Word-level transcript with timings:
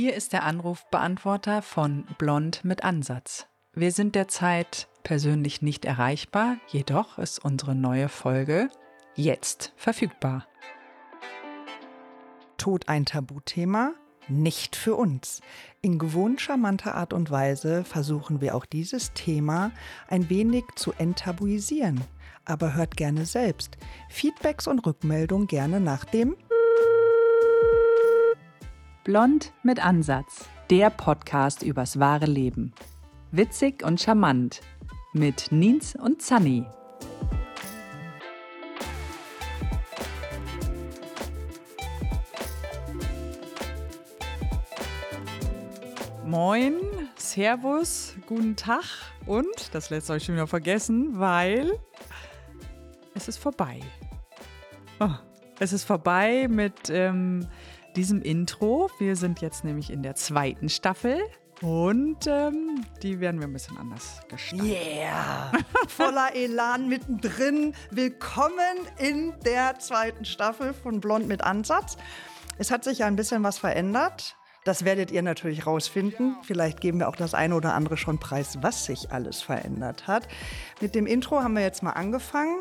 Hier 0.00 0.14
ist 0.14 0.32
der 0.32 0.44
Anrufbeantworter 0.44 1.60
von 1.60 2.06
Blond 2.18 2.64
mit 2.64 2.84
Ansatz. 2.84 3.48
Wir 3.72 3.90
sind 3.90 4.14
derzeit 4.14 4.86
persönlich 5.02 5.60
nicht 5.60 5.84
erreichbar, 5.84 6.58
jedoch 6.68 7.18
ist 7.18 7.44
unsere 7.44 7.74
neue 7.74 8.08
Folge 8.08 8.68
jetzt 9.16 9.72
verfügbar. 9.74 10.46
Tod 12.58 12.88
ein 12.88 13.06
Tabuthema? 13.06 13.90
Nicht 14.28 14.76
für 14.76 14.94
uns. 14.94 15.40
In 15.80 15.98
gewohnt 15.98 16.40
charmanter 16.40 16.94
Art 16.94 17.12
und 17.12 17.32
Weise 17.32 17.82
versuchen 17.82 18.40
wir 18.40 18.54
auch 18.54 18.66
dieses 18.66 19.14
Thema 19.14 19.72
ein 20.06 20.30
wenig 20.30 20.62
zu 20.76 20.92
enttabuisieren. 20.92 22.00
Aber 22.44 22.74
hört 22.74 22.96
gerne 22.96 23.26
selbst. 23.26 23.76
Feedbacks 24.10 24.68
und 24.68 24.86
Rückmeldungen 24.86 25.48
gerne 25.48 25.80
nach 25.80 26.04
dem 26.04 26.36
Blond 29.08 29.54
mit 29.62 29.82
Ansatz, 29.82 30.44
der 30.68 30.90
Podcast 30.90 31.62
übers 31.62 31.98
wahre 31.98 32.26
Leben. 32.26 32.74
Witzig 33.30 33.82
und 33.82 33.98
charmant 33.98 34.60
mit 35.14 35.50
Nins 35.50 35.96
und 35.96 36.20
Sunny. 36.20 36.66
Moin, 46.26 46.74
Servus, 47.16 48.14
guten 48.26 48.56
Tag 48.56 48.84
und, 49.24 49.72
das 49.72 49.88
letzte 49.88 50.12
euch 50.12 50.24
schon 50.24 50.34
wieder 50.34 50.46
vergessen, 50.46 51.18
weil 51.18 51.72
es 53.14 53.26
ist 53.26 53.38
vorbei. 53.38 53.80
Oh, 55.00 55.08
es 55.60 55.72
ist 55.72 55.84
vorbei 55.84 56.46
mit 56.46 56.90
ähm, 56.90 57.48
diesem 57.98 58.22
Intro. 58.22 58.88
Wir 59.00 59.16
sind 59.16 59.40
jetzt 59.40 59.64
nämlich 59.64 59.90
in 59.90 60.04
der 60.04 60.14
zweiten 60.14 60.68
Staffel. 60.68 61.18
Und 61.60 62.28
ähm, 62.28 62.84
die 63.02 63.18
werden 63.18 63.40
wir 63.40 63.48
ein 63.48 63.52
bisschen 63.52 63.76
anders 63.76 64.20
gestalten. 64.28 64.66
Yeah! 64.66 65.50
Voller 65.88 66.32
Elan 66.36 66.88
mittendrin. 66.88 67.74
Willkommen 67.90 68.54
in 68.98 69.34
der 69.44 69.80
zweiten 69.80 70.24
Staffel 70.24 70.74
von 70.74 71.00
Blond 71.00 71.26
mit 71.26 71.42
Ansatz. 71.42 71.96
Es 72.56 72.70
hat 72.70 72.84
sich 72.84 72.98
ja 72.98 73.06
ein 73.06 73.16
bisschen 73.16 73.42
was 73.42 73.58
verändert. 73.58 74.37
Das 74.68 74.84
werdet 74.84 75.10
ihr 75.10 75.22
natürlich 75.22 75.66
rausfinden. 75.66 76.36
Vielleicht 76.42 76.82
geben 76.82 76.98
wir 76.98 77.08
auch 77.08 77.16
das 77.16 77.32
eine 77.32 77.54
oder 77.54 77.72
andere 77.72 77.96
schon 77.96 78.18
preis, 78.18 78.58
was 78.60 78.84
sich 78.84 79.10
alles 79.10 79.40
verändert 79.40 80.06
hat. 80.06 80.28
Mit 80.82 80.94
dem 80.94 81.06
Intro 81.06 81.42
haben 81.42 81.54
wir 81.54 81.62
jetzt 81.62 81.82
mal 81.82 81.92
angefangen. 81.92 82.60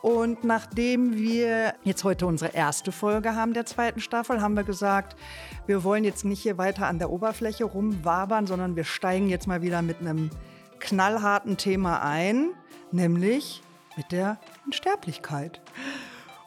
Und 0.00 0.44
nachdem 0.44 1.16
wir 1.16 1.74
jetzt 1.82 2.04
heute 2.04 2.26
unsere 2.26 2.54
erste 2.54 2.92
Folge 2.92 3.34
haben 3.34 3.54
der 3.54 3.66
zweiten 3.66 3.98
Staffel, 3.98 4.40
haben 4.40 4.54
wir 4.54 4.62
gesagt, 4.62 5.16
wir 5.66 5.82
wollen 5.82 6.04
jetzt 6.04 6.24
nicht 6.24 6.40
hier 6.40 6.58
weiter 6.58 6.86
an 6.86 7.00
der 7.00 7.10
Oberfläche 7.10 7.64
rumwabern, 7.64 8.46
sondern 8.46 8.76
wir 8.76 8.84
steigen 8.84 9.28
jetzt 9.28 9.48
mal 9.48 9.60
wieder 9.60 9.82
mit 9.82 9.98
einem 9.98 10.30
knallharten 10.78 11.56
Thema 11.56 12.04
ein, 12.04 12.50
nämlich 12.92 13.64
mit 13.96 14.12
der 14.12 14.38
Unsterblichkeit. 14.64 15.60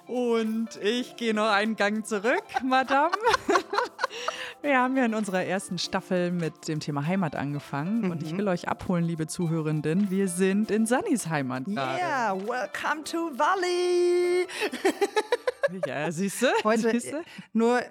Und 0.08 0.70
ich 0.82 1.18
gehe 1.18 1.34
noch 1.34 1.52
einen 1.52 1.76
Gang 1.76 2.06
zurück, 2.06 2.46
Madame. 2.64 3.12
Wir 4.62 4.78
haben 4.78 4.96
ja 4.96 5.06
in 5.06 5.16
unserer 5.16 5.44
ersten 5.44 5.80
Staffel 5.80 6.32
mit 6.32 6.68
dem 6.68 6.80
Thema 6.80 7.08
Heimat 7.08 7.36
angefangen 7.36 8.02
mhm. 8.02 8.12
und 8.12 8.24
ich 8.24 8.38
will 8.38 8.48
euch 8.48 8.68
abholen, 8.68 9.04
liebe 9.04 9.26
Zuhörenden. 9.26 10.12
Wir 10.12 10.28
sind 10.28 10.70
in 10.70 10.86
Sannys 10.86 11.28
Heimat 11.30 11.66
gerade. 11.66 11.98
Yeah, 11.98 12.36
welcome 12.36 13.04
to 13.04 13.32
Valley. 13.38 14.48
ja, 15.88 16.12
siehst 16.12 16.44
du? 16.44 16.48
Heute 16.64 16.92
siehste? 16.92 17.24
nur 17.54 17.82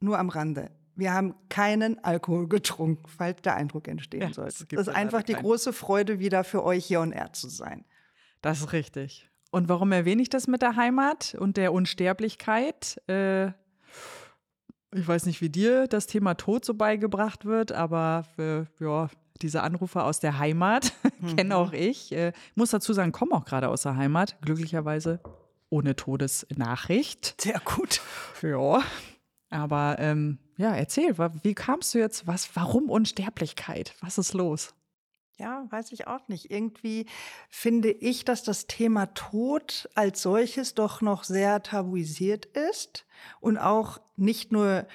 nur 0.00 0.18
am 0.18 0.28
Rande. 0.28 0.72
Wir 0.96 1.14
haben 1.14 1.36
keinen 1.48 2.02
Alkohol 2.02 2.48
getrunken, 2.48 3.08
falls 3.08 3.40
der 3.42 3.54
Eindruck 3.54 3.86
entstehen 3.86 4.22
ja, 4.22 4.32
sollte. 4.32 4.66
Das 4.70 4.88
ist 4.88 4.94
einfach 4.94 5.22
die 5.22 5.34
große 5.34 5.72
Freude, 5.72 6.18
wieder 6.18 6.42
für 6.42 6.64
euch 6.64 6.84
hier 6.84 7.00
on 7.00 7.12
air 7.12 7.32
zu 7.32 7.48
sein. 7.48 7.84
Das 8.40 8.58
ist 8.60 8.72
richtig. 8.72 9.30
Und 9.52 9.68
warum 9.68 9.92
erwähne 9.92 10.20
ich 10.20 10.30
das 10.30 10.48
mit 10.48 10.62
der 10.62 10.74
Heimat 10.74 11.36
und 11.38 11.56
der 11.56 11.72
Unsterblichkeit? 11.72 13.00
Äh, 13.06 13.52
ich 14.94 15.06
weiß 15.06 15.26
nicht, 15.26 15.40
wie 15.40 15.48
dir 15.48 15.86
das 15.86 16.06
Thema 16.06 16.34
Tod 16.34 16.64
so 16.64 16.74
beigebracht 16.74 17.44
wird, 17.44 17.72
aber 17.72 18.24
für, 18.36 18.66
ja, 18.78 19.08
diese 19.40 19.62
Anrufe 19.62 20.02
aus 20.02 20.20
der 20.20 20.38
Heimat 20.38 20.92
mhm. 21.20 21.36
kenne 21.36 21.56
auch 21.56 21.72
ich. 21.72 22.12
Äh, 22.12 22.32
muss 22.54 22.70
dazu 22.70 22.92
sagen, 22.92 23.12
komme 23.12 23.32
auch 23.32 23.44
gerade 23.44 23.68
aus 23.68 23.82
der 23.82 23.96
Heimat, 23.96 24.36
glücklicherweise 24.42 25.20
ohne 25.70 25.96
Todesnachricht. 25.96 27.40
Sehr 27.40 27.60
gut. 27.64 28.00
Ja, 28.42 28.82
aber 29.50 29.96
ähm, 29.98 30.38
ja, 30.56 30.74
erzähl, 30.74 31.16
wie 31.42 31.54
kamst 31.54 31.94
du 31.94 31.98
jetzt? 31.98 32.26
Was? 32.26 32.54
Warum 32.54 32.90
Unsterblichkeit? 32.90 33.94
Was 34.00 34.18
ist 34.18 34.34
los? 34.34 34.74
Ja, 35.38 35.66
weiß 35.70 35.92
ich 35.92 36.06
auch 36.06 36.28
nicht. 36.28 36.50
Irgendwie 36.50 37.06
finde 37.48 37.90
ich, 37.90 38.24
dass 38.24 38.42
das 38.42 38.66
Thema 38.66 39.06
Tod 39.14 39.88
als 39.94 40.22
solches 40.22 40.74
doch 40.74 41.00
noch 41.00 41.24
sehr 41.24 41.62
tabuisiert 41.62 42.46
ist 42.46 43.06
und 43.40 43.58
auch 43.58 44.00
nicht 44.16 44.52
nur 44.52 44.86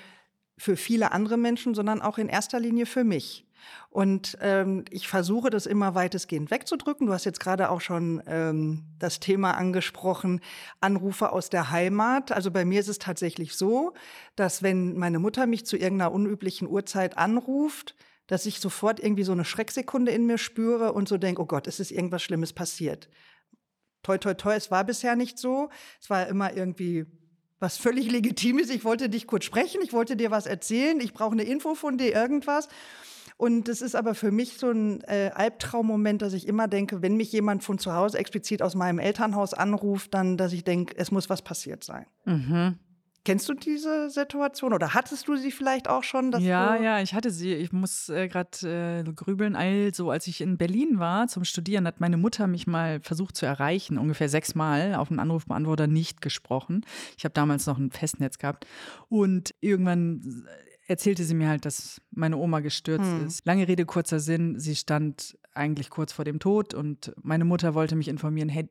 für 0.58 0.78
viele 0.78 1.12
andere 1.12 1.38
Menschen, 1.38 1.76
sondern 1.76 2.02
auch 2.02 2.18
in 2.18 2.30
erster 2.30 2.60
Linie 2.60 2.86
für 2.86 3.04
mich. 3.04 3.48
Und 3.90 4.38
ähm, 4.42 4.86
ich 4.90 5.08
versuche 5.08 5.50
das 5.50 5.66
immer 5.66 5.96
weitestgehend 5.96 6.52
wegzudrücken. 6.52 7.08
Du 7.08 7.14
hast 7.14 7.26
jetzt 7.26 7.40
gerade 7.40 7.70
auch 7.70 7.82
schon 7.82 8.22
ähm, 8.28 8.84
das 9.00 9.20
Thema 9.20 9.52
angesprochen, 9.52 10.42
Anrufe 10.80 11.32
aus 11.32 11.50
der 11.50 11.72
Heimat. 11.72 12.32
Also 12.32 12.52
bei 12.52 12.66
mir 12.66 12.80
ist 12.80 12.90
es 12.90 13.00
tatsächlich 13.00 13.56
so, 13.56 13.94
dass 14.36 14.62
wenn 14.62 14.98
meine 14.98 15.20
Mutter 15.20 15.48
mich 15.48 15.66
zu 15.66 15.78
irgendeiner 15.78 16.12
unüblichen 16.12 16.68
Uhrzeit 16.68 17.18
anruft, 17.18 17.96
dass 18.28 18.46
ich 18.46 18.60
sofort 18.60 19.00
irgendwie 19.00 19.24
so 19.24 19.32
eine 19.32 19.46
Schrecksekunde 19.46 20.12
in 20.12 20.26
mir 20.26 20.38
spüre 20.38 20.94
und 20.94 21.08
so 21.08 21.18
denke, 21.18 21.42
oh 21.42 21.46
Gott, 21.46 21.68
es 21.68 21.80
ist 21.80 21.92
irgendwas 21.92 22.22
Schlimmes 22.22 22.54
passiert. 22.54 23.10
Toi, 24.04 24.18
toi, 24.18 24.34
toi, 24.34 24.54
es 24.54 24.70
war 24.70 24.84
bisher 24.84 25.16
nicht 25.16 25.40
so. 25.40 25.70
Es 26.02 26.10
war 26.10 26.28
immer 26.28 26.56
irgendwie 26.56 27.06
was 27.60 27.78
völlig 27.78 28.12
Legitimes. 28.12 28.70
Ich 28.70 28.86
wollte 28.86 29.10
dich 29.10 29.28
kurz 29.28 29.46
sprechen, 29.46 29.82
ich 29.82 29.94
wollte 29.94 30.16
dir 30.16 30.32
was 30.32 30.46
erzählen, 30.46 31.00
ich 31.00 31.14
brauche 31.14 31.32
eine 31.32 31.44
Info 31.44 31.76
von 31.76 31.98
dir, 31.98 32.14
irgendwas. 32.14 32.68
Und 33.38 33.68
das 33.68 33.82
ist 33.82 33.96
aber 33.96 34.16
für 34.16 34.32
mich 34.32 34.58
so 34.58 34.72
ein 34.72 35.02
äh, 35.02 35.32
Albtraummoment, 35.34 36.24
dass 36.24 36.34
ich 36.34 36.48
immer 36.48 36.68
denke, 36.68 37.04
wenn 37.04 37.18
mich 37.18 37.32
jemand 37.32 37.64
von 37.64 37.78
zu 37.78 37.94
Hause 37.94 38.18
explizit 38.18 38.64
aus 38.64 38.74
meinem 38.74 38.98
Elternhaus 38.98 39.54
anruft, 39.54 40.14
dann, 40.16 40.38
dass 40.38 40.54
ich 40.54 40.64
denke, 40.64 40.96
es 40.98 41.12
muss 41.12 41.30
was 41.30 41.44
passiert 41.44 41.84
sein. 41.84 42.08
Mhm. 42.26 42.80
Kennst 43.28 43.50
du 43.50 43.54
diese 43.54 44.10
Situation 44.10 44.72
oder 44.72 44.94
hattest 44.94 45.28
du 45.28 45.36
sie 45.36 45.52
vielleicht 45.52 45.90
auch 45.90 46.04
schon? 46.04 46.32
ja, 46.40 46.78
ja, 46.78 47.02
ich 47.02 47.14
hatte 47.14 47.30
sie. 47.30 47.54
Ich 47.54 47.74
muss 47.74 48.08
äh, 48.08 48.30
gerade 48.30 49.04
äh, 49.06 49.12
grübeln. 49.12 49.58
Also, 49.58 50.10
als 50.12 50.28
ich 50.28 50.40
in 50.40 50.58
Berlin 50.58 50.98
war 50.98 51.28
zum 51.28 51.44
Studieren, 51.44 51.86
hat 51.86 52.00
meine 52.00 52.16
Mutter 52.16 52.48
mich 52.48 52.68
mal 52.68 53.02
versucht 53.02 53.36
zu 53.36 53.46
erreichen, 53.46 53.98
ungefähr 53.98 54.30
sechsmal 54.30 54.96
auf 54.96 55.10
einen 55.10 55.20
Anrufbeantworter 55.20 55.88
nicht 55.88 56.22
gesprochen. 56.22 56.86
Ich 57.18 57.26
habe 57.26 57.34
damals 57.34 57.66
noch 57.66 57.78
ein 57.78 57.92
Festnetz 57.92 58.38
gehabt 58.38 58.66
und 59.10 59.54
irgendwann 59.60 60.48
erzählte 60.88 61.26
sie 61.26 61.36
mir 61.36 61.50
halt, 61.50 61.66
dass 61.66 62.02
meine 62.12 62.38
Oma 62.38 62.62
gestürzt 62.62 63.12
hm. 63.12 63.28
ist. 63.28 63.46
Lange 63.46 63.68
Rede, 63.68 63.86
kurzer 63.86 64.22
Sinn, 64.22 64.58
sie 64.58 64.78
stand 64.78 65.38
eigentlich 65.54 65.90
kurz 65.90 66.14
vor 66.14 66.24
dem 66.24 66.40
Tod 66.40 66.74
und 66.74 67.14
meine 67.22 67.44
Mutter 67.44 67.74
wollte 67.74 67.98
mich 67.98 68.08
informieren, 68.08 68.48
hey, 68.48 68.70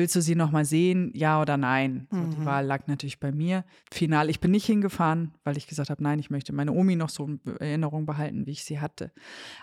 willst 0.00 0.16
du 0.16 0.22
sie 0.22 0.34
noch 0.34 0.50
mal 0.50 0.64
sehen, 0.64 1.12
ja 1.14 1.40
oder 1.40 1.56
nein? 1.56 2.08
So, 2.10 2.16
Die 2.16 2.38
mhm. 2.38 2.44
Wahl 2.44 2.64
lag 2.64 2.86
natürlich 2.86 3.20
bei 3.20 3.30
mir. 3.30 3.64
Final, 3.92 4.30
ich 4.30 4.40
bin 4.40 4.50
nicht 4.50 4.66
hingefahren, 4.66 5.34
weil 5.44 5.56
ich 5.56 5.66
gesagt 5.66 5.90
habe, 5.90 6.02
nein, 6.02 6.18
ich 6.18 6.30
möchte 6.30 6.52
meine 6.52 6.72
Omi 6.72 6.96
noch 6.96 7.10
so 7.10 7.26
in 7.26 7.40
Erinnerung 7.60 8.06
behalten, 8.06 8.46
wie 8.46 8.52
ich 8.52 8.64
sie 8.64 8.80
hatte. 8.80 9.12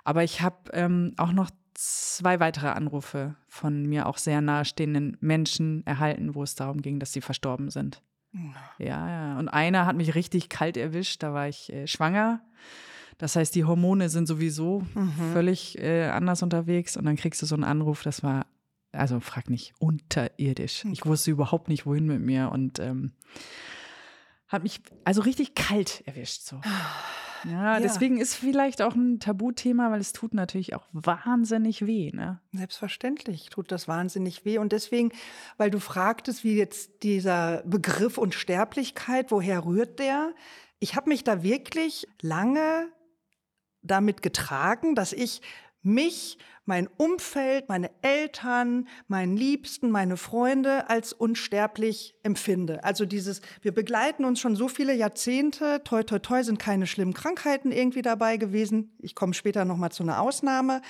Aber 0.03 0.23
ich 0.23 0.41
habe 0.41 0.57
ähm, 0.73 1.13
auch 1.17 1.33
noch 1.33 1.49
zwei 1.73 2.39
weitere 2.39 2.67
Anrufe 2.67 3.35
von 3.47 3.85
mir 3.87 4.05
auch 4.05 4.17
sehr 4.17 4.41
nahestehenden 4.41 5.17
Menschen 5.19 5.85
erhalten, 5.85 6.35
wo 6.35 6.43
es 6.43 6.55
darum 6.55 6.81
ging, 6.81 6.99
dass 6.99 7.11
sie 7.11 7.21
verstorben 7.21 7.69
sind. 7.69 8.01
Ja, 8.77 9.09
ja. 9.09 9.39
Und 9.39 9.49
einer 9.49 9.85
hat 9.85 9.95
mich 9.95 10.15
richtig 10.15 10.49
kalt 10.49 10.77
erwischt. 10.77 11.23
Da 11.23 11.33
war 11.33 11.47
ich 11.47 11.73
äh, 11.73 11.87
schwanger. 11.87 12.41
Das 13.17 13.35
heißt, 13.35 13.55
die 13.55 13.65
Hormone 13.65 14.09
sind 14.09 14.27
sowieso 14.27 14.83
mhm. 14.93 15.33
völlig 15.33 15.77
äh, 15.79 16.07
anders 16.07 16.43
unterwegs. 16.43 16.97
Und 16.97 17.05
dann 17.05 17.15
kriegst 17.15 17.41
du 17.41 17.45
so 17.45 17.55
einen 17.55 17.63
Anruf, 17.63 18.03
das 18.03 18.21
war, 18.21 18.45
also 18.97 19.19
frag 19.19 19.49
nicht, 19.49 19.73
unterirdisch. 19.79 20.85
Ich 20.85 21.05
wusste 21.05 21.31
überhaupt 21.31 21.67
nicht, 21.67 21.85
wohin 21.85 22.05
mit 22.05 22.21
mir. 22.21 22.51
Und 22.51 22.79
ähm, 22.79 23.13
hat 24.47 24.63
mich 24.63 24.81
also 25.03 25.21
richtig 25.21 25.55
kalt 25.55 26.03
erwischt. 26.05 26.41
So. 26.41 26.61
Ja, 27.43 27.75
ja, 27.75 27.79
deswegen 27.79 28.17
ist 28.17 28.35
vielleicht 28.35 28.81
auch 28.81 28.95
ein 28.95 29.19
Tabuthema, 29.19 29.91
weil 29.91 29.99
es 29.99 30.13
tut 30.13 30.33
natürlich 30.33 30.75
auch 30.75 30.87
wahnsinnig 30.91 31.85
weh. 31.85 32.11
Ne? 32.11 32.39
Selbstverständlich 32.51 33.49
tut 33.49 33.71
das 33.71 33.87
wahnsinnig 33.87 34.45
weh. 34.45 34.57
Und 34.57 34.71
deswegen, 34.71 35.11
weil 35.57 35.69
du 35.69 35.79
fragtest, 35.79 36.43
wie 36.43 36.55
jetzt 36.55 37.03
dieser 37.03 37.63
Begriff 37.63 38.17
Unsterblichkeit, 38.17 39.31
woher 39.31 39.65
rührt 39.65 39.99
der? 39.99 40.33
Ich 40.79 40.95
habe 40.95 41.09
mich 41.09 41.23
da 41.23 41.43
wirklich 41.43 42.07
lange 42.21 42.87
damit 43.81 44.21
getragen, 44.21 44.95
dass 44.95 45.13
ich 45.13 45.41
mich, 45.83 46.37
mein 46.65 46.87
Umfeld, 46.97 47.69
meine 47.69 47.89
Eltern, 48.01 48.87
meinen 49.07 49.37
Liebsten, 49.37 49.89
meine 49.89 50.17
Freunde 50.17 50.89
als 50.89 51.13
unsterblich 51.13 52.15
empfinde. 52.23 52.83
Also 52.83 53.05
dieses, 53.05 53.41
wir 53.61 53.73
begleiten 53.73 54.25
uns 54.25 54.41
schon 54.41 54.55
so 54.55 54.67
viele 54.67 54.93
Jahrzehnte, 54.93 55.81
toi 55.85 56.03
toi 56.03 56.19
toi 56.19 56.43
sind 56.43 56.59
keine 56.59 56.85
schlimmen 56.85 57.13
Krankheiten 57.13 57.71
irgendwie 57.71 58.01
dabei 58.01 58.35
gewesen. 58.37 58.95
Ich 58.99 59.15
komme 59.15 59.33
später 59.33 59.63
noch 59.63 59.77
mal 59.77 59.91
zu 59.91 60.03
einer 60.03 60.21
Ausnahme, 60.21 60.81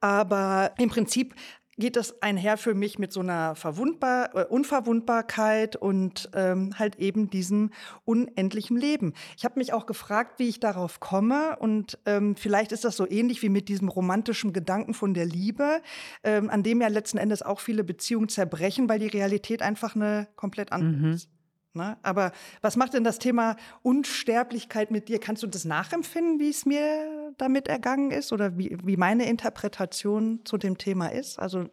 aber 0.00 0.74
im 0.78 0.90
Prinzip 0.90 1.34
geht 1.82 1.96
das 1.96 2.22
einher 2.22 2.58
für 2.58 2.74
mich 2.74 3.00
mit 3.00 3.12
so 3.12 3.18
einer 3.18 3.56
Verwundbar 3.56 4.36
äh, 4.36 4.44
Unverwundbarkeit 4.44 5.74
und 5.74 6.30
ähm, 6.32 6.78
halt 6.78 7.00
eben 7.00 7.28
diesem 7.28 7.70
unendlichen 8.04 8.76
Leben. 8.76 9.14
Ich 9.36 9.44
habe 9.44 9.58
mich 9.58 9.72
auch 9.72 9.84
gefragt, 9.84 10.38
wie 10.38 10.48
ich 10.48 10.60
darauf 10.60 11.00
komme 11.00 11.56
und 11.58 11.98
ähm, 12.06 12.36
vielleicht 12.36 12.70
ist 12.70 12.84
das 12.84 12.96
so 12.96 13.10
ähnlich 13.10 13.42
wie 13.42 13.48
mit 13.48 13.68
diesem 13.68 13.88
romantischen 13.88 14.52
Gedanken 14.52 14.94
von 14.94 15.12
der 15.12 15.26
Liebe, 15.26 15.82
ähm, 16.22 16.50
an 16.50 16.62
dem 16.62 16.80
ja 16.80 16.86
letzten 16.86 17.18
Endes 17.18 17.42
auch 17.42 17.58
viele 17.58 17.82
Beziehungen 17.82 18.28
zerbrechen, 18.28 18.88
weil 18.88 19.00
die 19.00 19.08
Realität 19.08 19.60
einfach 19.60 19.96
eine 19.96 20.28
komplett 20.36 20.70
andere 20.70 20.96
mhm. 20.96 21.12
ist. 21.14 21.30
Ne? 21.74 21.96
Aber 22.04 22.30
was 22.60 22.76
macht 22.76 22.94
denn 22.94 23.02
das 23.02 23.18
Thema 23.18 23.56
Unsterblichkeit 23.82 24.92
mit 24.92 25.08
dir? 25.08 25.18
Kannst 25.18 25.42
du 25.42 25.48
das 25.48 25.64
nachempfinden, 25.64 26.38
wie 26.38 26.50
es 26.50 26.64
mir 26.64 27.21
damit 27.42 27.66
ergangen 27.66 28.12
ist 28.12 28.32
oder 28.32 28.56
wie, 28.56 28.76
wie 28.84 28.96
meine 28.96 29.28
Interpretation 29.28 30.40
zu 30.44 30.58
dem 30.58 30.78
Thema 30.78 31.08
ist? 31.08 31.40
Also 31.40 31.68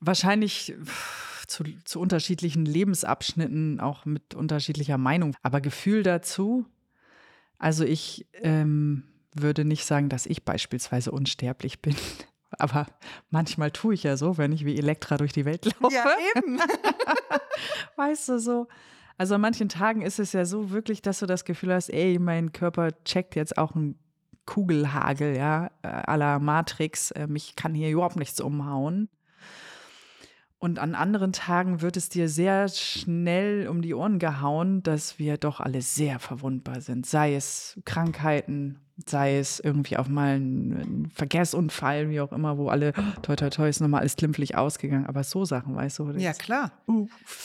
wahrscheinlich 0.00 0.74
zu, 1.46 1.64
zu 1.84 2.00
unterschiedlichen 2.00 2.64
Lebensabschnitten, 2.66 3.78
auch 3.78 4.04
mit 4.04 4.34
unterschiedlicher 4.34 4.98
Meinung. 4.98 5.36
Aber 5.42 5.60
Gefühl 5.60 6.02
dazu, 6.02 6.66
also 7.58 7.84
ich 7.84 8.26
ähm, 8.42 9.04
würde 9.34 9.64
nicht 9.64 9.84
sagen, 9.84 10.08
dass 10.08 10.26
ich 10.26 10.44
beispielsweise 10.44 11.12
unsterblich 11.12 11.80
bin. 11.80 11.94
Aber 12.58 12.86
manchmal 13.30 13.70
tue 13.70 13.94
ich 13.94 14.02
ja 14.02 14.16
so, 14.16 14.36
wenn 14.36 14.50
ich 14.52 14.64
wie 14.64 14.76
Elektra 14.76 15.16
durch 15.16 15.32
die 15.32 15.44
Welt 15.44 15.64
laufe. 15.80 15.94
Ja, 15.94 16.16
eben. 16.36 16.58
weißt 17.96 18.30
du, 18.30 18.38
so. 18.40 18.66
Also 19.16 19.36
an 19.36 19.40
manchen 19.40 19.68
Tagen 19.68 20.02
ist 20.02 20.18
es 20.18 20.32
ja 20.32 20.44
so 20.44 20.70
wirklich, 20.70 21.02
dass 21.02 21.20
du 21.20 21.26
das 21.26 21.44
Gefühl 21.44 21.72
hast, 21.72 21.88
ey, 21.88 22.18
mein 22.18 22.52
Körper 22.52 22.90
checkt 23.04 23.36
jetzt 23.36 23.58
auch 23.58 23.74
einen 23.76 23.96
Kugelhagel, 24.46 25.36
ja, 25.36 25.70
äh, 25.82 25.88
à 25.88 26.16
la 26.16 26.38
Matrix. 26.38 27.10
Äh, 27.12 27.26
mich 27.26 27.56
kann 27.56 27.74
hier 27.74 27.90
überhaupt 27.90 28.16
nichts 28.16 28.40
umhauen. 28.40 29.08
Und 30.58 30.78
an 30.78 30.94
anderen 30.94 31.32
Tagen 31.32 31.82
wird 31.82 31.96
es 31.98 32.08
dir 32.08 32.28
sehr 32.28 32.68
schnell 32.68 33.68
um 33.68 33.82
die 33.82 33.94
Ohren 33.94 34.18
gehauen, 34.18 34.82
dass 34.82 35.18
wir 35.18 35.36
doch 35.36 35.60
alle 35.60 35.82
sehr 35.82 36.18
verwundbar 36.18 36.80
sind. 36.80 37.04
Sei 37.04 37.34
es 37.34 37.78
Krankheiten, 37.84 38.80
sei 39.06 39.38
es 39.38 39.58
irgendwie 39.58 39.96
auf 39.96 40.08
mal 40.08 40.36
ein, 40.36 41.10
Verkehrsunfall, 41.14 42.10
wie 42.10 42.20
auch 42.20 42.32
immer, 42.32 42.58
wo 42.58 42.68
alle, 42.68 42.92
toi, 43.22 43.34
toi, 43.34 43.50
toi, 43.50 43.68
ist 43.68 43.80
nochmal 43.80 44.00
alles 44.00 44.16
glimpflich 44.16 44.56
ausgegangen. 44.56 45.06
Aber 45.06 45.24
so 45.24 45.44
Sachen, 45.44 45.74
weißt 45.74 45.98
du? 45.98 46.10
Ja, 46.12 46.32
klar. 46.32 46.72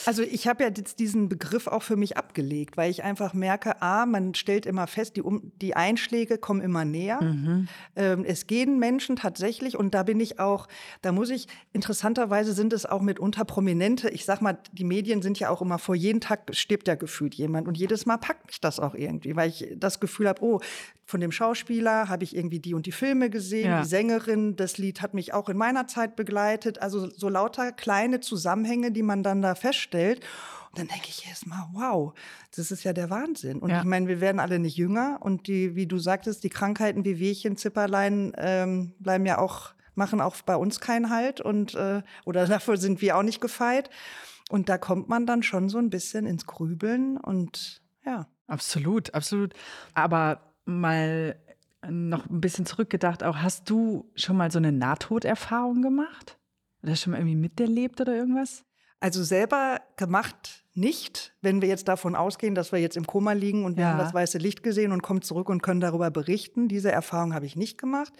Also 0.06 0.22
ich 0.22 0.46
habe 0.46 0.62
ja 0.62 0.70
jetzt 0.70 1.00
diesen 1.00 1.28
Begriff 1.28 1.66
auch 1.66 1.82
für 1.82 1.96
mich 1.96 2.16
abgelegt, 2.16 2.76
weil 2.76 2.90
ich 2.90 3.02
einfach 3.02 3.34
merke, 3.34 3.82
a, 3.82 4.06
man 4.06 4.34
stellt 4.34 4.64
immer 4.64 4.86
fest, 4.86 5.16
die, 5.16 5.22
um, 5.22 5.52
die 5.60 5.74
Einschläge 5.74 6.38
kommen 6.38 6.60
immer 6.60 6.84
näher. 6.84 7.20
Mhm. 7.20 7.68
Ähm, 7.96 8.24
es 8.24 8.46
gehen 8.46 8.78
Menschen 8.78 9.16
tatsächlich 9.16 9.76
und 9.76 9.94
da 9.94 10.04
bin 10.04 10.20
ich 10.20 10.38
auch, 10.38 10.68
da 11.02 11.10
muss 11.10 11.30
ich, 11.30 11.48
interessanterweise 11.72 12.52
sind 12.52 12.72
es 12.72 12.86
auch 12.86 13.02
mitunter 13.02 13.44
Prominente, 13.44 14.08
ich 14.08 14.24
sag 14.24 14.40
mal, 14.40 14.58
die 14.72 14.84
Medien 14.84 15.20
sind 15.20 15.40
ja 15.40 15.50
auch 15.50 15.62
immer 15.62 15.78
vor 15.78 15.96
jeden 15.96 16.20
Tag 16.20 16.50
stirbt 16.52 16.86
ja 16.86 16.94
gefühlt 16.94 17.34
jemand 17.34 17.66
und 17.66 17.76
jedes 17.76 18.06
Mal 18.06 18.18
packt 18.18 18.46
mich 18.46 18.60
das 18.60 18.78
auch 18.78 18.94
irgendwie, 18.94 19.34
weil 19.34 19.50
ich 19.50 19.74
das 19.76 19.98
Gefühl 19.98 20.28
habe, 20.28 20.42
oh, 20.42 20.60
von 21.10 21.20
dem 21.20 21.32
Schauspieler 21.40 22.10
habe 22.10 22.22
ich 22.22 22.36
irgendwie 22.36 22.60
die 22.60 22.74
und 22.74 22.84
die 22.84 22.92
Filme 22.92 23.30
gesehen, 23.30 23.70
ja. 23.70 23.80
die 23.80 23.88
Sängerin, 23.88 24.56
das 24.56 24.76
Lied 24.76 25.00
hat 25.00 25.14
mich 25.14 25.32
auch 25.32 25.48
in 25.48 25.56
meiner 25.56 25.86
Zeit 25.86 26.14
begleitet. 26.14 26.82
Also 26.82 27.08
so 27.08 27.30
lauter 27.30 27.72
kleine 27.72 28.20
Zusammenhänge, 28.20 28.92
die 28.92 29.02
man 29.02 29.22
dann 29.22 29.40
da 29.40 29.54
feststellt. 29.54 30.20
Und 30.68 30.78
dann 30.78 30.88
denke 30.88 31.06
ich 31.08 31.26
erstmal, 31.26 31.66
wow, 31.72 32.12
das 32.54 32.70
ist 32.70 32.84
ja 32.84 32.92
der 32.92 33.08
Wahnsinn. 33.08 33.60
Und 33.60 33.70
ja. 33.70 33.78
ich 33.78 33.86
meine, 33.86 34.06
wir 34.06 34.20
werden 34.20 34.38
alle 34.38 34.58
nicht 34.58 34.76
jünger 34.76 35.16
und 35.20 35.46
die, 35.46 35.74
wie 35.76 35.86
du 35.86 35.98
sagtest, 35.98 36.44
die 36.44 36.50
Krankheiten 36.50 37.06
wie 37.06 37.18
Wehchen, 37.18 37.56
Zipperlein 37.56 38.34
ähm, 38.36 38.92
bleiben 38.98 39.24
ja 39.24 39.38
auch, 39.38 39.70
machen 39.94 40.20
auch 40.20 40.36
bei 40.42 40.56
uns 40.56 40.78
keinen 40.78 41.08
Halt 41.08 41.40
und 41.40 41.74
äh, 41.74 42.02
oder 42.26 42.46
dafür 42.54 42.76
sind 42.76 43.00
wir 43.00 43.16
auch 43.16 43.22
nicht 43.22 43.40
gefeit. 43.40 43.88
Und 44.50 44.68
da 44.68 44.76
kommt 44.76 45.08
man 45.08 45.24
dann 45.24 45.42
schon 45.42 45.70
so 45.70 45.78
ein 45.78 45.88
bisschen 45.88 46.26
ins 46.26 46.44
Grübeln 46.44 47.16
und 47.16 47.80
ja. 48.04 48.26
Absolut, 48.46 49.14
absolut. 49.14 49.54
Aber 49.94 50.49
mal 50.70 51.36
noch 51.88 52.28
ein 52.28 52.40
bisschen 52.40 52.66
zurückgedacht, 52.66 53.22
auch 53.22 53.36
hast 53.36 53.68
du 53.70 54.10
schon 54.14 54.36
mal 54.36 54.50
so 54.50 54.58
eine 54.58 54.72
Nahtoderfahrung 54.72 55.82
gemacht? 55.82 56.38
Oder 56.82 56.96
schon 56.96 57.12
mal 57.12 57.18
irgendwie 57.18 57.36
miterlebt 57.36 58.00
oder 58.00 58.14
irgendwas? 58.14 58.64
Also 59.00 59.22
selber 59.24 59.80
gemacht 59.96 60.64
nicht, 60.74 61.34
wenn 61.40 61.62
wir 61.62 61.68
jetzt 61.68 61.88
davon 61.88 62.14
ausgehen, 62.14 62.54
dass 62.54 62.70
wir 62.70 62.78
jetzt 62.78 62.96
im 62.96 63.06
Koma 63.06 63.32
liegen 63.32 63.64
und 63.64 63.76
wir 63.76 63.84
ja. 63.84 63.90
haben 63.90 63.98
das 63.98 64.14
weiße 64.14 64.38
Licht 64.38 64.62
gesehen 64.62 64.92
und 64.92 65.02
kommen 65.02 65.22
zurück 65.22 65.48
und 65.48 65.62
können 65.62 65.80
darüber 65.80 66.10
berichten. 66.10 66.68
Diese 66.68 66.92
Erfahrung 66.92 67.34
habe 67.34 67.46
ich 67.46 67.56
nicht 67.56 67.78
gemacht. 67.78 68.12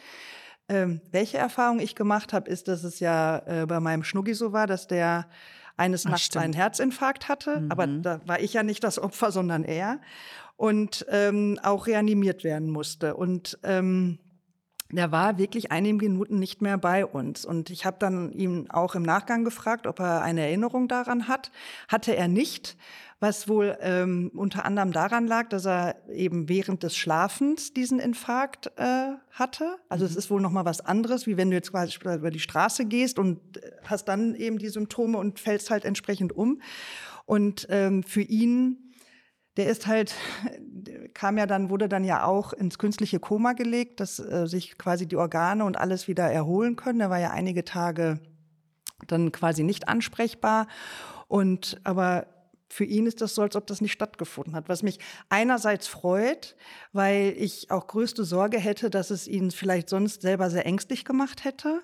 Ähm, 0.69 1.01
welche 1.11 1.37
Erfahrung 1.39 1.81
ich 1.81 1.95
gemacht 1.95 2.33
habe, 2.33 2.51
ist, 2.51 2.69
dass 2.69 2.85
es 2.85 3.01
ja 3.01 3.39
äh, 3.47 3.67
bei 3.67 3.81
meinem 3.81 4.05
Schnuggi 4.05 4.35
so 4.35 4.53
war, 4.53 4.67
dass 4.67 4.87
der 4.87 5.29
eines 5.77 6.07
Ach, 6.07 6.11
Nachts 6.11 6.27
stimmt. 6.27 6.45
einen 6.45 6.55
Herzinfarkt 6.55 7.29
hatte. 7.29 7.61
Mhm. 7.61 7.73
Aber 7.73 7.87
da 7.87 8.21
war 8.27 8.41
ich 8.41 8.53
ja 8.53 8.63
nicht 8.63 8.85
das 8.85 8.99
Opfer, 8.99 9.33
sondern 9.33 9.65
er 9.65 10.01
und 10.61 11.07
ähm, 11.09 11.59
auch 11.63 11.87
reanimiert 11.87 12.45
werden 12.45 12.69
musste. 12.69 13.17
Und 13.17 13.59
ähm, 13.63 14.19
der 14.93 15.11
war 15.11 15.39
wirklich 15.39 15.73
einige 15.73 15.97
Minuten 15.97 16.39
nicht 16.39 16.61
mehr 16.61 16.77
bei 16.77 17.07
uns. 17.07 17.47
Und 17.47 17.71
ich 17.71 17.87
habe 17.87 17.97
dann 17.99 18.31
ihn 18.33 18.71
auch 18.71 18.95
im 18.95 19.03
Nachgang 19.03 19.43
gefragt, 19.43 19.87
ob 19.87 20.01
er 20.01 20.21
eine 20.21 20.43
Erinnerung 20.43 20.87
daran 20.87 21.29
hat. 21.29 21.51
Hatte 21.89 22.15
er 22.15 22.29
nicht, 22.29 22.77
was 23.21 23.49
wohl 23.49 23.79
ähm, 23.81 24.33
unter 24.35 24.67
anderem 24.67 24.93
daran 24.93 25.27
lag, 25.27 25.49
dass 25.49 25.65
er 25.65 25.97
eben 26.13 26.51
während 26.51 26.83
des 26.83 26.95
Schlafens 26.95 27.73
diesen 27.73 27.99
Infarkt 27.99 28.71
äh, 28.77 29.13
hatte. 29.31 29.77
Also 29.89 30.05
mhm. 30.05 30.11
es 30.11 30.17
ist 30.17 30.31
wohl 30.31 30.43
noch 30.43 30.53
mal 30.53 30.67
was 30.67 30.83
anderes, 30.83 31.27
wie 31.27 31.39
wenn 31.39 31.49
du 31.49 31.57
jetzt 31.57 31.71
quasi 31.71 31.97
über 32.05 32.31
die 32.31 32.39
Straße 32.39 32.85
gehst 32.85 33.19
und 33.19 33.39
äh, 33.57 33.71
hast 33.87 34.09
dann 34.09 34.35
eben 34.35 34.59
die 34.59 34.69
Symptome 34.69 35.17
und 35.17 35.41
fällst 35.41 35.71
halt 35.71 35.87
entsprechend 35.87 36.37
um. 36.37 36.61
Und 37.25 37.67
ähm, 37.71 38.03
für 38.03 38.21
ihn 38.23 38.90
der 39.57 39.69
ist 39.69 39.87
halt, 39.87 40.15
kam 41.15 41.39
ja 41.39 41.47
dann, 41.47 41.71
wurde 41.71 41.89
dann 41.89 42.05
ja 42.05 42.25
auch 42.25 42.53
ins 42.53 42.79
künstliche 42.79 43.21
Koma 43.21 43.53
gelegt, 43.53 44.01
dass 44.01 44.19
äh, 44.19 44.47
sich 44.47 44.79
quasi 44.79 45.07
die 45.07 45.17
Organe 45.17 45.65
und 45.65 45.77
alles 45.77 46.09
wieder 46.09 46.31
erholen 46.31 46.77
können. 46.77 47.01
Er 47.01 47.11
war 47.11 47.19
ja 47.19 47.31
einige 47.31 47.65
Tage 47.65 48.21
dann 49.07 49.33
quasi 49.33 49.63
nicht 49.63 49.89
ansprechbar. 49.89 50.67
Und 51.29 51.81
aber 51.85 52.27
für 52.69 52.85
ihn 52.85 53.07
ist 53.07 53.21
das 53.21 53.35
so, 53.35 53.43
als 53.43 53.57
ob 53.57 53.67
das 53.67 53.81
nicht 53.81 53.93
stattgefunden 53.93 54.55
hat. 54.55 54.69
Was 54.69 54.83
mich 54.83 54.99
einerseits 55.29 55.89
freut, 55.89 56.57
weil 56.93 57.35
ich 57.37 57.71
auch 57.71 57.89
größte 57.89 58.25
Sorge 58.25 58.59
hätte, 58.59 58.91
dass 58.91 59.11
es 59.11 59.27
ihn 59.27 59.51
vielleicht 59.51 59.89
sonst 59.89 60.23
selber 60.23 60.51
sehr 60.51 60.67
ängstlich 60.67 61.05
gemacht 61.05 61.45
hätte. 61.45 61.83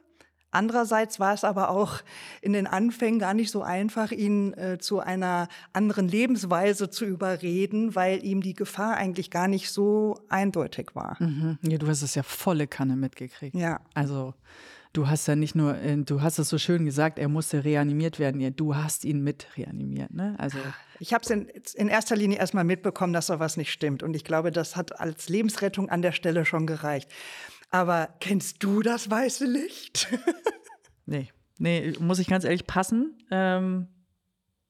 Andererseits 0.56 1.20
war 1.20 1.34
es 1.34 1.44
aber 1.44 1.68
auch 1.68 2.00
in 2.40 2.54
den 2.54 2.66
Anfängen 2.66 3.20
gar 3.20 3.34
nicht 3.34 3.50
so 3.50 3.62
einfach, 3.62 4.10
ihn 4.10 4.54
äh, 4.54 4.78
zu 4.78 5.00
einer 5.00 5.48
anderen 5.74 6.08
Lebensweise 6.08 6.88
zu 6.88 7.04
überreden, 7.04 7.94
weil 7.94 8.24
ihm 8.24 8.40
die 8.40 8.54
Gefahr 8.54 8.96
eigentlich 8.96 9.30
gar 9.30 9.48
nicht 9.48 9.70
so 9.70 10.18
eindeutig 10.30 10.94
war. 10.94 11.16
Mhm. 11.18 11.58
Ja, 11.60 11.76
du 11.76 11.86
hast 11.86 12.00
es 12.00 12.14
ja 12.14 12.22
volle 12.22 12.66
Kanne 12.66 12.96
mitgekriegt. 12.96 13.54
Ja. 13.54 13.80
Also 13.92 14.32
du 14.94 15.08
hast 15.08 15.28
ja 15.28 15.36
nicht 15.36 15.54
nur, 15.54 15.76
äh, 15.76 15.96
du 15.98 16.22
hast 16.22 16.38
es 16.38 16.48
so 16.48 16.56
schön 16.56 16.86
gesagt, 16.86 17.18
er 17.18 17.28
musste 17.28 17.64
reanimiert 17.64 18.18
werden. 18.18 18.40
Ja, 18.40 18.48
du 18.48 18.74
hast 18.74 19.04
ihn 19.04 19.22
mit 19.22 19.46
reanimiert, 19.56 20.12
ne? 20.12 20.36
Also 20.38 20.58
ich 20.98 21.12
habe 21.12 21.22
es 21.22 21.30
in, 21.30 21.48
in 21.74 21.88
erster 21.88 22.16
Linie 22.16 22.38
erstmal 22.38 22.64
mitbekommen, 22.64 23.12
dass 23.12 23.26
da 23.26 23.38
was 23.38 23.58
nicht 23.58 23.70
stimmt. 23.70 24.02
Und 24.02 24.16
ich 24.16 24.24
glaube, 24.24 24.50
das 24.50 24.74
hat 24.74 24.98
als 24.98 25.28
Lebensrettung 25.28 25.90
an 25.90 26.00
der 26.00 26.12
Stelle 26.12 26.46
schon 26.46 26.66
gereicht. 26.66 27.10
Aber 27.70 28.08
kennst 28.20 28.62
du 28.62 28.82
das 28.82 29.10
weiße 29.10 29.44
Licht? 29.46 30.08
nee, 31.06 31.30
nee, 31.58 31.92
muss 32.00 32.18
ich 32.18 32.28
ganz 32.28 32.44
ehrlich 32.44 32.66
passen. 32.66 33.18
Ähm, 33.30 33.88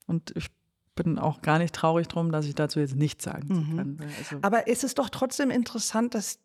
und 0.07 0.33
ich 0.37 0.49
bin 0.95 1.19
auch 1.19 1.43
gar 1.43 1.59
nicht 1.59 1.75
traurig 1.75 2.09
drum, 2.09 2.33
dass 2.33 2.47
ich 2.47 2.55
dazu 2.55 2.81
jetzt 2.81 2.97
nichts 2.97 3.25
sagen 3.25 3.49
mhm. 3.49 3.77
kann. 3.77 3.99
Also 4.19 4.39
Aber 4.43 4.67
ist 4.67 4.83
es 4.83 4.95
doch 4.95 5.11
trotzdem 5.11 5.51
interessant, 5.51 6.15
dass 6.15 6.39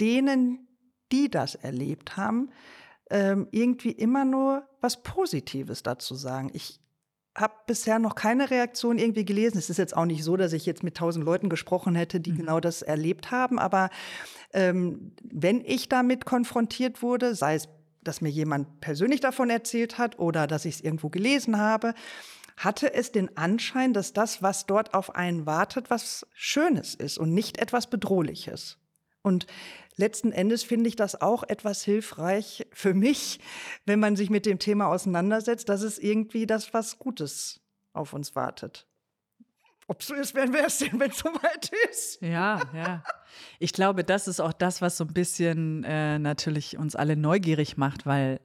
denen, 0.00 0.66
die 1.12 1.30
das 1.30 1.54
erlebt 1.54 2.16
haben, 2.16 2.50
ähm, 3.10 3.48
irgendwie 3.50 3.92
immer 3.92 4.24
nur 4.24 4.66
was 4.80 5.02
Positives 5.02 5.82
dazu 5.82 6.14
sagen. 6.14 6.50
Ich 6.52 6.80
habe 7.40 7.54
bisher 7.66 7.98
noch 7.98 8.14
keine 8.14 8.50
Reaktion 8.50 8.98
irgendwie 8.98 9.24
gelesen. 9.24 9.58
Es 9.58 9.70
ist 9.70 9.78
jetzt 9.78 9.96
auch 9.96 10.04
nicht 10.04 10.24
so, 10.24 10.36
dass 10.36 10.52
ich 10.52 10.66
jetzt 10.66 10.82
mit 10.82 10.96
tausend 10.96 11.24
Leuten 11.24 11.48
gesprochen 11.48 11.94
hätte, 11.94 12.20
die 12.20 12.32
mhm. 12.32 12.38
genau 12.38 12.60
das 12.60 12.82
erlebt 12.82 13.30
haben. 13.30 13.58
Aber 13.58 13.90
ähm, 14.52 15.12
wenn 15.22 15.62
ich 15.64 15.88
damit 15.88 16.24
konfrontiert 16.24 17.02
wurde, 17.02 17.34
sei 17.34 17.54
es, 17.54 17.68
dass 18.02 18.20
mir 18.20 18.30
jemand 18.30 18.80
persönlich 18.80 19.20
davon 19.20 19.50
erzählt 19.50 19.98
hat 19.98 20.18
oder 20.18 20.46
dass 20.46 20.64
ich 20.64 20.76
es 20.76 20.80
irgendwo 20.80 21.08
gelesen 21.08 21.58
habe, 21.58 21.94
hatte 22.56 22.92
es 22.92 23.12
den 23.12 23.36
Anschein, 23.36 23.92
dass 23.92 24.12
das, 24.12 24.42
was 24.42 24.66
dort 24.66 24.94
auf 24.94 25.14
einen 25.14 25.46
wartet, 25.46 25.90
was 25.90 26.26
Schönes 26.32 26.94
ist 26.94 27.18
und 27.18 27.32
nicht 27.32 27.58
etwas 27.58 27.88
Bedrohliches. 27.88 28.78
Und 29.22 29.46
letzten 29.96 30.32
Endes 30.32 30.62
finde 30.62 30.88
ich 30.88 30.96
das 30.96 31.20
auch 31.20 31.42
etwas 31.42 31.84
hilfreich 31.84 32.66
für 32.72 32.94
mich, 32.94 33.40
wenn 33.84 34.00
man 34.00 34.16
sich 34.16 34.30
mit 34.30 34.46
dem 34.46 34.58
Thema 34.58 34.86
auseinandersetzt, 34.86 35.68
dass 35.68 35.82
es 35.82 35.98
irgendwie 35.98 36.46
das 36.46 36.72
was 36.72 36.98
Gutes 36.98 37.60
auf 37.92 38.12
uns 38.12 38.34
wartet. 38.34 38.86
Ob 39.90 40.02
so 40.02 40.14
ist, 40.14 40.34
wenn 40.34 40.52
wäre 40.52 40.66
es 40.66 40.78
denn, 40.78 41.00
wenn 41.00 41.10
es 41.10 41.18
soweit 41.18 41.70
ist? 41.90 42.20
Ja, 42.20 42.60
ja. 42.74 43.02
Ich 43.58 43.72
glaube, 43.72 44.04
das 44.04 44.28
ist 44.28 44.38
auch 44.38 44.52
das, 44.52 44.82
was 44.82 44.98
so 44.98 45.04
ein 45.04 45.14
bisschen 45.14 45.82
äh, 45.84 46.18
natürlich 46.18 46.76
uns 46.76 46.94
alle 46.94 47.16
neugierig 47.16 47.78
macht, 47.78 48.04
weil, 48.04 48.40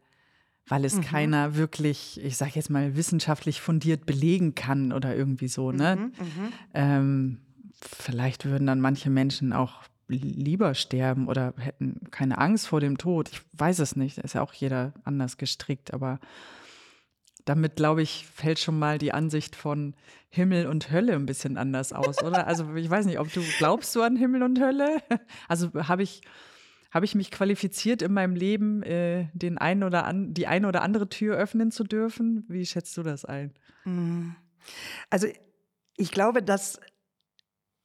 weil 0.67 0.85
es 0.85 0.95
mhm. 0.95 1.01
keiner 1.01 1.55
wirklich, 1.55 2.19
ich 2.23 2.37
sage 2.37 2.53
jetzt 2.55 2.69
mal, 2.69 2.95
wissenschaftlich 2.95 3.59
fundiert 3.59 4.05
belegen 4.05 4.55
kann 4.55 4.93
oder 4.93 5.15
irgendwie 5.15 5.49
so. 5.49 5.73
Ne? 5.73 5.97
Mhm, 5.97 6.03
mhm. 6.03 6.53
ähm, 6.73 7.41
vielleicht 7.81 8.45
würden 8.45 8.67
dann 8.67 8.79
manche 8.79 9.09
Menschen 9.09 9.51
auch 9.51 9.83
lieber 10.07 10.75
sterben 10.75 11.27
oder 11.27 11.53
hätten 11.57 12.01
keine 12.12 12.38
Angst 12.38 12.67
vor 12.67 12.79
dem 12.79 12.98
Tod. 12.98 13.29
Ich 13.31 13.41
weiß 13.53 13.79
es 13.79 13.95
nicht. 13.95 14.17
Da 14.17 14.22
ist 14.22 14.33
ja 14.33 14.41
auch 14.41 14.53
jeder 14.53 14.93
anders 15.03 15.38
gestrickt, 15.38 15.93
aber 15.93 16.19
damit, 17.45 17.75
glaube 17.75 18.01
ich, 18.01 18.25
fällt 18.25 18.60
schon 18.60 18.79
mal 18.79 18.98
die 18.98 19.13
Ansicht 19.13 19.55
von 19.55 19.95
Himmel 20.29 20.67
und 20.67 20.91
Hölle 20.91 21.13
ein 21.13 21.25
bisschen 21.25 21.57
anders 21.57 21.93
aus, 21.93 22.24
oder? 22.24 22.48
Also 22.48 22.75
ich 22.75 22.89
weiß 22.89 23.05
nicht, 23.05 23.19
ob 23.19 23.31
du 23.31 23.41
glaubst 23.57 23.95
du 23.95 24.01
an 24.01 24.15
Himmel 24.15 24.43
und 24.43 24.60
Hölle? 24.60 25.01
Also 25.48 25.72
habe 25.74 26.03
ich, 26.03 26.22
hab 26.91 27.03
ich 27.03 27.15
mich 27.15 27.31
qualifiziert 27.31 28.01
in 28.01 28.13
meinem 28.13 28.36
Leben, 28.36 28.81
äh, 28.83 29.27
den 29.33 29.57
einen 29.57 29.83
oder 29.83 30.05
an, 30.05 30.33
die 30.33 30.48
eine 30.48 30.67
oder 30.67 30.81
andere 30.81 31.10
Tür 31.10 31.36
öffnen 31.38 31.72
zu 31.72 31.83
dürfen? 31.83 32.45
Wie 32.48 32.65
schätzt 32.65 32.95
du 32.98 33.03
das 33.03 33.25
ein? 33.25 33.53
Hm. 33.83 34.36
Also 35.10 35.27
ich 35.98 36.12
glaube, 36.12 36.41
dass, 36.41 36.79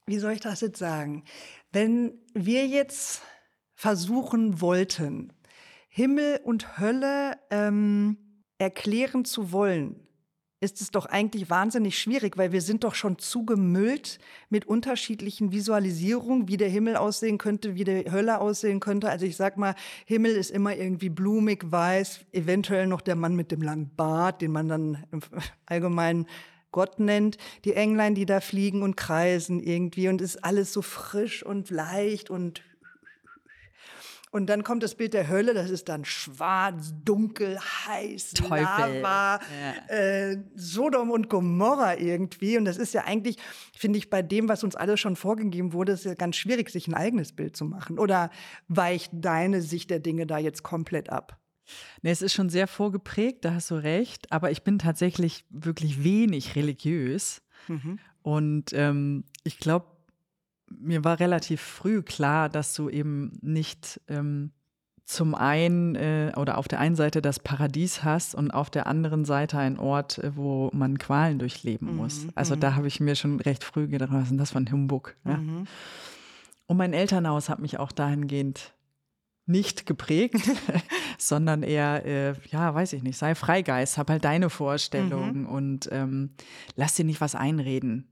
wie 0.09 0.19
soll 0.19 0.33
ich 0.33 0.41
das 0.41 0.61
jetzt 0.61 0.79
sagen? 0.79 1.25
Wenn 1.71 2.19
wir 2.35 2.67
jetzt 2.67 3.23
versuchen 3.75 4.61
wollten, 4.61 5.33
Himmel 5.89 6.41
und 6.45 6.79
Hölle 6.79 7.37
ähm, 7.51 8.17
erklären 8.59 9.25
zu 9.25 9.53
wollen, 9.53 10.09
ist 10.61 10.81
es 10.81 10.91
doch 10.91 11.07
eigentlich 11.07 11.51
wahnsinnig 11.51 11.99
schwierig, 11.99 12.37
weil 12.37 12.51
wir 12.51 12.63
sind 12.63 12.83
doch 12.83 12.95
schon 12.95 13.19
zugemüllt 13.19 14.19
mit 14.49 14.67
unterschiedlichen 14.67 15.53
Visualisierungen, 15.53 16.49
wie 16.49 16.57
der 16.57 16.69
Himmel 16.69 16.97
aussehen 16.97 17.39
könnte, 17.39 17.77
wie 17.77 17.85
die 17.85 18.11
Hölle 18.11 18.41
aussehen 18.41 18.81
könnte. 18.81 19.09
Also 19.09 19.25
ich 19.25 19.37
sag 19.37 19.57
mal, 19.57 19.77
Himmel 20.05 20.33
ist 20.33 20.51
immer 20.51 20.75
irgendwie 20.75 21.11
blumig, 21.11 21.71
weiß, 21.71 22.21
eventuell 22.33 22.89
noch 22.89 23.03
der 23.03 23.15
Mann 23.15 23.37
mit 23.37 23.53
dem 23.53 23.63
langen 23.63 23.95
Bart, 23.95 24.43
den 24.43 24.51
man 24.51 24.69
dann 24.69 25.05
im 25.13 25.21
Allgemeinen 25.67 26.27
Gott 26.71 27.01
nennt, 27.01 27.37
die 27.65 27.75
Englein, 27.75 28.15
die 28.15 28.27
da 28.27 28.41
fliegen 28.41 28.83
und 28.83 28.97
kreisen 28.97 29.61
irgendwie 29.61 30.09
und 30.09 30.21
ist 30.21 30.45
alles 30.45 30.73
so 30.73 30.83
frisch 30.83 31.43
und 31.43 31.71
leicht 31.71 32.31
und 32.31 32.63
und 34.31 34.47
dann 34.47 34.63
kommt 34.63 34.83
das 34.83 34.95
Bild 34.95 35.15
der 35.15 35.29
Hölle, 35.29 35.55
das 35.55 35.71
ist 35.71 35.89
dann 35.89 36.05
schwarz, 36.05 36.93
dunkel, 37.03 37.59
heiß, 37.59 38.35
Teufel. 38.35 38.63
Lava, 38.63 39.41
ja. 39.41 39.95
äh, 39.95 40.39
Sodom 40.55 41.11
und 41.11 41.31
Gomorra 41.31 41.97
irgendwie. 41.97 42.59
Und 42.59 42.67
das 42.67 42.77
ist 42.77 42.93
ja 42.93 43.05
eigentlich, 43.05 43.37
finde 43.75 43.99
ich, 43.99 44.11
bei 44.11 44.21
dem, 44.21 44.49
was 44.49 44.65
uns 44.65 44.77
alles 44.77 45.01
schon 45.01 45.17
vorgegeben 45.17 45.73
wurde, 45.73 45.93
ist 45.93 46.05
ja 46.05 46.15
ganz 46.15 46.37
schwierig, 46.37 46.69
sich 46.69 46.89
ein 46.89 46.95
eigenes 46.95 47.33
Bild 47.33 47.57
zu 47.57 47.65
machen. 47.65 47.99
Oder 47.99 48.31
weicht 48.69 49.13
deine 49.15 49.63
Sicht 49.63 49.91
der 49.91 50.01
Dinge 50.01 50.27
da 50.27 50.37
jetzt 50.37 50.63
komplett 50.63 51.11
ab? 51.11 51.39
Nee, 52.03 52.11
es 52.11 52.23
ist 52.23 52.35
schon 52.35 52.51
sehr 52.51 52.67
vorgeprägt, 52.67 53.45
da 53.45 53.55
hast 53.55 53.71
du 53.71 53.77
recht. 53.77 54.31
Aber 54.33 54.51
ich 54.51 54.63
bin 54.63 54.79
tatsächlich 54.79 55.45
wirklich 55.51 56.03
wenig 56.05 56.57
religiös. 56.57 57.43
Mhm. 57.69 57.99
Und 58.23 58.73
ähm, 58.73 59.25
ich 59.45 59.59
glaube, 59.59 59.87
mir 60.71 61.05
war 61.05 61.21
relativ 61.21 61.61
früh 61.61 62.03
klar, 62.03 62.49
dass 62.49 62.75
du 62.75 62.89
eben 62.91 63.39
nicht 63.41 64.01
ähm, 64.09 64.53
zum 65.09 65.35
einen 65.35 65.95
äh, 65.95 66.33
oder 66.37 66.59
auf 66.59 66.69
der 66.69 66.81
einen 66.81 66.95
Seite 66.95 67.23
das 67.23 67.41
Paradies 67.41 68.05
hast 68.05 68.35
und 68.35 68.51
auf 68.51 68.69
der 68.69 68.87
anderen 68.87 69.25
Seite 69.25 69.57
ein 69.59 69.79
Ort, 69.79 70.19
äh, 70.19 70.37
wo 70.37 70.71
man 70.75 70.99
Qualen 70.99 71.39
durchleben 71.39 71.97
muss. 71.97 72.25
Mhm. 72.25 72.33
Also 72.35 72.57
da 72.57 72.71
mhm. 72.71 72.77
habe 72.77 72.89
ich 72.89 73.01
mir 73.01 73.17
schon 73.17 73.41
recht 73.41 73.65
früh 73.65 73.89
gedacht, 73.89 74.13
was 74.13 74.25
ist 74.25 74.31
denn 74.31 74.39
das 74.39 74.51
von 74.51 74.71
Humbug? 74.71 75.17
Ja? 75.25 75.39
Mhm. 75.39 75.67
Und 76.67 76.77
mein 76.77 76.93
Elternhaus 76.93 77.49
hat 77.49 77.61
mich 77.61 77.79
auch 77.79 77.91
dahingehend 77.91 78.75
nicht 79.49 79.87
geprägt, 79.87 80.37
sondern 81.19 81.63
eher, 81.63 82.05
äh, 82.05 82.35
ja, 82.51 82.75
weiß 82.75 82.93
ich 82.93 83.03
nicht, 83.03 83.19
sei 83.19 83.35
Freigeist, 83.35 83.99
hab 83.99 84.11
halt 84.11 84.25
deine 84.25 84.51
Vorstellungen 84.51 85.43
mhm. 85.43 85.49
und 85.49 85.89
ähm, 85.91 86.31
lass 86.77 86.95
dir 86.95 87.05
nicht 87.05 87.21
was 87.21 87.35
einreden 87.35 88.09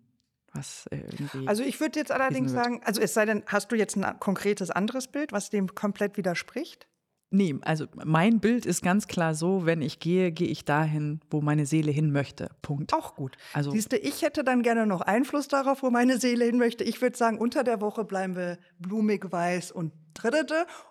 was 0.56 0.86
äh, 0.86 0.96
irgendwie. 0.96 1.46
Also 1.46 1.62
ich 1.62 1.78
würde 1.80 1.98
jetzt 1.98 2.10
allerdings 2.10 2.52
sagen, 2.52 2.80
also 2.84 3.00
es 3.00 3.14
sei 3.14 3.26
denn, 3.26 3.42
hast 3.46 3.70
du 3.70 3.76
jetzt 3.76 3.96
ein 3.96 4.18
konkretes 4.20 4.70
anderes 4.70 5.08
Bild, 5.08 5.32
was 5.32 5.50
dem 5.50 5.74
komplett 5.74 6.16
widerspricht? 6.16 6.88
Nee, 7.30 7.56
also 7.62 7.86
mein 8.04 8.38
Bild 8.38 8.64
ist 8.66 8.82
ganz 8.82 9.08
klar 9.08 9.34
so, 9.34 9.66
wenn 9.66 9.82
ich 9.82 9.98
gehe, 9.98 10.30
gehe 10.30 10.46
ich 10.46 10.64
dahin, 10.64 11.20
wo 11.28 11.40
meine 11.40 11.66
Seele 11.66 11.90
hin 11.90 12.12
möchte. 12.12 12.50
Punkt. 12.62 12.94
Auch 12.94 13.16
gut. 13.16 13.36
Also 13.52 13.72
Siehst 13.72 13.92
du, 13.92 13.96
ich 13.96 14.22
hätte 14.22 14.44
dann 14.44 14.62
gerne 14.62 14.86
noch 14.86 15.00
Einfluss 15.00 15.48
darauf, 15.48 15.82
wo 15.82 15.90
meine 15.90 16.18
Seele 16.18 16.44
hin 16.44 16.56
möchte. 16.56 16.84
Ich 16.84 17.02
würde 17.02 17.16
sagen, 17.16 17.38
unter 17.38 17.64
der 17.64 17.80
Woche 17.80 18.04
bleiben 18.04 18.36
wir 18.36 18.58
blumig, 18.78 19.32
weiß 19.32 19.72
und 19.72 19.92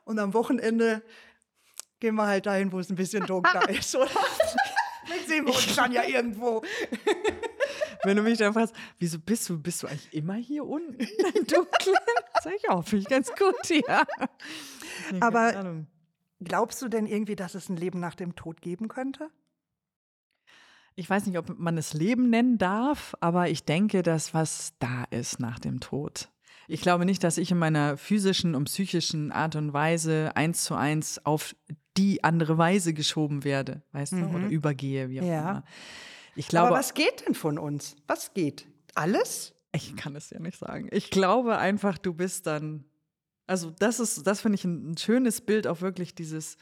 und 0.05 0.20
am 0.20 0.34
Wochenende 0.34 1.03
gehen 2.00 2.15
wir 2.15 2.27
halt 2.27 2.46
dahin, 2.46 2.72
wo 2.72 2.79
es 2.79 2.89
ein 2.89 2.96
bisschen 2.96 3.25
dunkler 3.25 3.70
ist, 3.70 3.96
oder? 3.96 4.10
Dann 5.08 5.20
sehen 5.27 5.46
wir 5.46 5.53
uns 5.53 5.75
dann 5.75 5.91
ja 5.91 6.03
irgendwo. 6.03 6.63
Wenn 8.03 8.17
du 8.17 8.24
mich 8.24 8.38
dann 8.38 8.53
fragst, 8.53 8.75
wieso 9.00 9.20
bist 9.20 9.50
du, 9.50 9.60
bist 9.60 9.84
du 9.84 9.88
eigentlich 9.88 10.13
immer 10.13 10.36
hier 10.36 10.65
unten 10.65 11.00
im 11.00 11.48
Dunkeln? 11.48 11.98
Sag 12.44 12.53
ich 12.55 12.70
auch, 12.70 12.84
finde 12.84 13.03
ich 13.03 13.10
ganz 13.10 13.32
gut, 13.34 13.70
ja. 13.88 14.05
Nee, 15.12 15.22
Aber 15.22 15.86
glaubst 16.44 16.82
du 16.82 16.88
denn 16.88 17.08
irgendwie, 17.08 17.36
dass 17.36 17.55
es 17.55 17.70
ein 17.70 17.77
Leben 17.77 18.00
nach 18.00 18.15
dem 18.15 18.36
Tod 18.36 18.62
geben 18.62 18.88
könnte? 18.88 19.29
Ich 20.96 21.10
weiß 21.10 21.25
nicht, 21.25 21.38
ob 21.38 21.58
man 21.60 21.77
es 21.77 21.94
Leben 21.94 22.29
nennen 22.29 22.58
darf, 22.58 23.15
aber 23.20 23.50
ich 23.50 23.65
denke, 23.65 24.01
dass 24.01 24.34
was 24.34 24.74
da 24.79 25.03
ist 25.10 25.39
nach 25.39 25.60
dem 25.60 25.79
Tod. 25.82 26.29
Ich 26.67 26.81
glaube 26.81 27.05
nicht, 27.05 27.24
dass 27.24 27.38
ich 27.38 27.51
in 27.51 27.57
meiner 27.57 27.98
physischen 27.98 28.55
und 28.55 28.65
psychischen 28.65 29.31
Art 29.31 29.55
und 29.55 29.74
Weise 29.74 30.31
eins 30.36 30.63
zu 30.63 30.75
eins 30.75 31.24
auf 31.25 31.55
die 31.98 32.24
andere 32.24 32.57
Weise 32.57 32.93
geschoben 32.93 33.43
werde, 33.43 33.84
weißt 33.91 34.13
mhm. 34.13 34.22
du, 34.22 34.38
oder 34.38 34.48
übergehe, 34.48 35.10
wie 35.10 35.22
auch 35.22 35.25
ja. 35.25 35.51
immer. 35.51 35.63
Ich 36.36 36.48
glaube, 36.48 36.67
Aber 36.67 36.77
was 36.77 36.93
geht 36.93 37.25
denn 37.25 37.36
von 37.36 37.57
uns? 37.57 37.95
Was 38.07 38.34
geht? 38.34 38.67
Alles? 38.93 39.53
Ich 39.74 39.95
kann 39.95 40.15
es 40.15 40.29
ja 40.29 40.39
nicht 40.39 40.57
sagen. 40.57 40.89
Ich 40.91 41.10
glaube 41.10 41.57
einfach, 41.57 41.98
du 41.98 42.13
bist 42.13 42.48
dann. 42.48 42.86
Also, 43.48 43.69
das 43.69 44.00
ist, 44.00 44.25
das 44.25 44.41
finde 44.41 44.55
ich 44.55 44.65
ein, 44.65 44.91
ein, 44.91 44.98
schönes 44.98 45.41
Bild, 45.41 45.67
auch 45.67 45.81
wirklich 45.81 46.15
dieses, 46.15 46.57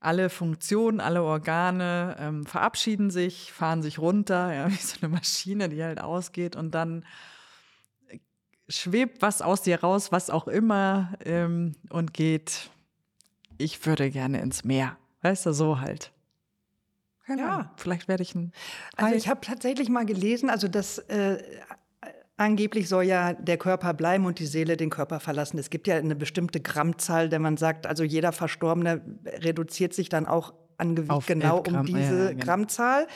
alle 0.00 0.30
Funktionen, 0.30 1.00
alle 1.00 1.22
Organe 1.22 2.16
ähm, 2.18 2.44
verabschieden 2.44 3.10
sich, 3.10 3.52
fahren 3.52 3.82
sich 3.82 3.98
runter, 3.98 4.52
ja, 4.52 4.68
wie 4.70 4.74
so 4.74 4.96
eine 5.00 5.10
Maschine, 5.10 5.68
die 5.68 5.82
halt 5.82 6.00
ausgeht 6.00 6.56
und 6.56 6.72
dann 6.72 7.04
schwebt 8.68 9.22
was 9.22 9.42
aus 9.42 9.62
dir 9.62 9.80
raus, 9.80 10.12
was 10.12 10.30
auch 10.30 10.48
immer, 10.48 11.12
ähm, 11.24 11.74
und 11.90 12.14
geht, 12.14 12.70
ich 13.58 13.84
würde 13.86 14.10
gerne 14.10 14.40
ins 14.40 14.64
Meer. 14.64 14.96
Weißt 15.22 15.46
du, 15.46 15.52
so 15.52 15.80
halt. 15.80 16.12
Keine 17.26 17.42
ja. 17.42 17.72
Vielleicht 17.76 18.06
werde 18.06 18.22
ich 18.22 18.34
ein. 18.34 18.52
Also 18.96 19.14
ich 19.16 19.28
habe 19.28 19.40
tatsächlich 19.40 19.88
mal 19.88 20.06
gelesen, 20.06 20.48
also 20.48 20.68
das 20.68 20.98
äh, 20.98 21.42
angeblich 22.36 22.88
soll 22.88 23.04
ja 23.04 23.32
der 23.32 23.56
Körper 23.56 23.94
bleiben 23.94 24.26
und 24.26 24.38
die 24.38 24.46
Seele 24.46 24.76
den 24.76 24.90
Körper 24.90 25.20
verlassen. 25.20 25.58
Es 25.58 25.70
gibt 25.70 25.88
ja 25.88 25.96
eine 25.96 26.14
bestimmte 26.14 26.60
Grammzahl, 26.60 27.28
der 27.28 27.40
man 27.40 27.56
sagt, 27.56 27.86
also 27.86 28.04
jeder 28.04 28.32
Verstorbene 28.32 29.00
reduziert 29.24 29.94
sich 29.94 30.08
dann 30.08 30.26
auch 30.26 30.54
an 30.78 30.94
Gewicht 30.94 31.26
genau 31.26 31.58
um 31.58 31.86
diese 31.86 32.24
ja, 32.24 32.30
genau. 32.30 32.44
Grammzahl. 32.44 33.06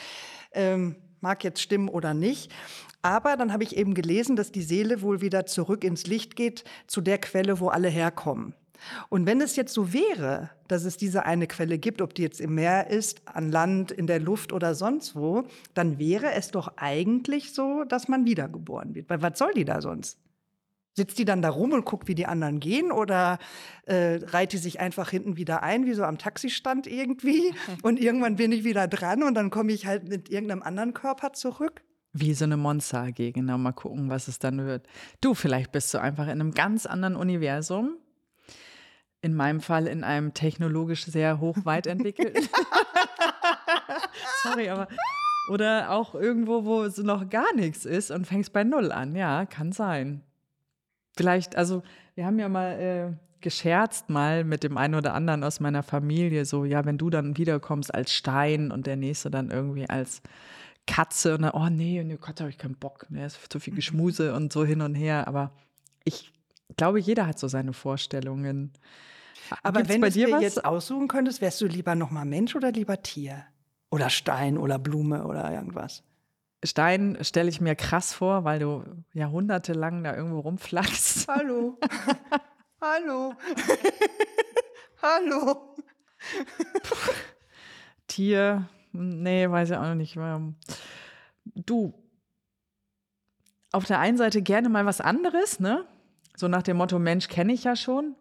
Ähm, 0.53 0.97
mag 1.21 1.45
jetzt 1.45 1.61
stimmen 1.61 1.89
oder 1.89 2.15
nicht. 2.15 2.53
Aber 3.03 3.37
dann 3.37 3.53
habe 3.53 3.65
ich 3.65 3.77
eben 3.77 3.95
gelesen, 3.95 4.37
dass 4.37 4.53
die 4.53 4.63
Seele 4.63 5.03
wohl 5.03 5.21
wieder 5.21 5.47
zurück 5.47 5.85
ins 5.85 6.07
Licht 6.07 6.37
geht, 6.37 6.65
zu 6.87 7.01
der 7.01 7.19
Quelle, 7.19 7.61
wo 7.61 7.69
alle 7.69 7.89
herkommen. 7.89 8.55
Und 9.09 9.27
wenn 9.27 9.41
es 9.41 9.57
jetzt 9.57 9.75
so 9.75 9.93
wäre, 9.93 10.51
dass 10.69 10.85
es 10.85 10.97
diese 10.97 11.25
eine 11.25 11.47
Quelle 11.47 11.79
gibt, 11.79 12.01
ob 12.01 12.15
die 12.15 12.23
jetzt 12.23 12.41
im 12.41 12.55
Meer 12.55 12.89
ist, 12.89 13.23
an 13.27 13.51
Land, 13.51 13.91
in 13.91 14.07
der 14.07 14.21
Luft 14.21 14.53
oder 14.53 14.75
sonst 14.75 15.15
wo, 15.15 15.45
dann 15.75 15.99
wäre 15.99 16.33
es 16.33 16.51
doch 16.51 16.77
eigentlich 16.77 17.53
so, 17.53 17.85
dass 17.85 18.09
man 18.09 18.25
wiedergeboren 18.25 18.95
wird. 18.95 19.11
Weil 19.11 19.23
was 19.23 19.39
soll 19.39 19.53
die 19.55 19.65
da 19.65 19.81
sonst? 19.81 20.19
Sitzt 20.93 21.19
die 21.19 21.25
dann 21.25 21.41
da 21.41 21.51
rum 21.51 21.73
und 21.73 21.85
guckt, 21.85 22.09
wie 22.09 22.15
die 22.15 22.27
anderen 22.27 22.59
gehen? 22.59 22.91
Oder 22.91 23.39
äh, 23.87 24.19
reiht 24.25 24.53
die 24.53 24.59
sich 24.59 24.81
einfach 24.81 25.11
hinten 25.11 25.37
wieder 25.37 25.63
ein, 25.63 25.87
wie 25.87 25.95
so 25.95 26.03
am 26.03 26.19
Taxistand 26.19 26.87
irgendwie? 26.87 27.55
Und 27.83 28.01
irgendwann 28.01 28.37
bin 28.37 28.51
ich 28.51 28.65
wieder 28.65 28.89
dran 28.89 29.23
und 29.23 29.35
dann 29.35 29.51
komme 29.51 29.73
ich 29.73 29.87
halt 29.87 30.09
mit 30.09 30.31
irgendeinem 30.31 30.63
anderen 30.63 30.93
Körper 30.93 31.33
zurück? 31.33 31.83
Wie 32.13 32.35
so 32.35 32.45
eine 32.45 32.57
Monster 32.57 33.03
AG, 33.03 33.33
genau, 33.33 33.57
mal 33.57 33.73
gucken, 33.73 34.11
was 34.11 34.27
es 34.27 34.39
dann 34.39 34.67
wird. 34.67 34.87
Du, 35.21 35.35
vielleicht 35.35 35.71
bist 35.71 35.95
du 35.95 35.99
einfach 35.99 36.25
in 36.25 36.41
einem 36.41 36.53
ganz 36.53 36.87
anderen 36.87 37.17
Universum 37.17 37.97
in 39.23 39.35
meinem 39.35 39.61
Fall 39.61 39.87
in 39.87 40.03
einem 40.03 40.33
technologisch 40.35 41.05
sehr 41.05 41.41
hoch 41.41 41.57
weit 41.65 41.87
entwickelten. 41.87 42.49
Sorry, 44.43 44.69
aber. 44.69 44.89
Oder 45.49 45.91
auch 45.91 46.15
irgendwo, 46.15 46.65
wo 46.65 46.83
es 46.83 46.99
noch 46.99 47.29
gar 47.29 47.55
nichts 47.55 47.85
ist 47.85 48.11
und 48.11 48.27
fängst 48.27 48.53
bei 48.53 48.63
Null 48.63 48.93
an. 48.93 49.17
Ja, 49.17 49.47
kann 49.47 49.73
sein. 49.73 50.23
vielleicht, 51.17 51.57
also 51.57 51.83
wir 52.15 52.25
haben 52.25 52.39
ja 52.39 52.49
mal 52.49 52.79
äh, 52.79 53.13
gescherzt 53.41 54.11
mal 54.11 54.45
mit 54.45 54.63
dem 54.63 54.77
einen 54.77 54.95
oder 54.95 55.15
anderen 55.15 55.43
aus 55.43 55.59
meiner 55.59 55.83
Familie, 55.83 56.45
so, 56.45 56.65
ja, 56.65 56.85
wenn 56.85 56.99
du 56.99 57.11
dann 57.11 57.37
wiederkommst 57.37 57.93
als 57.93 58.13
Stein 58.13 58.71
und 58.71 58.87
der 58.87 58.97
nächste 58.97 59.31
dann 59.31 59.51
irgendwie 59.51 59.89
als 59.89 60.23
Katze 60.87 61.35
und 61.35 61.43
dann, 61.43 61.53
oh 61.53 61.69
nee, 61.69 62.03
nee 62.03 62.17
Gott, 62.17 62.41
habe 62.41 62.51
ich 62.51 62.59
keinen 62.59 62.77
Bock, 62.77 63.07
ne, 63.11 63.25
ist 63.27 63.39
zu 63.51 63.61
viel 63.61 63.75
Geschmuse 63.75 64.35
und 64.35 64.53
so 64.53 64.65
hin 64.65 64.81
und 64.81 64.95
her. 64.95 65.29
Aber 65.29 65.53
ich 66.05 66.33
glaube, 66.77 67.01
jeder 67.01 67.27
hat 67.27 67.39
so 67.39 67.49
seine 67.49 67.73
Vorstellungen. 67.73 68.73
Aber 69.63 69.81
Gibt's 69.81 69.95
wenn 69.95 70.03
du 70.03 70.11
dir 70.11 70.31
was? 70.31 70.43
jetzt 70.43 70.65
aussuchen 70.65 71.09
könntest, 71.09 71.41
wärst 71.41 71.61
du 71.61 71.67
lieber 71.67 71.95
nochmal 71.95 72.25
Mensch 72.25 72.55
oder 72.55 72.73
lieber 72.73 73.03
Tier? 73.03 73.45
Oder 73.91 74.11
Stein 74.11 74.57
oder 74.57 74.79
Blume 74.79 75.27
oder 75.27 75.53
irgendwas? 75.53 76.05
Stein 76.65 77.19
stelle 77.23 77.49
ich 77.49 77.61
mir 77.61 77.75
krass 77.75 78.13
vor, 78.13 78.45
weil 78.45 78.59
du 78.61 78.85
jahrhundertelang 79.15 80.05
da 80.05 80.15
irgendwo 80.15 80.41
rumflackst. 80.41 81.27
Hallo. 81.29 81.79
Hallo. 82.81 83.35
Hallo. 85.03 85.75
Tier, 88.07 88.69
nee, 88.93 89.49
weiß 89.49 89.71
ich 89.71 89.77
auch 89.77 89.83
noch 89.83 89.95
nicht. 89.95 90.17
Du, 91.55 91.95
auf 93.73 93.85
der 93.85 93.99
einen 93.99 94.17
Seite 94.17 94.43
gerne 94.43 94.69
mal 94.69 94.87
was 94.87 95.01
anderes, 95.01 95.61
ne? 95.61 95.85
So 96.37 96.49
nach 96.49 96.63
dem 96.63 96.77
Motto, 96.77 96.99
Mensch 96.99 97.29
kenne 97.29 97.53
ich 97.53 97.65
ja 97.65 97.77
schon. 97.77 98.15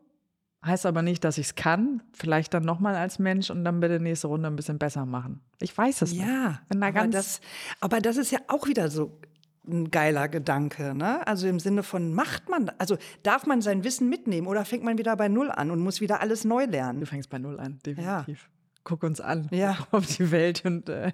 Heißt 0.65 0.85
aber 0.85 1.01
nicht, 1.01 1.23
dass 1.23 1.37
ich 1.37 1.47
es 1.47 1.55
kann. 1.55 2.03
Vielleicht 2.11 2.53
dann 2.53 2.63
nochmal 2.63 2.95
als 2.95 3.17
Mensch 3.17 3.49
und 3.49 3.63
dann 3.63 3.79
bitte 3.79 3.99
nächste 3.99 4.27
Runde 4.27 4.47
ein 4.47 4.57
bisschen 4.57 4.77
besser 4.77 5.05
machen. 5.05 5.39
Ich 5.61 5.75
weiß 5.75 6.01
es 6.01 6.13
ja, 6.13 6.59
nicht. 6.73 6.83
aber, 6.83 7.07
das, 7.07 7.39
aber 7.79 8.01
das 8.01 8.17
ist 8.17 8.31
ja 8.31 8.39
auch 8.47 8.67
wieder 8.67 8.89
so 8.89 9.17
ein 9.65 9.89
geiler 9.89 10.27
Gedanke. 10.27 10.93
Ne? 10.93 11.25
Also 11.25 11.47
im 11.47 11.59
Sinne 11.59 11.83
von, 11.83 12.13
macht 12.13 12.49
man, 12.49 12.71
also 12.77 12.97
darf 13.23 13.45
man 13.45 13.61
sein 13.61 13.85
Wissen 13.85 14.09
mitnehmen 14.09 14.47
oder 14.47 14.65
fängt 14.65 14.83
man 14.83 14.97
wieder 14.97 15.15
bei 15.15 15.29
Null 15.29 15.49
an 15.49 15.71
und 15.71 15.79
muss 15.79 16.01
wieder 16.01 16.21
alles 16.21 16.43
neu 16.43 16.65
lernen? 16.65 16.99
Du 16.99 17.05
fängst 17.05 17.29
bei 17.29 17.39
Null 17.39 17.59
an, 17.59 17.79
definitiv. 17.85 18.49
Ja. 18.51 18.58
Guck 18.83 19.03
uns 19.03 19.21
an, 19.21 19.47
ja. 19.51 19.77
auf 19.91 20.05
die 20.05 20.31
Welt 20.31 20.65
und 20.65 20.89
äh, 20.89 21.11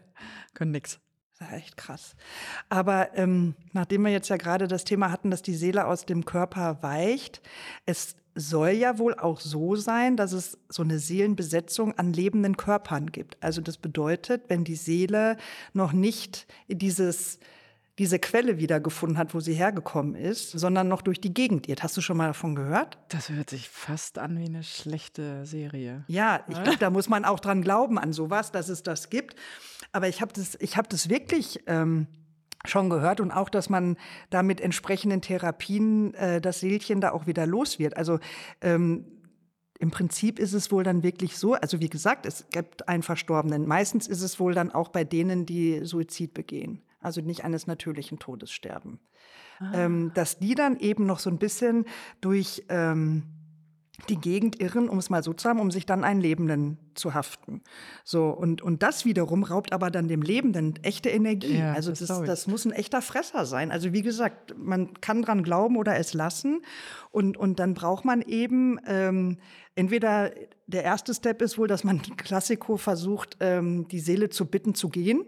können 0.54 0.72
nix. 0.72 1.00
Ist 1.34 1.52
echt 1.52 1.76
krass. 1.76 2.16
Aber 2.70 3.18
ähm, 3.18 3.56
nachdem 3.74 4.04
wir 4.04 4.12
jetzt 4.12 4.30
ja 4.30 4.38
gerade 4.38 4.70
das 4.70 4.86
Thema 4.86 5.12
hatten, 5.12 5.32
dass 5.32 5.42
die 5.42 5.56
Seele 5.56 5.86
aus 5.86 6.06
dem 6.06 6.24
Körper 6.24 6.82
weicht, 6.82 7.42
es 7.86 8.16
soll 8.36 8.70
ja 8.70 9.00
wohl 9.00 9.16
auch 9.16 9.40
so 9.40 9.76
sein, 9.76 10.18
dass 10.18 10.32
es 10.32 10.58
so 10.70 10.84
eine 10.84 11.00
Seelenbesetzung 11.00 11.98
an 11.98 12.14
lebenden 12.14 12.58
Körpern 12.58 13.12
gibt. 13.12 13.38
Also 13.42 13.62
das 13.62 13.78
bedeutet, 13.78 14.44
wenn 14.50 14.64
die 14.64 14.76
Seele 14.76 15.38
noch 15.74 15.94
nicht 15.94 16.48
dieses 16.68 17.40
diese 17.98 18.20
Quelle 18.20 18.58
wiedergefunden 18.58 19.18
hat, 19.18 19.34
wo 19.34 19.40
sie 19.40 19.54
hergekommen 19.54 20.16
ist, 20.16 20.52
sondern 20.52 20.88
noch 20.88 21.02
durch 21.02 21.22
die 21.22 21.34
Gegend 21.34 21.70
irrt. 21.70 21.82
Hast 21.82 21.96
du 21.96 22.02
schon 22.02 22.18
mal 22.18 22.28
davon 22.28 22.56
gehört? 22.56 22.98
Das 23.10 23.30
hört 23.30 23.50
sich 23.50 23.70
fast 23.70 24.20
an 24.20 24.38
wie 24.38 24.46
eine 24.46 24.64
schlechte 24.64 25.46
Serie. 25.46 26.04
Ja, 26.08 26.44
ich 26.50 26.62
glaube, 26.62 26.78
da 26.78 26.90
muss 26.90 27.08
man 27.08 27.24
auch 27.24 27.40
dran 27.40 27.62
glauben, 27.62 27.98
an 27.98 28.12
sowas, 28.12 28.52
dass 28.52 28.68
es 28.68 28.84
das 28.84 29.10
gibt. 29.10 29.36
Aber 29.94 30.10
ich 30.10 30.22
habe 30.22 30.34
das, 30.34 30.58
hab 30.76 30.90
das 30.90 31.10
wirklich 31.10 31.62
ähm, 31.68 32.08
schon 32.66 32.90
gehört 32.90 33.22
und 33.22 33.32
auch, 33.32 33.50
dass 33.50 33.70
man 33.70 33.96
da 34.30 34.44
mit 34.44 34.60
entsprechenden 34.60 35.22
Therapien 35.22 36.14
äh, 36.16 36.42
das 36.42 36.60
Seelchen 36.60 37.00
da 37.00 37.12
auch 37.12 37.28
wieder 37.28 37.46
los 37.46 37.80
wird. 37.80 37.96
Also 37.96 38.20
ähm, 38.60 39.06
im 39.80 39.92
Prinzip 39.92 40.40
ist 40.40 40.54
es 40.54 40.70
wohl 40.70 40.84
dann 40.84 41.02
wirklich 41.02 41.38
so, 41.38 41.54
also 41.54 41.80
wie 41.80 41.90
gesagt, 41.90 42.26
es 42.26 42.46
gibt 42.50 42.90
einen 42.90 43.04
Verstorbenen. 43.04 43.66
Meistens 43.66 44.08
ist 44.08 44.22
es 44.22 44.38
wohl 44.40 44.54
dann 44.54 44.72
auch 44.72 44.90
bei 44.90 45.06
denen, 45.06 45.46
die 45.46 45.86
Suizid 45.86 46.34
begehen 46.34 46.82
also 47.06 47.22
nicht 47.22 47.44
eines 47.44 47.68
natürlichen 47.68 48.20
Todes 48.20 48.52
sterben. 48.52 49.00
Ah. 49.60 49.72
Ähm, 49.74 50.12
dass 50.14 50.40
die 50.40 50.56
dann 50.56 50.80
eben 50.80 51.06
noch 51.06 51.20
so 51.20 51.30
ein 51.30 51.38
bisschen 51.38 51.86
durch 52.20 52.66
ähm, 52.70 53.24
die 54.10 54.18
Gegend 54.18 54.60
irren, 54.60 54.90
um 54.90 54.98
es 54.98 55.10
mal 55.10 55.24
so 55.24 55.34
zu 55.34 55.48
haben, 55.48 55.60
um 55.60 55.72
sich 55.72 55.86
dann 55.86 56.04
einen 56.04 56.20
Lebenden 56.20 56.78
zu 56.96 57.14
haften. 57.14 57.62
So, 58.04 58.30
und, 58.30 58.62
und 58.62 58.84
das 58.84 59.06
wiederum 59.06 59.44
raubt 59.44 59.74
aber 59.74 59.90
dann 59.90 60.08
dem 60.08 60.22
Lebenden 60.22 60.76
echte 60.84 61.10
Energie. 61.10 61.58
Ja, 61.58 61.74
also 61.74 61.92
das, 61.92 62.00
das, 62.00 62.24
das, 62.24 62.48
muss 62.48 62.66
ein 62.66 62.72
echter 62.72 63.02
Fresser 63.02 63.46
sein. 63.46 63.72
Also 63.72 63.94
wie 63.94 64.02
gesagt, 64.02 64.56
man 64.58 64.94
kann 65.02 65.22
dran 65.22 65.44
glauben 65.44 65.78
oder 65.78 65.98
es 65.98 66.14
lassen. 66.14 66.62
Und, 67.12 67.38
und 67.38 67.60
dann 67.60 67.74
braucht 67.74 68.06
man 68.06 68.22
eben 68.22 68.80
ähm, 68.86 69.38
entweder 69.76 70.32
der 70.68 70.84
erste 70.84 71.14
Step 71.14 71.42
ist 71.42 71.58
wohl, 71.58 71.68
dass 71.68 71.84
man 71.84 72.02
Klassiko 72.18 72.78
versucht, 72.78 73.38
ähm, 73.40 73.88
die 73.88 74.00
Seele 74.00 74.30
zu 74.30 74.46
bitten 74.46 74.76
zu 74.76 74.90
gehen. 74.90 75.26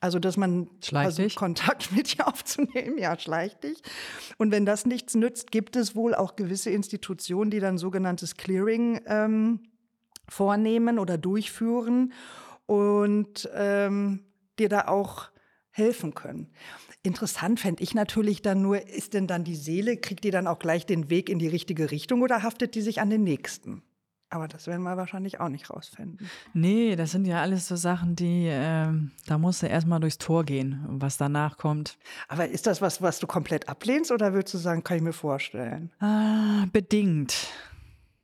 Also, 0.00 0.18
dass 0.18 0.38
man 0.38 0.68
versucht, 0.80 1.36
Kontakt 1.36 1.92
mit 1.92 2.16
ihr 2.16 2.26
aufzunehmen, 2.26 2.96
ja, 2.98 3.18
schleicht 3.18 3.64
dich. 3.64 3.82
Und 4.38 4.50
wenn 4.50 4.64
das 4.64 4.86
nichts 4.86 5.14
nützt, 5.14 5.50
gibt 5.50 5.76
es 5.76 5.94
wohl 5.94 6.14
auch 6.14 6.36
gewisse 6.36 6.70
Institutionen, 6.70 7.50
die 7.50 7.60
dann 7.60 7.76
sogenanntes 7.76 8.36
Clearing 8.36 9.02
ähm, 9.06 9.60
vornehmen 10.26 10.98
oder 10.98 11.18
durchführen 11.18 12.14
und 12.64 13.48
ähm, 13.54 14.24
dir 14.58 14.70
da 14.70 14.88
auch 14.88 15.30
helfen 15.70 16.14
können. 16.14 16.50
Interessant 17.02 17.60
fände 17.60 17.82
ich 17.82 17.94
natürlich 17.94 18.42
dann 18.42 18.62
nur, 18.62 18.86
ist 18.88 19.14
denn 19.14 19.26
dann 19.26 19.44
die 19.44 19.56
Seele, 19.56 19.96
kriegt 19.96 20.24
die 20.24 20.30
dann 20.30 20.46
auch 20.46 20.58
gleich 20.58 20.86
den 20.86 21.10
Weg 21.10 21.28
in 21.28 21.38
die 21.38 21.48
richtige 21.48 21.90
Richtung 21.90 22.22
oder 22.22 22.42
haftet 22.42 22.74
die 22.74 22.82
sich 22.82 23.00
an 23.00 23.10
den 23.10 23.22
nächsten? 23.22 23.82
Aber 24.32 24.46
das 24.46 24.68
werden 24.68 24.82
wir 24.82 24.96
wahrscheinlich 24.96 25.40
auch 25.40 25.48
nicht 25.48 25.70
rausfinden. 25.70 26.30
Nee, 26.54 26.94
das 26.94 27.10
sind 27.10 27.26
ja 27.26 27.40
alles 27.40 27.66
so 27.66 27.74
Sachen, 27.74 28.14
die, 28.14 28.46
äh, 28.46 28.92
da 29.26 29.38
musst 29.38 29.62
du 29.62 29.66
erstmal 29.66 29.98
durchs 29.98 30.18
Tor 30.18 30.44
gehen, 30.44 30.84
was 30.88 31.16
danach 31.16 31.58
kommt. 31.58 31.98
Aber 32.28 32.48
ist 32.48 32.68
das 32.68 32.80
was, 32.80 33.02
was 33.02 33.18
du 33.18 33.26
komplett 33.26 33.68
ablehnst 33.68 34.12
oder 34.12 34.32
würdest 34.32 34.54
du 34.54 34.58
sagen, 34.58 34.84
kann 34.84 34.98
ich 34.98 35.02
mir 35.02 35.12
vorstellen? 35.12 35.90
Ah, 35.98 36.66
bedingt. 36.72 37.48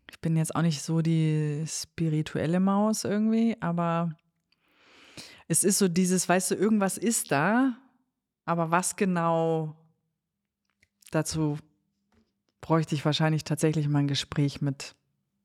Ich 0.08 0.20
bin 0.20 0.36
jetzt 0.36 0.54
auch 0.54 0.62
nicht 0.62 0.80
so 0.80 1.02
die 1.02 1.64
spirituelle 1.66 2.60
Maus 2.60 3.02
irgendwie, 3.02 3.56
aber 3.60 4.16
es 5.48 5.64
ist 5.64 5.78
so 5.78 5.88
dieses, 5.88 6.28
weißt 6.28 6.52
du, 6.52 6.54
irgendwas 6.54 6.98
ist 6.98 7.32
da, 7.32 7.76
aber 8.44 8.70
was 8.70 8.94
genau 8.94 9.74
dazu 11.10 11.58
bräuchte 12.60 12.94
ich 12.94 13.04
wahrscheinlich 13.04 13.42
tatsächlich 13.42 13.88
mal 13.88 14.00
ein 14.00 14.08
Gespräch 14.08 14.60
mit 14.60 14.94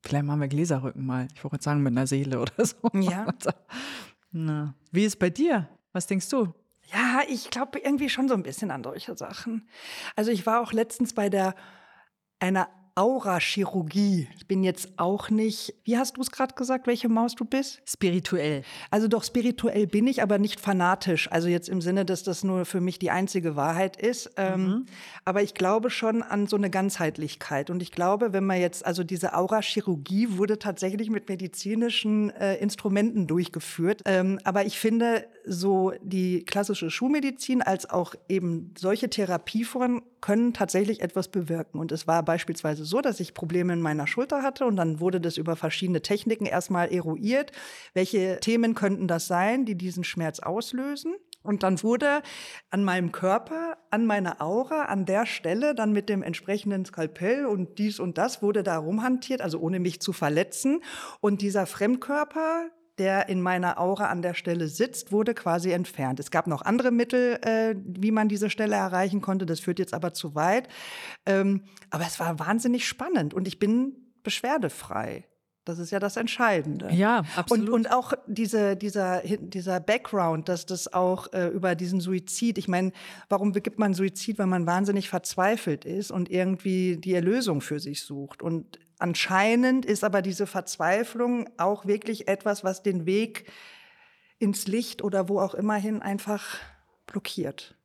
Vielleicht 0.04 0.26
machen 0.26 0.42
wir 0.42 0.48
Gläserrücken 0.48 1.06
mal. 1.06 1.28
Ich 1.36 1.44
wollte 1.44 1.62
sagen, 1.62 1.82
mit 1.84 1.92
einer 1.92 2.08
Seele 2.08 2.40
oder 2.40 2.54
so. 2.66 2.76
Ja. 2.94 3.28
Na. 4.32 4.76
Wie 4.92 5.06
ist 5.06 5.20
bei 5.20 5.30
dir? 5.30 5.70
Was 5.94 6.08
denkst 6.08 6.30
du? 6.30 6.54
Ja, 6.94 7.22
ich 7.28 7.50
glaube 7.50 7.80
irgendwie 7.80 8.10
schon 8.10 8.28
so 8.28 8.34
ein 8.34 8.44
bisschen 8.44 8.72
an 8.72 8.84
solche 8.84 9.16
Sachen. 9.16 9.68
Also 10.16 10.32
ich 10.32 10.46
war 10.46 10.62
auch 10.62 10.74
letztens 10.74 11.14
bei 11.14 11.30
der 11.30 11.56
einer 12.40 12.70
Aurachirurgie. 12.96 14.28
Ich 14.38 14.48
bin 14.48 14.64
jetzt 14.64 14.90
auch 14.98 15.30
nicht, 15.30 15.74
wie 15.86 15.98
hast 15.98 16.18
du 16.18 16.22
es 16.22 16.32
gerade 16.32 16.56
gesagt, 16.56 16.88
welche 16.88 17.10
Maus 17.10 17.36
du 17.36 17.46
bist? 17.46 17.82
Spirituell. 17.86 18.64
Also 18.90 19.08
doch 19.08 19.24
spirituell 19.24 19.88
bin 19.88 20.08
ich, 20.08 20.22
aber 20.22 20.40
nicht 20.40 20.60
fanatisch. 20.60 21.32
Also 21.32 21.48
jetzt 21.48 21.70
im 21.70 21.82
Sinne, 21.82 22.06
dass 22.06 22.24
das 22.24 22.44
nur 22.44 22.66
für 22.66 22.82
mich 22.82 23.00
die 23.00 23.10
einzige 23.12 23.56
Wahrheit 23.56 23.96
ist. 23.96 24.32
Ähm, 24.38 24.64
mhm. 24.64 24.86
aber 25.26 25.42
ich 25.42 25.54
glaube 25.54 25.90
schon 25.90 26.22
an 26.22 26.48
so 26.48 26.58
eine 26.58 26.70
Ganzheitlichkeit. 26.70 27.70
Und 27.70 27.82
ich 27.82 27.92
glaube, 27.92 28.34
wenn 28.34 28.46
man 28.46 28.60
jetzt, 28.60 28.86
also 28.86 29.04
diese 29.04 29.34
Aurachirurgie 29.36 30.38
wurde 30.38 30.60
tatsächlich 30.60 31.10
mit 31.10 31.30
medizinischen 31.30 32.30
äh, 32.32 32.56
Instrumenten 32.56 33.28
durchgeführt. 33.28 34.02
Ähm, 34.06 34.40
aber 34.44 34.66
ich 34.66 34.78
finde, 34.80 35.26
so 35.46 35.94
die 36.02 36.44
klassische 36.44 36.90
Schulmedizin 36.90 37.62
als 37.62 37.90
auch 37.90 38.16
eben 38.28 38.74
solche 38.78 39.10
Therapieformen 39.10 40.02
können 40.22 40.54
tatsächlich 40.54 41.02
etwas 41.02 41.28
bewirken. 41.28 41.80
Und 41.80 41.92
es 41.92 42.08
war 42.08 42.24
beispielsweise 42.24 42.81
so, 42.84 43.02
dass 43.02 43.20
ich 43.20 43.34
Probleme 43.34 43.74
in 43.74 43.82
meiner 43.82 44.08
Schulter 44.08 44.44
hatte 44.44 44.66
und 44.66 44.76
dann 44.76 45.00
wurde 45.00 45.22
das 45.22 45.38
über 45.38 45.56
verschiedene 45.56 46.02
Techniken 46.02 46.46
erstmal 46.46 46.92
eruiert. 46.92 47.52
Welche 47.94 48.40
Themen 48.40 48.76
könnten 48.76 49.08
das 49.08 49.28
sein, 49.28 49.66
die 49.66 49.76
diesen 49.76 50.04
Schmerz 50.04 50.40
auslösen? 50.40 51.16
Und 51.44 51.64
dann 51.64 51.82
wurde 51.82 52.22
an 52.70 52.84
meinem 52.84 53.12
Körper, 53.12 53.78
an 53.90 54.06
meiner 54.06 54.42
Aura, 54.42 54.84
an 54.86 55.06
der 55.06 55.26
Stelle 55.26 55.74
dann 55.74 55.92
mit 55.92 56.08
dem 56.08 56.22
entsprechenden 56.22 56.86
Skalpell 56.86 57.46
und 57.46 57.80
dies 57.80 58.00
und 58.00 58.18
das 58.18 58.44
wurde 58.44 58.62
da 58.62 58.78
rumhantiert, 58.78 59.42
also 59.42 59.60
ohne 59.60 59.80
mich 59.80 60.00
zu 60.02 60.14
verletzen. 60.14 60.84
Und 61.20 61.42
dieser 61.42 61.66
Fremdkörper, 61.66 62.70
der 62.98 63.30
in 63.30 63.42
meiner 63.42 63.80
Aura 63.80 64.08
an 64.08 64.22
der 64.22 64.34
Stelle 64.34 64.68
sitzt, 64.68 65.12
wurde 65.12 65.34
quasi 65.34 65.72
entfernt. 65.72 66.20
Es 66.20 66.32
gab 66.32 66.48
noch 66.48 66.62
andere 66.62 66.92
Mittel, 66.92 67.40
äh, 67.44 67.76
wie 67.78 68.12
man 68.12 68.28
diese 68.30 68.50
Stelle 68.50 68.76
erreichen 68.76 69.22
konnte. 69.22 69.46
Das 69.46 69.60
führt 69.60 69.80
jetzt 69.80 69.94
aber 69.94 70.14
zu 70.14 70.36
weit. 70.36 70.68
Ähm, 71.26 71.64
aber 71.90 72.06
es 72.06 72.20
war 72.20 72.40
wahnsinnig 72.40 72.88
spannend 72.88 73.34
und 73.34 73.48
ich 73.48 73.60
bin 73.60 73.96
beschwerdefrei. 74.24 75.26
Das 75.64 75.78
ist 75.78 75.92
ja 75.92 76.00
das 76.00 76.18
Entscheidende. 76.18 76.92
Ja, 76.92 77.24
absolut. 77.36 77.70
Und, 77.70 77.74
und 77.74 77.92
auch 77.92 78.14
diese, 78.26 78.76
dieser, 78.76 79.22
dieser 79.22 79.80
Background, 79.80 80.50
dass 80.50 80.66
das 80.66 80.92
auch 80.92 81.32
äh, 81.34 81.48
über 81.50 81.76
diesen 81.76 82.02
Suizid, 82.02 82.58
ich 82.58 82.68
meine, 82.68 82.92
warum 83.30 83.52
begibt 83.52 83.78
man 83.78 83.94
Suizid, 83.94 84.40
wenn 84.40 84.50
man 84.50 84.66
wahnsinnig 84.66 85.08
verzweifelt 85.08 85.86
ist 85.86 86.10
und 86.10 86.32
irgendwie 86.32 86.98
die 86.98 87.14
Erlösung 87.14 87.62
für 87.62 87.80
sich 87.80 88.02
sucht? 88.02 88.42
Und 88.42 88.80
Anscheinend 89.02 89.86
ist 89.86 90.04
aber 90.04 90.22
diese 90.22 90.46
Verzweiflung 90.46 91.50
auch 91.58 91.86
wirklich 91.86 92.28
etwas, 92.28 92.64
was 92.64 92.84
den 92.84 93.06
Weg 93.06 93.52
ins 94.38 94.68
Licht 94.68 95.04
oder 95.04 95.28
wo 95.28 95.40
auch 95.40 95.56
immer 95.56 95.76
hin 95.76 96.02
einfach 96.02 96.58
blockiert. 97.08 97.76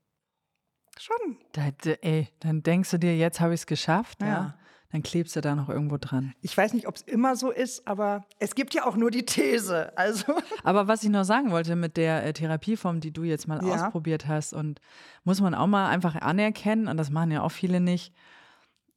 Schon. 0.98 1.38
Da, 1.52 1.70
ey, 2.02 2.28
dann 2.40 2.62
denkst 2.62 2.90
du 2.90 2.98
dir, 2.98 3.16
jetzt 3.16 3.40
habe 3.40 3.54
ich 3.54 3.60
es 3.60 3.66
geschafft, 3.66 4.20
ja. 4.20 4.26
Ja. 4.28 4.58
Dann 4.92 5.02
klebst 5.02 5.34
du 5.36 5.40
da 5.40 5.54
noch 5.56 5.68
irgendwo 5.68 5.96
dran. 5.98 6.32
Ich 6.42 6.56
weiß 6.56 6.72
nicht, 6.72 6.86
ob 6.86 6.94
es 6.96 7.02
immer 7.02 7.34
so 7.34 7.50
ist, 7.50 7.88
aber 7.88 8.24
es 8.38 8.54
gibt 8.54 8.72
ja 8.72 8.86
auch 8.86 8.96
nur 8.96 9.10
die 9.10 9.26
These. 9.26 9.92
Also 9.98 10.34
Aber 10.64 10.86
was 10.86 11.02
ich 11.02 11.10
noch 11.10 11.24
sagen 11.24 11.50
wollte 11.50 11.76
mit 11.76 11.96
der 11.96 12.24
äh, 12.24 12.32
Therapieform, 12.32 13.00
die 13.00 13.10
du 13.12 13.24
jetzt 13.24 13.48
mal 13.48 13.62
Ja. 13.66 13.74
ausprobiert 13.74 14.28
hast, 14.28 14.52
und 14.52 14.80
muss 15.24 15.40
man 15.40 15.54
auch 15.54 15.66
mal 15.66 15.88
einfach 15.88 16.14
anerkennen, 16.14 16.86
und 16.88 16.96
das 16.98 17.10
machen 17.10 17.30
ja 17.32 17.42
auch 17.42 17.50
viele 17.52 17.80
nicht, 17.80 18.14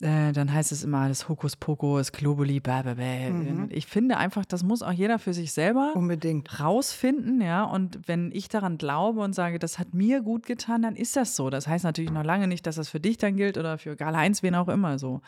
äh, 0.02 0.32
dann 0.32 0.54
heißt 0.54 0.72
es 0.72 0.84
immer 0.84 1.10
das 1.10 1.28
Hokuspokus, 1.28 2.14
Globuli, 2.14 2.62
bäh. 2.62 3.32
Mhm. 3.32 3.68
Ich 3.70 3.86
finde 3.86 4.18
einfach, 4.18 4.46
das 4.46 4.64
muss 4.64 4.82
auch 4.82 4.94
jeder 4.94 5.20
für 5.20 5.34
sich 5.34 5.52
selber 5.52 5.92
unbedingt. 5.96 6.60
rausfinden, 6.60 7.42
ja. 7.42 7.64
Und 7.64 8.08
wenn 8.08 8.32
ich 8.32 8.48
daran 8.48 8.78
glaube 8.78 9.20
und 9.20 9.34
sage, 9.34 9.60
das 9.60 9.78
hat 9.78 9.94
mir 9.94 10.22
gut 10.22 10.46
getan, 10.46 10.82
dann 10.84 10.96
ist 10.96 11.18
das 11.18 11.36
so. 11.36 11.50
Das 11.50 11.68
heißt 11.68 11.84
natürlich 11.84 12.12
noch 12.12 12.24
lange 12.24 12.48
nicht, 12.48 12.66
dass 12.66 12.78
das 12.78 12.88
für 12.88 13.02
dich 13.02 13.18
dann 13.18 13.36
gilt 13.36 13.58
oder 13.58 13.78
für 13.78 13.98
Karl-Heinz, 13.98 14.42
wen 14.42 14.56
auch 14.56 14.70
immer 14.70 15.00
so. 15.00 15.22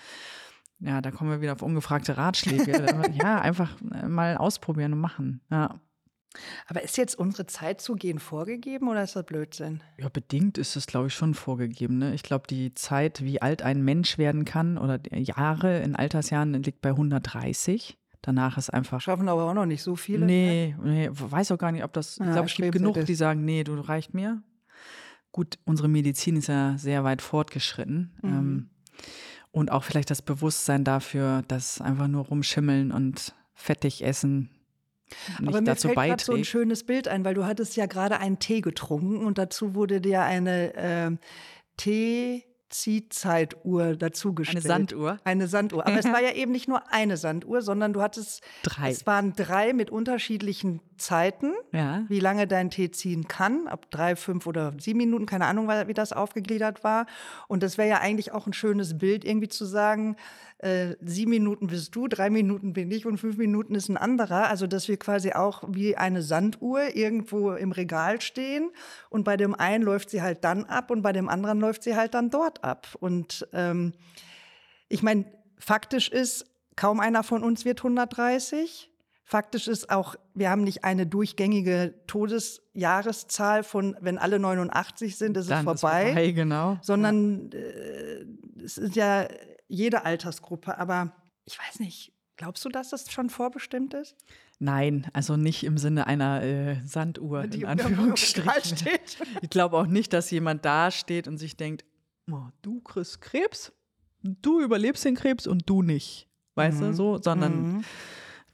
Ja, 0.79 1.01
da 1.01 1.11
kommen 1.11 1.29
wir 1.29 1.41
wieder 1.41 1.53
auf 1.53 1.61
ungefragte 1.61 2.17
Ratschläge. 2.17 2.85
ja, 3.21 3.39
einfach 3.39 3.75
äh, 3.93 4.07
mal 4.07 4.37
ausprobieren 4.37 4.93
und 4.93 4.99
machen. 4.99 5.41
Ja. 5.51 5.81
Aber 6.67 6.81
ist 6.81 6.97
jetzt 6.97 7.15
unsere 7.15 7.45
Zeit 7.45 7.81
zu 7.81 7.95
gehen 7.95 8.19
vorgegeben 8.19 8.87
oder 8.87 9.03
ist 9.03 9.15
das 9.15 9.25
Blödsinn? 9.25 9.83
Ja, 9.97 10.07
bedingt 10.09 10.57
ist 10.57 10.75
es, 10.75 10.87
glaube 10.87 11.07
ich, 11.07 11.13
schon 11.13 11.33
vorgegeben. 11.33 11.97
Ne? 11.97 12.13
Ich 12.13 12.23
glaube, 12.23 12.47
die 12.47 12.73
Zeit, 12.73 13.23
wie 13.23 13.41
alt 13.41 13.61
ein 13.63 13.83
Mensch 13.83 14.17
werden 14.17 14.45
kann 14.45 14.77
oder 14.77 14.99
Jahre 15.13 15.81
in 15.81 15.95
Altersjahren, 15.95 16.53
liegt 16.63 16.81
bei 16.81 16.89
130. 16.89 17.97
Danach 18.21 18.57
ist 18.57 18.69
einfach. 18.69 19.01
Schaffen 19.01 19.27
aber 19.27 19.43
auch 19.49 19.53
noch 19.53 19.65
nicht 19.65 19.81
so 19.81 19.95
viele. 19.95 20.25
ne? 20.25 20.25
Nee, 20.25 20.75
nee, 20.83 21.09
weiß 21.11 21.51
auch 21.51 21.57
gar 21.57 21.71
nicht, 21.71 21.83
ob 21.83 21.91
das. 21.93 22.13
Ich 22.19 22.25
Ja, 22.25 22.33
glaube, 22.33 22.47
es 22.47 22.55
gibt 22.55 22.71
genug, 22.71 23.03
die 23.05 23.15
sagen, 23.15 23.43
nee, 23.43 23.63
du 23.63 23.73
reicht 23.79 24.13
mir. 24.13 24.41
Gut, 25.31 25.57
unsere 25.65 25.87
Medizin 25.87 26.35
ist 26.35 26.47
ja 26.47 26.77
sehr 26.77 27.03
weit 27.03 27.21
fortgeschritten. 27.21 28.13
Mhm. 28.21 28.29
Ähm, 28.29 28.69
und 29.51 29.71
auch 29.71 29.83
vielleicht 29.83 30.11
das 30.11 30.21
Bewusstsein 30.21 30.83
dafür, 30.83 31.43
dass 31.47 31.81
einfach 31.81 32.07
nur 32.07 32.25
rumschimmeln 32.25 32.91
und 32.91 33.33
fettig 33.53 34.03
essen 34.05 34.49
Aber 35.45 35.61
mir 35.61 35.75
fällt 35.75 35.95
gerade 35.95 36.23
so 36.23 36.33
ein 36.33 36.45
schönes 36.45 36.83
Bild 36.83 37.07
ein, 37.07 37.25
weil 37.25 37.33
du 37.33 37.45
hattest 37.45 37.75
ja 37.75 37.85
gerade 37.85 38.19
einen 38.19 38.39
Tee 38.39 38.61
getrunken 38.61 39.25
und 39.25 39.37
dazu 39.37 39.75
wurde 39.75 40.01
dir 40.01 40.23
eine 40.23 40.73
ähm, 40.75 41.19
Tee-Ziehzeituhr 41.77 43.95
dazugestellt. 43.95 44.65
Eine 44.65 44.73
Sanduhr. 44.73 45.19
Eine 45.23 45.47
Sanduhr. 45.47 45.87
Aber 45.87 45.97
es 45.97 46.05
war 46.05 46.21
ja 46.27 46.33
eben 46.33 46.51
nicht 46.51 46.67
nur 46.67 46.91
eine 46.91 47.17
Sanduhr, 47.17 47.61
sondern 47.61 47.93
du 47.93 48.01
hattest 48.01 48.41
Drei. 48.63 48.89
Es 48.89 49.05
waren 49.05 49.33
drei 49.33 49.73
mit 49.73 49.89
unterschiedlichen 49.89 50.81
Zeiten, 51.01 51.51
Ja. 51.71 52.03
wie 52.07 52.19
lange 52.19 52.47
dein 52.47 52.69
Tee 52.69 52.91
ziehen 52.91 53.27
kann. 53.27 53.67
Ab 53.67 53.87
drei, 53.91 54.15
fünf 54.15 54.47
oder 54.47 54.73
sieben 54.79 54.97
Minuten, 54.99 55.25
keine 55.25 55.45
Ahnung, 55.47 55.67
wie 55.87 55.93
das 55.93 56.13
aufgegliedert 56.13 56.83
war. 56.83 57.05
Und 57.47 57.63
das 57.63 57.77
wäre 57.77 57.89
ja 57.89 57.99
eigentlich 57.99 58.31
auch 58.31 58.47
ein 58.47 58.53
schönes 58.53 58.97
Bild, 58.97 59.25
irgendwie 59.25 59.49
zu 59.49 59.65
sagen, 59.65 60.15
äh, 60.59 60.95
sieben 61.01 61.31
Minuten 61.31 61.67
bist 61.67 61.95
du, 61.95 62.07
drei 62.07 62.29
Minuten 62.29 62.73
bin 62.73 62.91
ich 62.91 63.05
und 63.07 63.17
fünf 63.17 63.37
Minuten 63.37 63.73
ist 63.73 63.89
ein 63.89 63.97
anderer. 63.97 64.47
Also, 64.47 64.67
dass 64.67 64.87
wir 64.87 64.97
quasi 64.97 65.33
auch 65.33 65.63
wie 65.67 65.97
eine 65.97 66.21
Sanduhr 66.21 66.95
irgendwo 66.95 67.53
im 67.53 67.71
Regal 67.71 68.21
stehen 68.21 68.69
und 69.09 69.23
bei 69.23 69.37
dem 69.37 69.55
einen 69.55 69.83
läuft 69.83 70.11
sie 70.11 70.21
halt 70.21 70.43
dann 70.43 70.65
ab 70.65 70.91
und 70.91 71.01
bei 71.01 71.13
dem 71.13 71.29
anderen 71.29 71.59
läuft 71.59 71.81
sie 71.83 71.95
halt 71.95 72.13
dann 72.13 72.29
dort 72.29 72.63
ab. 72.63 72.87
Und 72.99 73.47
ähm, 73.53 73.93
ich 74.87 75.01
meine, 75.01 75.25
faktisch 75.57 76.09
ist, 76.09 76.45
kaum 76.75 76.99
einer 76.99 77.23
von 77.23 77.43
uns 77.43 77.65
wird 77.65 77.79
130. 77.79 78.90
Faktisch 79.31 79.69
ist 79.69 79.89
auch, 79.89 80.15
wir 80.33 80.49
haben 80.49 80.65
nicht 80.65 80.83
eine 80.83 81.07
durchgängige 81.07 81.93
Todesjahreszahl 82.05 83.63
von, 83.63 83.95
wenn 84.01 84.17
alle 84.17 84.39
89 84.39 85.15
sind, 85.15 85.37
ist 85.37 85.49
Dann 85.49 85.65
es 85.65 85.73
ist 85.75 85.79
vorbei 85.81 86.07
vorbei, 86.07 86.31
genau. 86.31 86.77
sondern 86.81 87.49
äh, 87.53 88.25
es 88.61 88.77
ist 88.77 88.97
ja 88.97 89.29
jede 89.69 90.03
Altersgruppe. 90.03 90.77
Aber 90.77 91.13
ich 91.45 91.57
weiß 91.57 91.79
nicht, 91.79 92.11
glaubst 92.35 92.65
du, 92.65 92.69
dass 92.69 92.89
das 92.89 93.09
schon 93.09 93.29
vorbestimmt 93.29 93.93
ist? 93.93 94.17
Nein, 94.59 95.07
also 95.13 95.37
nicht 95.37 95.63
im 95.63 95.77
Sinne 95.77 96.07
einer 96.07 96.43
äh, 96.43 96.81
Sanduhr, 96.85 97.47
Die 97.47 97.61
in 97.61 97.67
Anführungsstrichen. 97.67 98.75
Steht. 98.79 99.17
Ich 99.41 99.49
glaube 99.49 99.77
auch 99.77 99.87
nicht, 99.87 100.11
dass 100.11 100.29
jemand 100.29 100.65
da 100.65 100.91
steht 100.91 101.29
und 101.29 101.37
sich 101.37 101.55
denkt, 101.55 101.85
oh, 102.29 102.47
du 102.63 102.81
kriegst 102.81 103.21
Krebs, 103.21 103.71
du 104.23 104.59
überlebst 104.59 105.05
den 105.05 105.15
Krebs 105.15 105.47
und 105.47 105.69
du 105.69 105.83
nicht. 105.83 106.27
Weißt 106.55 106.81
du 106.81 106.93
so? 106.93 107.17
Sondern 107.21 107.75
Mhm. 107.75 107.83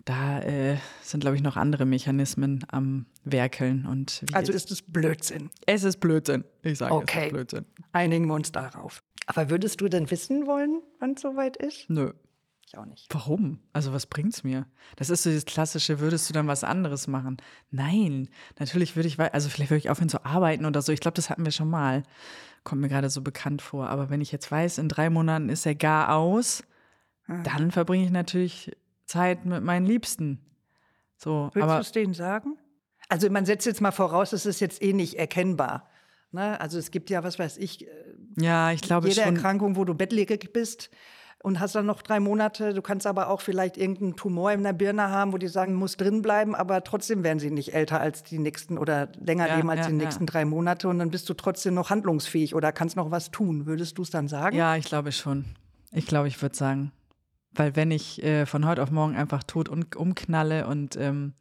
Da 0.08 0.40
äh, 0.42 0.78
sind, 1.02 1.20
glaube 1.22 1.36
ich, 1.36 1.42
noch 1.44 1.58
andere 1.58 1.86
Mechanismen 1.86 2.66
am 2.70 3.06
Werkeln. 3.24 3.86
Und 3.86 4.24
Also 4.34 4.52
ist 4.54 4.72
es 4.72 4.82
Blödsinn. 4.82 5.50
es 5.66 5.84
ist 5.84 6.00
Blödsinn. 6.00 6.44
Ich 6.64 6.78
sage, 6.80 6.96
es 6.96 7.02
Okay. 7.02 7.26
ist 7.28 7.34
Blödsinn. 7.34 7.66
Einigen 7.92 8.26
wir 8.28 8.34
uns 8.34 8.52
darauf. 8.52 9.04
Aber 9.26 9.50
würdest 9.50 9.82
du 9.82 9.90
denn 9.90 10.10
wissen 10.10 10.48
wollen, 10.48 10.82
wann 11.00 11.12
es 11.14 11.22
soweit 11.22 11.58
ist? 11.58 11.90
Nö. 11.90 12.14
Ich 12.66 12.78
auch 12.78 12.86
nicht. 12.86 13.08
Warum? 13.14 13.60
Also 13.72 13.94
was 13.94 14.06
bringt's 14.08 14.44
mir? 14.44 14.66
Das 14.98 15.10
ist 15.10 15.24
so 15.24 15.30
dieses 15.30 15.46
klassische, 15.46 16.00
würdest 16.02 16.30
du 16.30 16.34
dann 16.34 16.48
was 16.48 16.64
anderes 16.66 17.08
machen? 17.08 17.38
Nein, 17.72 18.28
natürlich 18.60 18.96
würde 18.98 19.08
ich, 19.08 19.18
also 19.20 19.48
vielleicht 19.50 19.72
würde 19.72 19.80
ich 19.80 19.90
aufhören 19.90 20.10
zu 20.10 20.26
arbeiten 20.26 20.66
oder 20.66 20.82
so. 20.82 20.92
Ich 20.92 21.00
glaube, 21.00 21.16
das 21.16 21.30
hatten 21.30 21.46
wir 21.46 21.52
schon 21.54 21.70
mal. 21.70 22.04
Kommt 22.66 22.82
mir 22.82 22.90
gerade 22.90 23.10
so 23.10 23.22
bekannt 23.22 23.62
vor. 23.62 23.90
Aber 23.90 24.10
wenn 24.10 24.20
ich 24.20 24.32
jetzt 24.34 24.52
weiß, 24.52 24.80
in 24.80 24.90
drei 24.90 25.10
Monaten 25.10 25.48
ist 25.50 25.66
er 25.66 25.76
gar 25.76 26.14
aus, 26.16 26.64
Ah. 27.30 27.42
dann 27.44 27.72
verbringe 27.72 28.06
ich 28.06 28.12
natürlich 28.12 28.72
Zeit 29.08 29.46
mit 29.46 29.64
meinen 29.64 29.86
Liebsten. 29.86 30.40
So, 31.18 31.50
Würdest 31.54 31.76
du 31.76 31.82
es 31.82 31.92
denen 31.92 32.14
sagen? 32.14 32.58
Also 33.10 33.30
man 33.30 33.46
setzt 33.46 33.66
jetzt 33.66 33.82
mal 33.82 33.92
voraus, 33.92 34.34
es 34.34 34.46
ist 34.46 34.60
jetzt 34.60 34.82
eh 34.84 34.94
nicht 34.94 35.18
erkennbar. 35.18 35.88
Ne? 36.32 36.60
Also 36.60 36.78
es 36.78 36.92
gibt 36.92 37.10
ja, 37.10 37.24
was 37.24 37.40
weiß 37.40 37.58
ich, 37.58 37.88
äh, 37.88 37.90
ja, 38.38 38.72
ich 38.72 38.82
glaube 38.82 39.08
jede 39.08 39.22
schon. 39.22 39.36
Erkrankung, 39.36 39.76
wo 39.78 39.86
du 39.86 39.96
bettlägerig 39.96 40.52
bist 40.52 40.90
und 41.42 41.60
hast 41.60 41.76
dann 41.76 41.86
noch 41.86 42.02
drei 42.02 42.20
Monate. 42.20 42.74
Du 42.74 42.82
kannst 42.82 43.08
aber 43.08 43.30
auch 43.30 43.42
vielleicht 43.42 43.78
irgendeinen 43.78 44.16
Tumor 44.18 44.52
in 44.52 44.64
der 44.64 44.74
Birne 44.74 45.10
haben, 45.10 45.32
wo 45.32 45.38
die 45.38 45.48
sagen, 45.48 45.74
muss 45.74 45.96
drin 45.96 46.22
bleiben, 46.22 46.54
aber 46.54 46.84
trotzdem 46.84 47.24
werden 47.24 47.40
sie 47.40 47.50
nicht 47.50 47.74
älter 47.74 48.02
als 48.02 48.24
die 48.24 48.40
nächsten 48.40 48.78
oder 48.78 49.10
länger 49.20 49.48
Ja, 49.48 49.56
leben 49.56 49.70
als 49.70 49.82
ja, 49.82 49.86
die 49.88 49.98
ja. 49.98 50.04
nächsten 50.04 50.26
drei 50.26 50.44
Monate 50.44 50.90
und 50.90 51.00
dann 51.00 51.10
bist 51.10 51.30
du 51.30 51.34
trotzdem 51.34 51.74
noch 51.76 51.90
handlungsfähig 51.90 52.54
oder 52.56 52.72
kannst 52.74 52.98
noch 52.98 53.10
was 53.10 53.32
tun. 53.32 53.66
Würdest 53.66 53.98
du 53.98 54.02
es 54.02 54.10
dann 54.10 54.28
sagen? 54.28 54.58
Ja, 54.58 54.76
ich 54.76 54.86
glaube 54.86 55.14
schon. 55.14 55.46
Ich 55.94 56.06
glaube, 56.06 56.28
ich 56.28 56.42
würde 56.42 56.56
sagen. 56.56 56.92
Weil 57.58 57.76
wenn 57.76 57.92
ich 57.92 58.24
äh, 58.24 58.46
von 58.46 58.66
heute 58.66 58.82
auf 58.82 58.92
morgen 58.92 59.16
einfach 59.18 59.44
tot 59.44 59.68
un- 59.68 59.86
umknalle 59.96 60.66
und 60.68 60.96
ähm, 60.96 61.34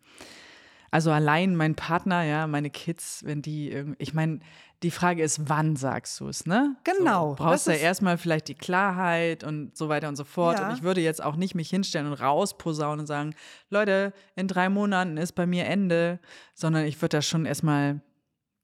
also 0.90 1.10
allein 1.10 1.56
mein 1.56 1.74
Partner, 1.74 2.22
ja, 2.22 2.46
meine 2.46 2.70
Kids, 2.70 3.22
wenn 3.24 3.42
die 3.42 3.70
irgendwie, 3.70 3.96
ich 4.02 4.14
meine, 4.14 4.40
die 4.82 4.90
Frage 4.90 5.22
ist, 5.22 5.48
wann 5.48 5.76
sagst 5.76 6.18
du 6.20 6.28
es, 6.28 6.46
ne? 6.46 6.76
Genau, 6.84 7.30
So, 7.30 7.44
brauchst 7.44 7.66
ist- 7.68 7.80
erstmal 7.82 8.16
vielleicht 8.18 8.48
die 8.48 8.54
Klarheit 8.54 9.42
und 9.44 9.76
so 9.76 9.88
weiter 9.88 10.08
und 10.08 10.16
so 10.16 10.24
fort. 10.24 10.58
Ja. 10.58 10.68
Und 10.68 10.74
ich 10.76 10.82
würde 10.82 11.00
jetzt 11.00 11.22
auch 11.22 11.36
nicht 11.36 11.54
mich 11.54 11.68
hinstellen 11.70 12.06
und 12.06 12.12
rausposaunen 12.14 13.00
und 13.00 13.06
sagen, 13.06 13.34
Leute, 13.68 14.12
in 14.36 14.48
drei 14.48 14.68
Monaten 14.68 15.16
ist 15.18 15.32
bei 15.32 15.46
mir 15.46 15.66
Ende, 15.66 16.18
sondern 16.54 16.84
ich 16.86 16.96
würde 17.02 17.18
da 17.18 17.22
schon 17.22 17.46
erstmal 17.46 18.00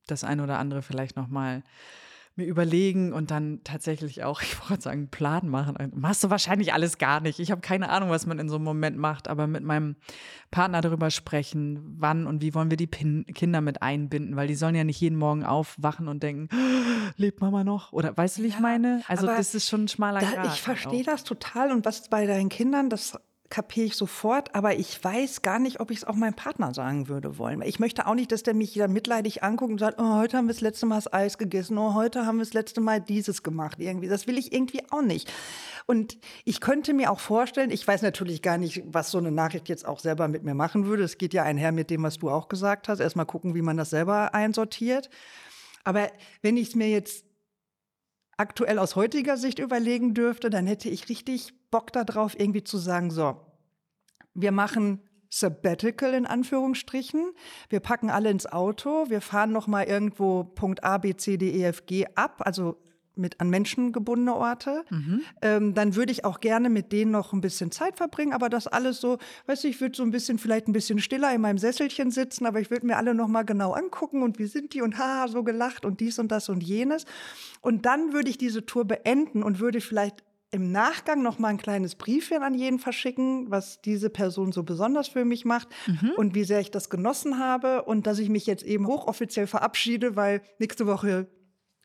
das 0.06 0.24
eine 0.24 0.42
oder 0.42 0.58
andere 0.58 0.82
vielleicht 0.82 1.16
nochmal 1.16 1.62
mir 2.36 2.46
überlegen 2.46 3.12
und 3.12 3.30
dann 3.30 3.60
tatsächlich 3.64 4.24
auch, 4.24 4.40
ich 4.42 4.58
wollte 4.68 4.84
sagen, 4.84 5.00
einen 5.00 5.08
Plan 5.10 5.48
machen. 5.48 5.76
Machst 5.94 6.24
du 6.24 6.30
wahrscheinlich 6.30 6.72
alles 6.72 6.98
gar 6.98 7.20
nicht. 7.20 7.38
Ich 7.38 7.50
habe 7.50 7.60
keine 7.60 7.90
Ahnung, 7.90 8.10
was 8.10 8.26
man 8.26 8.38
in 8.38 8.48
so 8.48 8.56
einem 8.56 8.64
Moment 8.64 8.96
macht, 8.96 9.28
aber 9.28 9.46
mit 9.46 9.62
meinem 9.62 9.96
Partner 10.50 10.80
darüber 10.80 11.10
sprechen, 11.10 11.96
wann 11.98 12.26
und 12.26 12.42
wie 12.42 12.54
wollen 12.54 12.70
wir 12.70 12.76
die 12.76 12.86
Pin 12.86 13.24
Kinder 13.34 13.60
mit 13.60 13.82
einbinden, 13.82 14.36
weil 14.36 14.48
die 14.48 14.54
sollen 14.54 14.74
ja 14.74 14.84
nicht 14.84 15.00
jeden 15.00 15.16
Morgen 15.16 15.44
aufwachen 15.44 16.08
und 16.08 16.22
denken, 16.22 16.48
lebt 17.16 17.40
Mama 17.40 17.64
noch? 17.64 17.92
Oder 17.92 18.16
weißt 18.16 18.38
du, 18.38 18.42
wie 18.42 18.48
ich 18.48 18.60
meine? 18.60 19.02
Also 19.08 19.26
das 19.26 19.54
ist 19.54 19.68
schon 19.68 19.84
ein 19.84 19.88
schmaler 19.88 20.20
Da, 20.20 20.30
Grat. 20.30 20.46
ich 20.46 20.60
verstehe 20.60 21.04
das 21.04 21.24
total 21.24 21.72
und 21.72 21.84
was 21.84 22.08
bei 22.08 22.26
deinen 22.26 22.48
Kindern, 22.48 22.90
das 22.90 23.18
kapiere 23.52 23.84
ich 23.84 23.96
sofort, 23.96 24.54
aber 24.54 24.76
ich 24.76 25.04
weiß 25.04 25.42
gar 25.42 25.58
nicht, 25.58 25.78
ob 25.78 25.90
ich 25.90 25.98
es 25.98 26.04
auch 26.04 26.14
meinem 26.14 26.32
Partner 26.32 26.72
sagen 26.72 27.08
würde 27.08 27.36
wollen. 27.36 27.60
Ich 27.60 27.78
möchte 27.78 28.06
auch 28.06 28.14
nicht, 28.14 28.32
dass 28.32 28.42
der 28.42 28.54
mich 28.54 28.72
da 28.72 28.88
mitleidig 28.88 29.42
anguckt 29.42 29.72
und 29.72 29.78
sagt, 29.78 30.00
oh, 30.00 30.14
heute 30.14 30.38
haben 30.38 30.46
wir 30.46 30.54
das 30.54 30.62
letzte 30.62 30.86
Mal 30.86 30.94
das 30.94 31.12
Eis 31.12 31.36
gegessen, 31.36 31.76
oh, 31.76 31.92
heute 31.92 32.24
haben 32.24 32.38
wir 32.38 32.46
das 32.46 32.54
letzte 32.54 32.80
Mal 32.80 33.02
dieses 33.02 33.42
gemacht. 33.42 33.76
Irgendwie. 33.78 34.08
Das 34.08 34.26
will 34.26 34.38
ich 34.38 34.54
irgendwie 34.54 34.80
auch 34.90 35.02
nicht. 35.02 35.30
Und 35.84 36.16
ich 36.46 36.62
könnte 36.62 36.94
mir 36.94 37.12
auch 37.12 37.20
vorstellen, 37.20 37.70
ich 37.70 37.86
weiß 37.86 38.00
natürlich 38.00 38.40
gar 38.40 38.56
nicht, 38.56 38.84
was 38.86 39.10
so 39.10 39.18
eine 39.18 39.30
Nachricht 39.30 39.68
jetzt 39.68 39.86
auch 39.86 39.98
selber 39.98 40.28
mit 40.28 40.44
mir 40.44 40.54
machen 40.54 40.86
würde. 40.86 41.02
Es 41.02 41.18
geht 41.18 41.34
ja 41.34 41.42
einher 41.42 41.72
mit 41.72 41.90
dem, 41.90 42.02
was 42.04 42.18
du 42.18 42.30
auch 42.30 42.48
gesagt 42.48 42.88
hast. 42.88 43.00
Erstmal 43.00 43.26
gucken, 43.26 43.54
wie 43.54 43.60
man 43.60 43.76
das 43.76 43.90
selber 43.90 44.34
einsortiert. 44.34 45.10
Aber 45.84 46.10
wenn 46.40 46.56
ich 46.56 46.68
es 46.68 46.74
mir 46.74 46.88
jetzt 46.88 47.26
aktuell 48.38 48.78
aus 48.78 48.96
heutiger 48.96 49.36
Sicht 49.36 49.58
überlegen 49.58 50.14
dürfte, 50.14 50.48
dann 50.48 50.66
hätte 50.66 50.88
ich 50.88 51.10
richtig 51.10 51.52
Bock 51.72 51.92
darauf, 51.92 52.38
irgendwie 52.38 52.62
zu 52.62 52.78
sagen, 52.78 53.10
so, 53.10 53.40
wir 54.34 54.52
machen 54.52 55.00
Sabbatical 55.28 56.14
in 56.14 56.26
Anführungsstrichen. 56.26 57.32
Wir 57.70 57.80
packen 57.80 58.10
alle 58.10 58.30
ins 58.30 58.46
Auto, 58.46 59.08
wir 59.08 59.20
fahren 59.20 59.50
noch 59.50 59.66
mal 59.66 59.84
irgendwo 59.84 60.44
Punkt 60.44 60.84
A, 60.84 60.98
B, 60.98 61.16
C, 61.16 61.38
D, 61.38 61.50
E, 61.50 61.64
F, 61.64 61.86
G 61.86 62.06
ab, 62.14 62.42
also 62.44 62.76
mit 63.14 63.40
an 63.40 63.50
Menschen 63.50 63.92
gebundene 63.92 64.34
Orte. 64.34 64.84
Mhm. 64.90 65.22
Ähm, 65.42 65.74
dann 65.74 65.96
würde 65.96 66.12
ich 66.12 66.24
auch 66.24 66.40
gerne 66.40 66.70
mit 66.70 66.92
denen 66.92 67.10
noch 67.10 67.32
ein 67.32 67.40
bisschen 67.40 67.70
Zeit 67.70 67.96
verbringen, 67.96 68.32
aber 68.32 68.48
das 68.48 68.66
alles 68.66 69.00
so, 69.00 69.18
weißt 69.46 69.64
du, 69.64 69.68
ich 69.68 69.80
würde 69.80 69.96
so 69.96 70.02
ein 70.02 70.10
bisschen, 70.10 70.38
vielleicht 70.38 70.68
ein 70.68 70.72
bisschen 70.72 70.98
stiller 70.98 71.34
in 71.34 71.40
meinem 71.40 71.58
Sesselchen 71.58 72.10
sitzen, 72.10 72.46
aber 72.46 72.60
ich 72.60 72.70
würde 72.70 72.86
mir 72.86 72.96
alle 72.96 73.14
noch 73.14 73.28
mal 73.28 73.42
genau 73.42 73.72
angucken 73.72 74.22
und 74.22 74.38
wie 74.38 74.46
sind 74.46 74.74
die 74.74 74.82
und 74.82 74.98
haha, 74.98 75.28
so 75.28 75.42
gelacht 75.44 75.84
und 75.84 76.00
dies 76.00 76.18
und 76.18 76.28
das 76.28 76.48
und 76.48 76.62
jenes. 76.62 77.04
Und 77.60 77.86
dann 77.86 78.12
würde 78.12 78.30
ich 78.30 78.38
diese 78.38 78.64
Tour 78.64 78.86
beenden 78.86 79.42
und 79.42 79.60
würde 79.60 79.80
vielleicht 79.80 80.22
im 80.52 80.70
Nachgang 80.70 81.22
noch 81.22 81.38
mal 81.38 81.48
ein 81.48 81.56
kleines 81.56 81.94
Briefchen 81.94 82.42
an 82.42 82.54
jeden 82.54 82.78
verschicken, 82.78 83.50
was 83.50 83.80
diese 83.80 84.10
Person 84.10 84.52
so 84.52 84.62
besonders 84.62 85.08
für 85.08 85.24
mich 85.24 85.46
macht 85.46 85.68
mhm. 85.86 86.12
und 86.16 86.34
wie 86.34 86.44
sehr 86.44 86.60
ich 86.60 86.70
das 86.70 86.90
genossen 86.90 87.38
habe 87.38 87.82
und 87.82 88.06
dass 88.06 88.18
ich 88.18 88.28
mich 88.28 88.46
jetzt 88.46 88.62
eben 88.62 88.86
hochoffiziell 88.86 89.46
verabschiede, 89.46 90.14
weil 90.14 90.42
nächste 90.58 90.86
Woche 90.86 91.26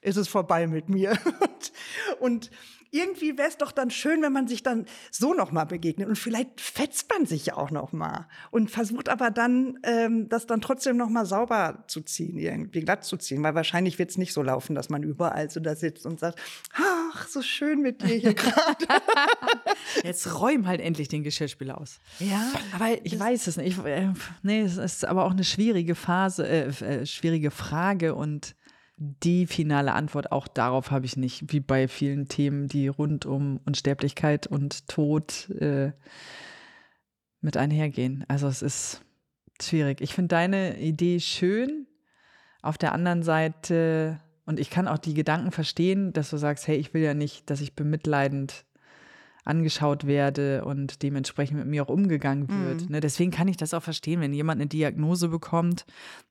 ist 0.01 0.17
es 0.17 0.27
vorbei 0.27 0.67
mit 0.67 0.89
mir. 0.89 1.11
und, 1.39 1.71
und 2.19 2.51
irgendwie 2.91 3.37
wäre 3.37 3.49
es 3.49 3.57
doch 3.57 3.71
dann 3.71 3.89
schön, 3.89 4.21
wenn 4.21 4.33
man 4.33 4.47
sich 4.47 4.63
dann 4.63 4.85
so 5.11 5.33
noch 5.33 5.51
mal 5.51 5.65
begegnet 5.65 6.07
und 6.07 6.17
vielleicht 6.17 6.61
fetzt 6.61 7.09
man 7.11 7.25
sich 7.25 7.47
ja 7.47 7.57
auch 7.57 7.71
noch 7.71 7.91
mal 7.91 8.27
und 8.51 8.71
versucht 8.71 9.09
aber 9.09 9.31
dann 9.31 9.79
ähm, 9.83 10.29
das 10.29 10.45
dann 10.45 10.61
trotzdem 10.61 10.97
noch 10.97 11.09
mal 11.09 11.25
sauber 11.25 11.83
zu 11.87 12.01
ziehen, 12.01 12.37
irgendwie 12.37 12.81
glatt 12.81 13.03
zu 13.03 13.17
ziehen, 13.17 13.43
weil 13.43 13.55
wahrscheinlich 13.55 13.99
wird 13.99 14.11
es 14.11 14.17
nicht 14.17 14.33
so 14.33 14.41
laufen, 14.41 14.75
dass 14.75 14.89
man 14.89 15.03
überall 15.03 15.49
so 15.49 15.59
da 15.59 15.75
sitzt 15.75 16.05
und 16.05 16.19
sagt, 16.19 16.39
ach, 16.73 17.27
so 17.27 17.41
schön 17.41 17.81
mit 17.81 18.01
dir 18.01 18.15
hier 18.15 18.33
gerade. 18.33 18.85
Jetzt 20.03 20.39
räum 20.39 20.67
halt 20.67 20.81
endlich 20.81 21.07
den 21.07 21.23
Geschirrspüler 21.23 21.79
aus. 21.79 21.99
Ja, 22.19 22.51
aber 22.73 23.03
ich 23.03 23.19
weiß 23.19 23.47
es 23.47 23.57
nicht. 23.57 23.67
Ich, 23.67 23.85
äh, 23.85 24.13
nee, 24.43 24.61
es 24.61 24.77
ist 24.77 25.05
aber 25.05 25.25
auch 25.25 25.31
eine 25.31 25.43
schwierige 25.43 25.95
Phase, 25.95 26.47
äh, 26.47 26.67
äh, 26.67 27.05
schwierige 27.05 27.51
Frage 27.51 28.15
und 28.15 28.55
die 28.97 29.45
finale 29.45 29.93
Antwort 29.93 30.31
auch 30.31 30.47
darauf 30.47 30.89
habe 30.89 31.05
ich 31.05 31.17
nicht, 31.17 31.51
wie 31.51 31.59
bei 31.59 31.87
vielen 31.87 32.27
Themen, 32.27 32.67
die 32.67 32.87
rund 32.87 33.25
um 33.25 33.59
Unsterblichkeit 33.65 34.47
und 34.47 34.87
Tod 34.87 35.49
äh, 35.51 35.91
mit 37.39 37.57
einhergehen. 37.57 38.25
Also 38.27 38.47
es 38.47 38.63
ist 38.63 39.01
schwierig. 39.61 40.01
Ich 40.01 40.15
finde 40.15 40.29
deine 40.29 40.79
Idee 40.79 41.19
schön. 41.19 41.85
Auf 42.63 42.79
der 42.79 42.91
anderen 42.91 43.21
Seite, 43.21 44.19
und 44.45 44.59
ich 44.59 44.71
kann 44.71 44.87
auch 44.87 44.97
die 44.97 45.13
Gedanken 45.13 45.51
verstehen, 45.51 46.11
dass 46.11 46.31
du 46.31 46.37
sagst, 46.37 46.67
hey, 46.67 46.77
ich 46.77 46.93
will 46.95 47.03
ja 47.03 47.13
nicht, 47.13 47.49
dass 47.51 47.61
ich 47.61 47.75
bemitleidend 47.75 48.65
angeschaut 49.47 50.05
werde 50.05 50.65
und 50.65 51.01
dementsprechend 51.03 51.57
mit 51.57 51.67
mir 51.67 51.83
auch 51.83 51.89
umgegangen 51.89 52.49
wird. 52.49 52.89
Mhm. 52.89 53.01
Deswegen 53.01 53.31
kann 53.31 53.47
ich 53.47 53.57
das 53.57 53.73
auch 53.73 53.83
verstehen, 53.83 54.21
wenn 54.21 54.33
jemand 54.33 54.59
eine 54.59 54.67
Diagnose 54.67 55.29
bekommt, 55.29 55.85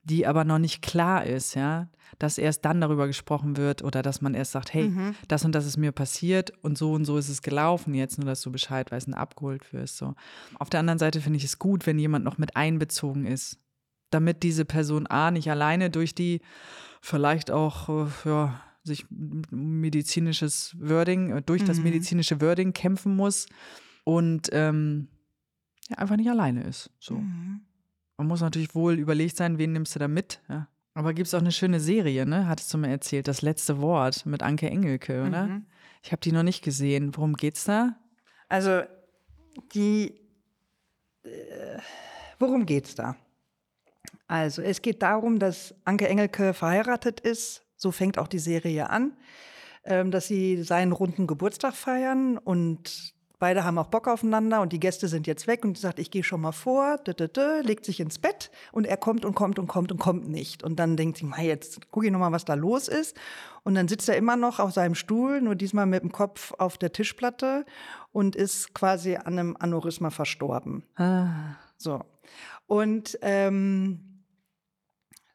die 0.04 0.26
aber 0.26 0.44
noch 0.44 0.58
nicht 0.58 0.82
klar 0.82 1.24
ist, 1.24 1.54
ja, 1.54 1.88
dass 2.18 2.38
erst 2.38 2.64
dann 2.64 2.80
darüber 2.80 3.06
gesprochen 3.06 3.56
wird 3.56 3.82
oder 3.82 4.02
dass 4.02 4.20
man 4.20 4.34
erst 4.34 4.52
sagt, 4.52 4.74
hey, 4.74 4.88
mhm. 4.88 5.14
das 5.28 5.44
und 5.44 5.54
das 5.54 5.66
ist 5.66 5.76
mir 5.76 5.92
passiert 5.92 6.52
und 6.62 6.76
so 6.76 6.92
und 6.92 7.04
so 7.04 7.16
ist 7.16 7.28
es 7.28 7.42
gelaufen, 7.42 7.94
jetzt 7.94 8.18
nur, 8.18 8.26
dass 8.26 8.42
du 8.42 8.52
Bescheid 8.52 8.90
weißt 8.92 9.08
und 9.08 9.14
abgeholt 9.14 9.72
wirst. 9.72 9.96
So. 9.96 10.14
Auf 10.58 10.70
der 10.70 10.80
anderen 10.80 10.98
Seite 10.98 11.20
finde 11.20 11.38
ich 11.38 11.44
es 11.44 11.58
gut, 11.58 11.86
wenn 11.86 11.98
jemand 11.98 12.24
noch 12.24 12.38
mit 12.38 12.56
einbezogen 12.56 13.26
ist, 13.26 13.58
damit 14.10 14.42
diese 14.42 14.64
Person 14.64 15.06
A 15.06 15.30
nicht 15.30 15.50
alleine 15.50 15.90
durch 15.90 16.14
die 16.14 16.40
vielleicht 17.00 17.50
auch 17.50 17.88
äh, 17.88 18.06
ja, 18.28 18.60
sich 18.86 19.04
medizinisches 19.10 20.76
Wording, 20.78 21.30
äh, 21.30 21.42
durch 21.42 21.62
mhm. 21.62 21.66
das 21.66 21.80
medizinische 21.80 22.40
Wording 22.40 22.72
kämpfen 22.72 23.14
muss 23.16 23.46
und 24.04 24.48
ähm, 24.52 25.08
ja, 25.88 25.98
einfach 25.98 26.16
nicht 26.16 26.30
alleine 26.30 26.62
ist. 26.64 26.90
So. 26.98 27.16
Mhm. 27.16 27.62
Man 28.16 28.28
muss 28.28 28.40
natürlich 28.40 28.74
wohl 28.74 28.94
überlegt 28.94 29.36
sein, 29.36 29.58
wen 29.58 29.72
nimmst 29.72 29.94
du 29.94 29.98
da 29.98 30.08
mit. 30.08 30.40
Ja. 30.48 30.68
Aber 30.94 31.12
gibt 31.12 31.26
es 31.26 31.34
auch 31.34 31.40
eine 31.40 31.52
schöne 31.52 31.80
Serie, 31.80 32.24
ne? 32.24 32.48
Hattest 32.48 32.72
du 32.72 32.78
mir 32.78 32.88
erzählt, 32.88 33.28
das 33.28 33.42
letzte 33.42 33.82
Wort 33.82 34.24
mit 34.24 34.42
Anke 34.42 34.70
Engelke, 34.70 35.26
oder? 35.26 35.46
Mhm. 35.48 35.66
Ich 36.02 36.12
habe 36.12 36.20
die 36.20 36.32
noch 36.32 36.42
nicht 36.42 36.64
gesehen. 36.64 37.14
Worum 37.14 37.34
geht's 37.34 37.64
da? 37.64 37.96
Also, 38.48 38.82
die. 39.74 40.14
Äh, 41.24 41.78
worum 42.38 42.64
geht's 42.64 42.94
da? 42.94 43.16
Also, 44.26 44.62
es 44.62 44.80
geht 44.80 45.02
darum, 45.02 45.38
dass 45.38 45.74
Anke 45.84 46.08
Engelke 46.08 46.54
verheiratet 46.54 47.20
ist 47.20 47.65
so 47.76 47.90
fängt 47.90 48.18
auch 48.18 48.28
die 48.28 48.38
Serie 48.38 48.90
an, 48.90 49.12
ähm, 49.84 50.10
dass 50.10 50.26
sie 50.26 50.62
seinen 50.62 50.92
runden 50.92 51.26
Geburtstag 51.26 51.74
feiern 51.74 52.38
und 52.38 53.14
beide 53.38 53.64
haben 53.64 53.78
auch 53.78 53.88
Bock 53.88 54.08
aufeinander 54.08 54.60
und 54.60 54.72
die 54.72 54.80
Gäste 54.80 55.08
sind 55.08 55.26
jetzt 55.26 55.46
weg 55.46 55.64
und 55.64 55.76
sie 55.76 55.82
sagt, 55.82 55.98
ich 55.98 56.10
gehe 56.10 56.24
schon 56.24 56.40
mal 56.40 56.52
vor, 56.52 56.98
d 56.98 57.12
-d 57.12 57.28
-d, 57.28 57.62
legt 57.62 57.84
sich 57.84 58.00
ins 58.00 58.18
Bett 58.18 58.50
und 58.72 58.86
er 58.86 58.96
kommt 58.96 59.24
und 59.24 59.34
kommt 59.34 59.58
und 59.58 59.66
kommt 59.66 59.92
und 59.92 59.98
kommt 59.98 60.28
nicht. 60.28 60.62
Und 60.62 60.76
dann 60.78 60.96
denkt 60.96 61.18
sie, 61.18 61.30
jetzt 61.42 61.90
gucke 61.90 62.06
ich 62.06 62.12
noch 62.12 62.18
mal, 62.18 62.32
was 62.32 62.44
da 62.44 62.54
los 62.54 62.88
ist. 62.88 63.16
Und 63.62 63.74
dann 63.74 63.88
sitzt 63.88 64.08
er 64.08 64.16
immer 64.16 64.36
noch 64.36 64.58
auf 64.58 64.72
seinem 64.72 64.94
Stuhl, 64.94 65.40
nur 65.40 65.54
diesmal 65.54 65.86
mit 65.86 66.02
dem 66.02 66.12
Kopf 66.12 66.52
auf 66.58 66.78
der 66.78 66.92
Tischplatte 66.92 67.66
und 68.12 68.36
ist 68.36 68.74
quasi 68.74 69.16
an 69.16 69.38
einem 69.38 69.56
Aneurysma 69.58 70.10
verstorben. 70.10 70.84
Ah. 70.96 71.56
So. 71.76 72.00
Und 72.66 73.18
ähm, 73.22 74.15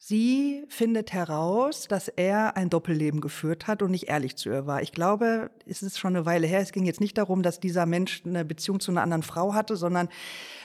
Sie 0.03 0.63
findet 0.67 1.13
heraus, 1.13 1.87
dass 1.87 2.07
er 2.07 2.57
ein 2.57 2.71
Doppelleben 2.71 3.21
geführt 3.21 3.67
hat 3.67 3.83
und 3.83 3.91
nicht 3.91 4.09
ehrlich 4.09 4.35
zu 4.35 4.49
ihr 4.49 4.65
war. 4.65 4.81
Ich 4.81 4.93
glaube, 4.93 5.51
es 5.67 5.83
ist 5.83 5.99
schon 5.99 6.15
eine 6.15 6.25
Weile 6.25 6.47
her. 6.47 6.59
Es 6.59 6.71
ging 6.71 6.85
jetzt 6.85 6.99
nicht 6.99 7.19
darum, 7.19 7.43
dass 7.43 7.59
dieser 7.59 7.85
Mensch 7.85 8.23
eine 8.25 8.43
Beziehung 8.43 8.79
zu 8.79 8.89
einer 8.89 9.03
anderen 9.03 9.21
Frau 9.21 9.53
hatte, 9.53 9.75
sondern 9.75 10.09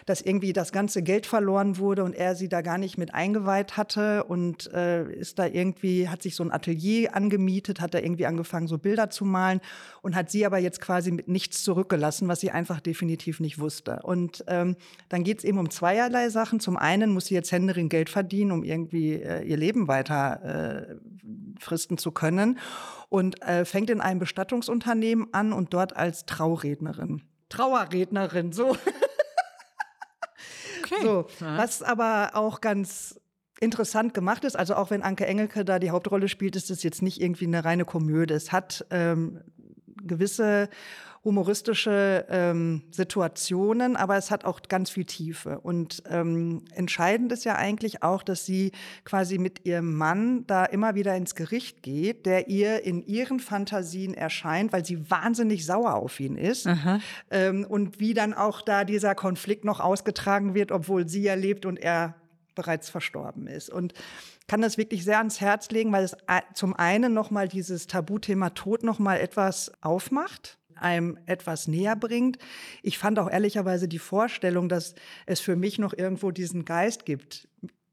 dass 0.06 0.22
irgendwie 0.22 0.54
das 0.54 0.72
ganze 0.72 1.02
Geld 1.02 1.26
verloren 1.26 1.76
wurde 1.76 2.02
und 2.04 2.14
er 2.14 2.34
sie 2.34 2.48
da 2.48 2.62
gar 2.62 2.78
nicht 2.78 2.96
mit 2.96 3.12
eingeweiht 3.12 3.76
hatte 3.76 4.24
und 4.24 4.72
äh, 4.72 5.04
ist 5.12 5.38
da 5.38 5.46
irgendwie, 5.46 6.08
hat 6.08 6.22
sich 6.22 6.34
so 6.34 6.42
ein 6.42 6.52
Atelier 6.52 7.14
angemietet, 7.14 7.80
hat 7.80 7.92
da 7.92 7.98
irgendwie 7.98 8.24
angefangen, 8.24 8.68
so 8.68 8.78
Bilder 8.78 9.10
zu 9.10 9.26
malen 9.26 9.60
und 10.00 10.14
hat 10.16 10.30
sie 10.30 10.46
aber 10.46 10.58
jetzt 10.58 10.80
quasi 10.80 11.10
mit 11.10 11.28
nichts 11.28 11.62
zurückgelassen, 11.62 12.26
was 12.28 12.40
sie 12.40 12.52
einfach 12.52 12.80
definitiv 12.80 13.40
nicht 13.40 13.58
wusste. 13.58 14.00
Und 14.04 14.44
ähm, 14.46 14.76
dann 15.10 15.24
geht 15.24 15.38
es 15.38 15.44
eben 15.44 15.58
um 15.58 15.68
zweierlei 15.68 16.30
Sachen. 16.30 16.58
Zum 16.58 16.78
einen 16.78 17.12
muss 17.12 17.26
sie 17.26 17.34
jetzt 17.34 17.52
Händerin 17.52 17.90
Geld 17.90 18.08
verdienen, 18.08 18.52
um 18.52 18.64
irgendwie 18.64 19.25
äh, 19.26 19.42
ihr 19.42 19.56
Leben 19.56 19.88
weiter 19.88 20.88
äh, 20.88 20.96
fristen 21.58 21.98
zu 21.98 22.12
können 22.12 22.58
und 23.08 23.42
äh, 23.42 23.64
fängt 23.64 23.90
in 23.90 24.00
einem 24.00 24.20
Bestattungsunternehmen 24.20 25.28
an 25.32 25.52
und 25.52 25.74
dort 25.74 25.96
als 25.96 26.26
Traurednerin. 26.26 27.22
Trauerrednerin, 27.48 28.52
so. 28.52 28.76
Okay. 30.82 31.02
So, 31.02 31.26
was 31.40 31.82
aber 31.82 32.30
auch 32.34 32.60
ganz 32.60 33.20
interessant 33.60 34.14
gemacht 34.14 34.44
ist, 34.44 34.56
also 34.56 34.76
auch 34.76 34.90
wenn 34.90 35.02
Anke 35.02 35.26
Engelke 35.26 35.64
da 35.64 35.78
die 35.78 35.90
Hauptrolle 35.90 36.28
spielt, 36.28 36.54
ist 36.54 36.70
es 36.70 36.82
jetzt 36.84 37.02
nicht 37.02 37.20
irgendwie 37.20 37.46
eine 37.46 37.64
reine 37.64 37.84
Komödie. 37.84 38.34
Es 38.34 38.52
hat 38.52 38.86
ähm, 38.90 39.40
gewisse 40.02 40.68
humoristische 41.26 42.24
ähm, 42.30 42.82
Situationen, 42.92 43.96
aber 43.96 44.16
es 44.16 44.30
hat 44.30 44.44
auch 44.44 44.62
ganz 44.68 44.90
viel 44.90 45.04
Tiefe. 45.04 45.58
Und 45.58 46.04
ähm, 46.08 46.62
entscheidend 46.72 47.32
ist 47.32 47.44
ja 47.44 47.56
eigentlich 47.56 48.04
auch, 48.04 48.22
dass 48.22 48.46
sie 48.46 48.70
quasi 49.04 49.38
mit 49.38 49.66
ihrem 49.66 49.96
Mann 49.96 50.46
da 50.46 50.64
immer 50.64 50.94
wieder 50.94 51.16
ins 51.16 51.34
Gericht 51.34 51.82
geht, 51.82 52.26
der 52.26 52.46
ihr 52.46 52.84
in 52.84 53.04
ihren 53.04 53.40
Fantasien 53.40 54.14
erscheint, 54.14 54.72
weil 54.72 54.84
sie 54.84 55.10
wahnsinnig 55.10 55.66
sauer 55.66 55.94
auf 55.94 56.20
ihn 56.20 56.36
ist. 56.36 56.66
Ähm, 57.32 57.66
und 57.68 57.98
wie 57.98 58.14
dann 58.14 58.32
auch 58.32 58.62
da 58.62 58.84
dieser 58.84 59.16
Konflikt 59.16 59.64
noch 59.64 59.80
ausgetragen 59.80 60.54
wird, 60.54 60.70
obwohl 60.70 61.08
sie 61.08 61.22
ja 61.22 61.34
lebt 61.34 61.66
und 61.66 61.76
er 61.76 62.14
bereits 62.54 62.88
verstorben 62.88 63.48
ist. 63.48 63.68
Und 63.68 63.94
kann 64.46 64.62
das 64.62 64.78
wirklich 64.78 65.02
sehr 65.02 65.18
ans 65.18 65.40
Herz 65.40 65.70
legen, 65.70 65.90
weil 65.90 66.04
es 66.04 66.12
äh, 66.28 66.40
zum 66.54 66.72
einen 66.72 67.12
nochmal 67.12 67.48
dieses 67.48 67.88
Tabuthema 67.88 68.50
Tod 68.50 68.84
nochmal 68.84 69.18
etwas 69.18 69.72
aufmacht 69.82 70.56
einem 70.76 71.18
etwas 71.26 71.68
näher 71.68 71.96
bringt. 71.96 72.38
Ich 72.82 72.98
fand 72.98 73.18
auch 73.18 73.30
ehrlicherweise 73.30 73.88
die 73.88 73.98
Vorstellung, 73.98 74.68
dass 74.68 74.94
es 75.26 75.40
für 75.40 75.56
mich 75.56 75.78
noch 75.78 75.92
irgendwo 75.96 76.30
diesen 76.30 76.64
Geist 76.64 77.04
gibt. 77.04 77.48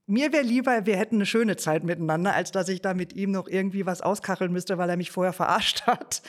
Mir 0.06 0.34
wäre 0.34 0.43
lieber, 0.43 0.86
wir 0.86 0.98
hätten 0.98 1.15
eine 1.15 1.26
schöne 1.26 1.56
Zeit 1.56 1.86
miteinander, 1.86 2.34
als 2.34 2.52
dass 2.52 2.67
ich 2.67 2.82
da 2.82 2.93
mit 2.93 3.13
ihm 3.13 3.32
noch 3.32 3.48
irgendwie 3.48 3.86
was 3.86 4.02
auskacheln 4.02 4.52
müsste, 4.52 4.78
weil 4.78 4.89
er 4.89 4.98
mich 4.98 5.12
vorher 5.12 5.34
verarscht 5.34 5.82
hat. 5.88 6.22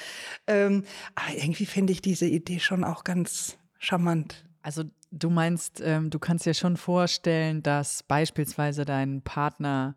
Ähm, 0.47 0.85
aber 1.15 1.37
irgendwie 1.37 1.67
finde 1.67 1.93
ich 1.93 2.01
diese 2.01 2.27
Idee 2.27 2.61
schon 2.61 2.85
auch 2.85 3.03
ganz 3.03 3.57
charmant. 3.79 4.45
Also 4.63 4.85
du 5.15 5.31
meinst, 5.31 5.81
ähm, 5.85 6.11
du 6.11 6.19
kannst 6.19 6.47
dir 6.47 6.55
schon 6.55 6.77
vorstellen, 6.77 7.63
dass 7.63 8.03
beispielsweise 8.03 8.85
dein 8.85 9.23
Partner 9.23 9.97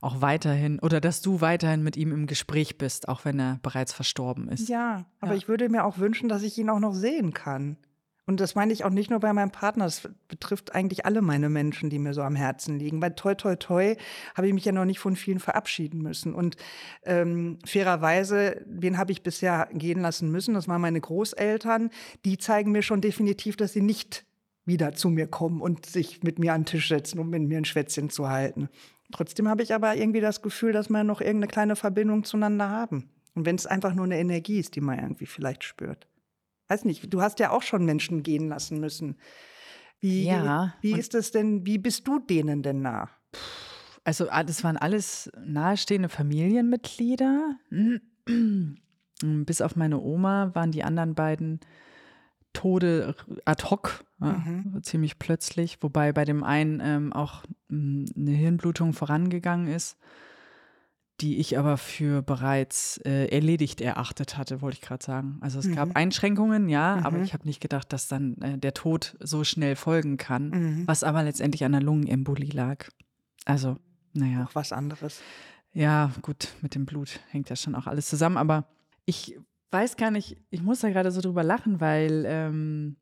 auch 0.00 0.20
weiterhin 0.20 0.78
oder 0.78 1.00
dass 1.00 1.22
du 1.22 1.40
weiterhin 1.40 1.82
mit 1.82 1.96
ihm 1.96 2.12
im 2.12 2.26
Gespräch 2.26 2.78
bist, 2.78 3.08
auch 3.08 3.24
wenn 3.24 3.38
er 3.40 3.58
bereits 3.62 3.92
verstorben 3.92 4.48
ist. 4.48 4.68
Ja, 4.68 5.06
aber 5.20 5.32
ja. 5.32 5.38
ich 5.38 5.48
würde 5.48 5.68
mir 5.68 5.84
auch 5.84 5.98
wünschen, 5.98 6.28
dass 6.28 6.42
ich 6.42 6.56
ihn 6.58 6.70
auch 6.70 6.78
noch 6.78 6.94
sehen 6.94 7.32
kann. 7.32 7.78
Und 8.26 8.40
das 8.40 8.54
meine 8.54 8.74
ich 8.74 8.84
auch 8.84 8.90
nicht 8.90 9.08
nur 9.08 9.20
bei 9.20 9.32
meinem 9.32 9.50
Partner, 9.50 9.86
das 9.86 10.06
betrifft 10.28 10.74
eigentlich 10.74 11.06
alle 11.06 11.22
meine 11.22 11.48
Menschen, 11.48 11.88
die 11.88 11.98
mir 11.98 12.12
so 12.12 12.20
am 12.20 12.36
Herzen 12.36 12.78
liegen. 12.78 13.00
Bei 13.00 13.08
Toi 13.08 13.34
Toi 13.34 13.56
Toi 13.56 13.96
habe 14.34 14.46
ich 14.46 14.52
mich 14.52 14.66
ja 14.66 14.72
noch 14.72 14.84
nicht 14.84 14.98
von 14.98 15.16
vielen 15.16 15.40
verabschieden 15.40 16.02
müssen. 16.02 16.34
Und 16.34 16.56
ähm, 17.04 17.58
fairerweise, 17.64 18.62
wen 18.66 18.98
habe 18.98 19.12
ich 19.12 19.22
bisher 19.22 19.70
gehen 19.72 20.02
lassen 20.02 20.30
müssen? 20.30 20.52
Das 20.52 20.68
waren 20.68 20.82
meine 20.82 21.00
Großeltern. 21.00 21.88
Die 22.26 22.36
zeigen 22.36 22.70
mir 22.70 22.82
schon 22.82 23.00
definitiv, 23.00 23.56
dass 23.56 23.72
sie 23.72 23.80
nicht 23.80 24.26
wieder 24.68 24.92
zu 24.92 25.08
mir 25.08 25.26
kommen 25.26 25.60
und 25.60 25.86
sich 25.86 26.22
mit 26.22 26.38
mir 26.38 26.52
an 26.52 26.60
den 26.60 26.66
Tisch 26.66 26.88
setzen, 26.88 27.18
um 27.18 27.30
mit 27.30 27.42
mir 27.42 27.58
ein 27.58 27.64
Schwätzchen 27.64 28.10
zu 28.10 28.28
halten. 28.28 28.68
Trotzdem 29.12 29.48
habe 29.48 29.62
ich 29.62 29.74
aber 29.74 29.96
irgendwie 29.96 30.20
das 30.20 30.42
Gefühl, 30.42 30.72
dass 30.72 30.90
wir 30.90 31.02
noch 31.02 31.20
irgendeine 31.20 31.48
kleine 31.48 31.74
Verbindung 31.76 32.24
zueinander 32.24 32.68
haben. 32.68 33.10
Und 33.34 33.46
wenn 33.46 33.56
es 33.56 33.66
einfach 33.66 33.94
nur 33.94 34.04
eine 34.04 34.18
Energie 34.18 34.58
ist, 34.58 34.76
die 34.76 34.80
man 34.80 34.98
irgendwie 34.98 35.26
vielleicht 35.26 35.64
spürt. 35.64 36.06
Weiß 36.68 36.84
nicht, 36.84 37.12
du 37.12 37.22
hast 37.22 37.40
ja 37.40 37.50
auch 37.50 37.62
schon 37.62 37.84
Menschen 37.84 38.22
gehen 38.22 38.48
lassen 38.48 38.78
müssen. 38.78 39.16
Wie, 40.00 40.26
Ja, 40.26 40.74
wie 40.80 40.92
ist 40.92 41.14
es 41.14 41.30
denn, 41.30 41.66
wie 41.66 41.78
bist 41.78 42.06
du 42.06 42.18
denen 42.18 42.62
denn 42.62 42.82
nah? 42.82 43.08
Also 44.04 44.28
ah, 44.30 44.44
das 44.44 44.62
waren 44.64 44.76
alles 44.76 45.30
nahestehende 45.44 46.08
Familienmitglieder. 46.08 47.56
Bis 49.22 49.60
auf 49.60 49.76
meine 49.76 50.00
Oma 50.00 50.54
waren 50.54 50.70
die 50.70 50.84
anderen 50.84 51.14
beiden 51.14 51.60
Tode 52.58 53.14
ad 53.44 53.64
hoc, 53.70 54.04
ja, 54.20 54.32
Mhm. 54.32 54.82
ziemlich 54.82 55.18
plötzlich, 55.18 55.78
wobei 55.80 56.12
bei 56.12 56.24
dem 56.24 56.42
einen 56.44 56.80
ähm, 56.82 57.12
auch 57.12 57.44
mm, 57.68 58.04
eine 58.16 58.30
Hirnblutung 58.32 58.92
vorangegangen 58.92 59.68
ist, 59.68 59.96
die 61.20 61.38
ich 61.38 61.58
aber 61.58 61.76
für 61.78 62.22
bereits 62.22 62.98
äh, 62.98 63.26
erledigt 63.26 63.80
erachtet 63.80 64.36
hatte, 64.38 64.60
wollte 64.60 64.76
ich 64.76 64.82
gerade 64.82 65.04
sagen. 65.04 65.38
Also 65.40 65.58
es 65.58 65.72
gab 65.74 65.88
Mhm. 65.88 65.96
Einschränkungen, 65.96 66.68
ja, 66.68 67.00
aber 67.02 67.18
Mhm. 67.18 67.24
ich 67.24 67.32
habe 67.34 67.44
nicht 67.46 67.60
gedacht, 67.60 67.92
dass 67.92 68.06
dann 68.08 68.34
äh, 68.40 68.56
der 68.58 68.72
Tod 68.74 69.16
so 69.20 69.42
schnell 69.44 69.74
folgen 69.74 70.16
kann, 70.16 70.50
Mhm. 70.50 70.86
was 70.86 71.02
aber 71.02 71.22
letztendlich 71.24 71.64
an 71.64 71.72
der 71.72 71.80
Lungenembolie 71.82 72.52
lag. 72.52 72.88
Also, 73.44 73.76
naja. 74.14 74.44
Auch 74.44 74.54
was 74.54 74.72
anderes. 74.72 75.20
Ja, 75.72 76.12
gut, 76.22 76.54
mit 76.62 76.74
dem 76.74 76.86
Blut 76.86 77.20
hängt 77.30 77.50
ja 77.50 77.56
schon 77.56 77.74
auch 77.74 77.86
alles 77.86 78.08
zusammen, 78.08 78.36
aber 78.36 78.66
ich 79.04 79.38
weiß 79.70 79.96
gar 79.96 80.10
nicht, 80.10 80.36
ich 80.50 80.62
muss 80.62 80.80
da 80.80 80.88
gerade 80.90 81.10
so 81.10 81.20
drüber 81.20 81.42
lachen, 81.42 81.80
weil 81.80 82.24
ähm, 82.26 82.96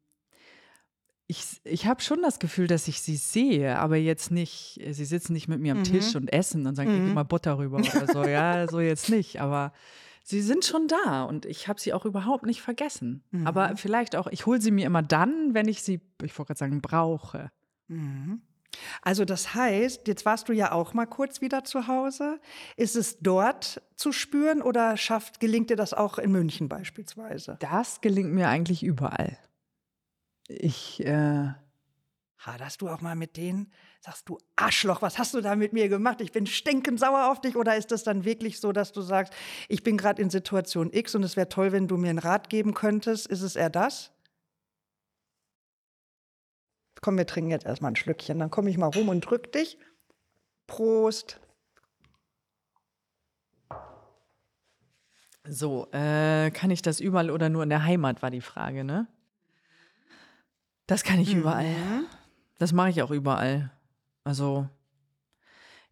ich, 1.29 1.45
ich 1.65 1.87
habe 1.87 2.03
schon 2.03 2.23
das 2.23 2.39
Gefühl, 2.39 2.67
dass 2.69 2.87
ich 2.89 3.01
sie 3.01 3.17
sehe, 3.17 3.79
aber 3.79 3.97
jetzt 3.97 4.31
nicht, 4.31 4.81
sie 4.91 5.05
sitzen 5.05 5.33
nicht 5.33 5.49
mit 5.49 5.61
mir 5.61 5.73
am 5.73 5.79
Mhm. 5.79 5.85
Tisch 5.85 6.15
und 6.15 6.33
essen 6.33 6.67
und 6.67 6.77
sagen, 6.77 6.93
mhm. 6.93 7.07
Gib 7.07 7.15
mal 7.15 7.25
Butter 7.25 7.59
rüber 7.59 7.79
oder 7.79 8.07
so. 8.13 8.25
Ja, 8.25 8.69
so 8.69 8.81
jetzt 8.81 9.11
nicht, 9.11 9.41
aber 9.41 9.73
sie 10.23 10.41
sind 10.41 10.65
schon 10.65 10.87
da 10.89 11.25
und 11.25 11.45
ich 11.47 11.67
habe 11.69 11.81
sie 11.81 11.93
auch 11.93 12.05
überhaupt 12.05 12.47
nicht 12.47 12.61
vergessen. 12.63 13.25
Mhm. 13.33 13.47
Aber 13.47 13.77
vielleicht 13.77 14.15
auch, 14.17 14.29
ich 14.29 14.47
hole 14.47 14.61
sie 14.61 14.71
mir 14.71 14.87
immer 14.87 15.03
dann, 15.03 15.55
wenn 15.55 15.67
ich 15.69 15.83
sie, 15.83 16.01
ich 16.23 16.37
wollte 16.39 16.49
gerade 16.49 16.59
sagen, 16.59 16.81
brauche. 16.81 17.51
Mhm. 17.89 18.43
Also 19.03 19.25
das 19.25 19.55
heißt, 19.55 20.09
jetzt 20.09 20.25
warst 20.25 20.49
du 20.49 20.53
ja 20.53 20.73
auch 20.73 20.95
mal 20.95 21.07
kurz 21.07 21.41
wieder 21.41 21.65
zu 21.65 21.87
Hause. 21.87 22.41
Ist 22.77 22.97
es 22.97 23.19
dort 23.21 23.83
zu 23.97 24.13
spüren 24.13 24.63
oder 24.63 24.97
schafft, 24.97 25.41
gelingt 25.41 25.71
dir 25.71 25.77
das 25.77 25.95
auch 25.95 26.19
in 26.19 26.33
München 26.33 26.69
beispielsweise? 26.69 27.57
Das 27.61 28.01
gelingt 28.01 28.33
mir 28.33 28.49
eigentlich 28.49 28.83
überall. 28.83 29.39
Ich, 30.49 31.05
äh, 31.05 31.53
Haderst 32.47 32.81
du 32.81 32.89
auch 32.89 33.01
mal 33.01 33.17
mit 33.17 33.37
denen? 33.37 33.73
Sagst 34.01 34.29
du, 34.29 34.39
Arschloch, 34.55 35.03
was 35.03 35.19
hast 35.19 35.35
du 35.35 35.41
da 35.41 35.57
mit 35.57 35.73
mir 35.73 35.89
gemacht? 35.89 36.21
Ich 36.21 36.31
bin 36.31 36.47
stinkend 36.47 37.01
sauer 37.01 37.33
auf 37.33 37.41
dich. 37.41 37.57
Oder 37.57 37.77
ist 37.77 37.91
das 37.91 38.05
dann 38.05 38.25
wirklich 38.25 38.61
so, 38.61 38.71
dass 38.71 38.93
du 38.93 39.01
sagst, 39.01 39.33
ich 39.69 39.83
bin 39.83 39.97
gerade 39.97 40.23
in 40.23 40.31
Situation 40.31 40.93
X 40.93 41.17
und 41.17 41.25
es 41.25 41.37
wäre 41.37 41.49
toll, 41.49 41.73
wenn 41.73 41.89
du 41.89 41.97
mir 41.97 42.11
einen 42.11 42.21
Rat 42.21 42.49
geben 42.49 42.73
könntest? 42.73 43.27
Ist 43.27 43.43
es 43.43 43.57
eher 43.57 43.71
das? 43.71 44.13
Komm, 47.07 47.19
wir 47.19 47.27
trinken 47.29 47.53
jetzt 47.53 47.65
erstmal 47.65 47.93
ein 47.93 47.95
Schlückchen. 47.95 48.41
Dann 48.41 48.51
komme 48.51 48.69
ich 48.69 48.79
mal 48.79 48.89
rum 48.89 49.09
und 49.11 49.21
drück 49.21 49.53
dich. 49.53 49.79
Prost. 50.67 51.39
So, 55.47 55.87
äh, 55.93 56.51
kann 56.51 56.73
ich 56.73 56.83
das 56.83 56.99
überall 56.99 57.31
oder 57.31 57.49
nur 57.49 57.63
in 57.63 57.69
der 57.69 57.85
Heimat, 57.85 58.23
war 58.23 58.33
die 58.33 58.41
Frage, 58.41 58.83
ne? 58.83 59.07
Das 60.89 61.05
kann 61.05 61.21
ich 61.21 61.33
überall. 61.33 61.69
Mhm. 61.69 62.07
Das 62.59 62.73
mache 62.73 62.91
ich 62.91 63.01
auch 63.03 63.13
überall. 63.13 63.71
Also, 64.25 64.69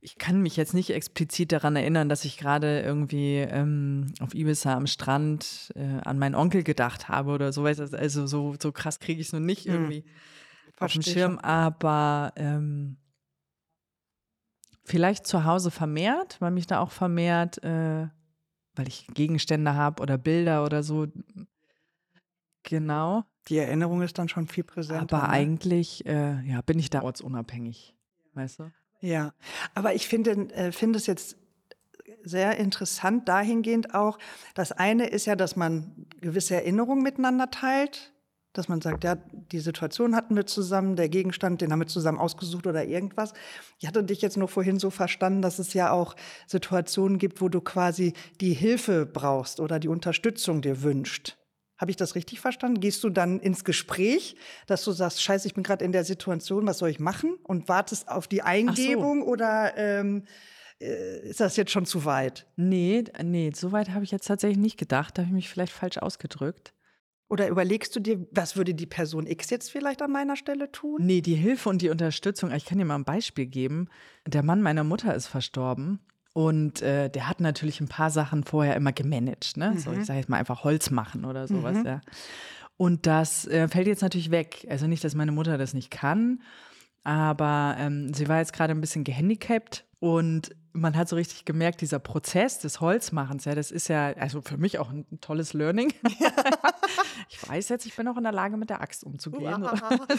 ich 0.01 0.19
kann 0.19 0.43
mich 0.43 0.57
jetzt 0.57 0.75
nicht 0.75 0.91
explizit 0.91 1.53
daran 1.53 1.77
erinnern, 1.77 2.09
dass 2.09 2.25
ich 2.25 2.39
gerade 2.39 2.81
irgendwie 2.81 3.37
ähm, 3.37 4.13
auf 4.19 4.35
Ibiza 4.35 4.75
am 4.75 4.89
Strand 4.89 5.71
äh, 5.77 6.01
an 6.05 6.19
meinen 6.19 6.35
Onkel 6.35 6.65
gedacht 6.65 7.09
habe 7.09 7.31
oder 7.31 7.53
so. 7.53 7.67
Also, 7.67 8.27
so, 8.27 8.57
so 8.61 8.73
krass 8.73 8.99
kriege 8.99 9.21
ich 9.21 9.29
es 9.29 9.33
nur 9.33 9.41
nicht 9.41 9.69
Mhm. 9.69 10.03
Auf 10.85 10.93
dem 10.93 11.03
Schirm, 11.03 11.39
aber 11.39 12.33
ähm, 12.37 12.97
vielleicht 14.85 15.27
zu 15.27 15.45
Hause 15.45 15.71
vermehrt, 15.71 16.37
weil 16.41 16.51
mich 16.51 16.67
da 16.67 16.81
auch 16.81 16.91
vermehrt, 16.91 17.63
äh, 17.65 18.09
weil 18.75 18.89
ich 18.89 19.07
Gegenstände 19.15 19.75
habe 19.75 20.03
oder 20.03 20.19
Bilder 20.19 20.65
oder 20.65 20.83
so. 20.83 21.07
Genau. 22.63 23.25
Die 23.49 23.59
Erinnerung 23.59 24.03
ist 24.03 24.19
dann 24.19 24.29
schon 24.29 24.49
viel 24.49 24.65
präsenter. 24.65 25.17
Aber 25.17 25.29
ne? 25.29 25.33
eigentlich, 25.33 26.07
äh, 26.07 26.41
ja, 26.47 26.63
bin 26.63 26.79
ich 26.79 26.91
da 26.91 27.03
ortsunabhängig. 27.03 27.95
Weißt 28.33 28.61
du? 28.61 28.73
Ja, 29.01 29.35
aber 29.75 29.95
ich 29.95 30.09
finde 30.09 30.49
äh, 30.55 30.73
finde 30.73 30.99
es 30.99 31.07
jetzt 31.07 31.37
sehr 32.23 32.57
interessant 32.57 33.29
dahingehend 33.29 33.95
auch. 33.95 34.19
Das 34.55 34.73
eine 34.73 35.07
ist 35.09 35.27
ja, 35.27 35.37
dass 35.37 35.57
man 35.57 36.07
gewisse 36.21 36.55
Erinnerungen 36.55 37.03
miteinander 37.03 37.51
teilt, 37.51 38.14
dass 38.55 38.69
man 38.69 38.81
sagt, 38.81 39.05
ja, 39.05 39.17
die 39.53 39.59
Situation 39.59 40.17
hatten 40.17 40.35
wir 40.37 40.47
zusammen, 40.47 40.97
der 40.97 41.09
Gegenstand, 41.09 41.61
den 41.61 41.73
haben 41.73 41.81
wir 41.81 41.87
zusammen 41.87 42.19
ausgesucht 42.19 42.67
oder 42.67 42.85
irgendwas. 42.85 43.35
Ich 43.81 43.87
hatte 43.87 44.03
dich 44.03 44.23
jetzt 44.23 44.37
nur 44.37 44.49
vorhin 44.49 44.79
so 44.79 44.91
verstanden, 44.91 45.43
dass 45.43 45.59
es 45.59 45.75
ja 45.75 45.91
auch 45.91 46.17
Situationen 46.47 47.19
gibt, 47.19 47.41
wo 47.41 47.49
du 47.49 47.61
quasi 47.61 48.15
die 48.41 48.55
Hilfe 48.55 49.05
brauchst 49.05 49.61
oder 49.61 49.79
die 49.79 49.89
Unterstützung 49.89 50.63
dir 50.63 50.83
wünscht. 50.83 51.37
Habe 51.77 51.91
ich 51.91 51.97
das 51.97 52.15
richtig 52.15 52.41
verstanden? 52.41 52.81
Gehst 52.81 53.03
du 53.03 53.11
dann 53.11 53.41
ins 53.41 53.65
Gespräch, 53.65 54.37
dass 54.69 54.85
du 54.85 54.93
sagst, 54.93 55.23
scheiße, 55.23 55.49
ich 55.49 55.55
bin 55.55 55.65
gerade 55.65 55.85
in 55.85 55.91
der 55.91 56.05
Situation, 56.05 56.67
was 56.67 56.79
soll 56.79 56.89
ich 56.89 57.01
machen? 57.01 57.35
Und 57.43 57.69
wartest 57.69 58.09
auf 58.09 58.29
die 58.29 58.43
Eingebung 58.43 59.23
oder 59.23 59.77
ähm, 59.77 60.25
äh, 60.81 61.29
ist 61.29 61.41
das 61.41 61.57
jetzt 61.57 61.73
schon 61.73 61.87
zu 61.87 62.05
weit? 62.05 62.47
Nee, 62.57 63.05
nee, 63.23 63.51
so 63.55 63.73
weit 63.73 63.91
habe 63.91 64.05
ich 64.05 64.13
jetzt 64.13 64.27
tatsächlich 64.27 64.59
nicht 64.59 64.79
gedacht. 64.79 65.19
Da 65.19 65.23
habe 65.23 65.31
ich 65.31 65.35
mich 65.35 65.49
vielleicht 65.49 65.73
falsch 65.73 65.99
ausgedrückt. 65.99 66.75
Oder 67.35 67.49
überlegst 67.49 67.97
du 67.97 67.99
dir, 67.99 68.25
was 68.31 68.57
würde 68.57 68.75
die 68.75 68.87
Person 68.87 69.27
X 69.27 69.51
jetzt 69.51 69.69
vielleicht 69.73 70.03
an 70.03 70.13
meiner 70.13 70.37
Stelle 70.37 70.71
tun? 70.71 71.05
Nee, 71.05 71.21
die 71.21 71.35
Hilfe 71.35 71.69
und 71.69 71.83
die 71.83 71.89
Unterstützung, 71.89 72.53
ich 72.53 72.65
kann 72.65 72.79
dir 72.79 72.85
mal 72.85 72.95
ein 72.95 73.05
Beispiel 73.05 73.47
geben. 73.47 73.89
Der 74.25 74.45
Mann 74.45 74.63
meiner 74.63 74.85
Mutter 74.85 75.13
ist 75.17 75.27
verstorben 75.27 75.99
und 76.33 76.81
äh, 76.81 77.11
der 77.11 77.29
hat 77.29 77.41
natürlich 77.41 77.81
ein 77.81 77.89
paar 77.89 78.11
Sachen 78.11 78.45
vorher 78.45 78.77
immer 78.77 78.93
gemanagt, 78.93 79.57
ne? 79.57 79.77
So, 79.77 79.91
ich 79.91 80.05
sage 80.05 80.21
jetzt 80.21 80.29
mal 80.29 80.37
einfach 80.37 80.63
Holz 80.63 80.91
machen 80.91 81.25
oder 81.25 81.49
sowas, 81.49 81.79
ja. 81.85 82.03
Und 82.77 83.05
das 83.09 83.49
äh, 83.49 83.67
fällt 83.67 83.89
jetzt 83.89 84.03
natürlich 84.03 84.31
weg. 84.31 84.65
Also 84.71 84.87
nicht, 84.87 85.03
dass 85.03 85.17
meine 85.17 85.33
Mutter 85.33 85.59
das 85.59 85.75
nicht 85.75 85.91
kann, 85.91 86.41
aber 87.03 87.75
ähm, 87.81 88.15
sie 88.15 88.29
war 88.29 88.39
jetzt 88.39 88.53
gerade 88.53 88.73
ein 88.73 88.81
bisschen 88.81 89.03
gehandicapt 89.03 89.85
und 89.99 90.55
man 90.77 90.97
hat 90.97 91.09
so 91.09 91.15
richtig 91.15 91.45
gemerkt, 91.45 91.81
dieser 91.81 92.01
Prozess 92.01 92.59
des 92.59 92.81
Holzmachens, 92.81 93.45
ja, 93.45 93.55
das 93.55 93.71
ist 93.71 93.89
ja, 93.89 94.09
also 94.15 94.43
für 94.43 94.57
mich 94.57 94.81
auch 94.81 94.91
ein 94.91 95.07
tolles 95.21 95.53
Learning. 95.53 95.95
ich 97.29 97.49
weiß 97.49 97.69
jetzt, 97.69 97.87
ich 97.87 97.95
bin 97.95 98.09
auch 98.09 98.17
in 98.17 98.25
der 98.25 98.33
Lage, 98.33 98.57
mit 98.57 98.71
der 98.71 98.83
Axt 98.83 99.05
umzugehen. 99.05 99.65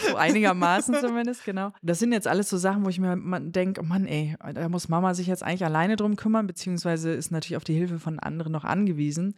so 0.08 0.16
einigermaßen 0.16 0.94
zumindest, 0.94 1.44
genau. 1.44 1.72
Das 1.82 1.98
sind 1.98 2.12
jetzt 2.12 2.26
alles 2.26 2.48
so 2.48 2.56
Sachen, 2.56 2.86
wo 2.86 2.88
ich 2.88 2.98
mir 2.98 3.16
denke, 3.42 3.82
oh 3.82 3.84
Mann, 3.84 4.06
ey, 4.06 4.34
da 4.54 4.68
muss 4.70 4.88
Mama 4.88 5.12
sich 5.12 5.26
jetzt 5.26 5.42
eigentlich 5.42 5.64
alleine 5.64 5.96
drum 5.96 6.16
kümmern, 6.16 6.46
beziehungsweise 6.46 7.12
ist 7.12 7.30
natürlich 7.30 7.58
auf 7.58 7.64
die 7.64 7.74
Hilfe 7.74 7.98
von 7.98 8.18
anderen 8.18 8.52
noch 8.52 8.64
angewiesen. 8.64 9.34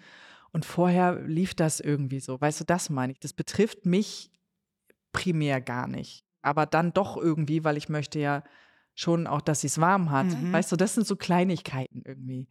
Und 0.52 0.64
vorher 0.64 1.20
lief 1.22 1.54
das 1.54 1.80
irgendwie 1.80 2.20
so. 2.20 2.40
Weißt 2.40 2.60
du, 2.60 2.64
das 2.64 2.90
meine 2.90 3.12
ich. 3.12 3.18
Das 3.18 3.32
betrifft 3.32 3.86
mich 3.86 4.30
primär 5.12 5.60
gar 5.60 5.88
nicht. 5.88 6.24
Aber 6.42 6.64
dann 6.64 6.92
doch 6.92 7.16
irgendwie, 7.16 7.64
weil 7.64 7.76
ich 7.76 7.88
möchte 7.88 8.20
ja 8.20 8.44
schon 8.98 9.28
auch, 9.28 9.40
dass 9.40 9.60
sie 9.60 9.68
es 9.68 9.80
warm 9.80 10.10
hat. 10.10 10.26
Mhm. 10.26 10.52
Weißt 10.52 10.72
du, 10.72 10.76
das 10.76 10.94
sind 10.94 11.06
so 11.06 11.14
Kleinigkeiten 11.14 12.02
irgendwie. 12.04 12.48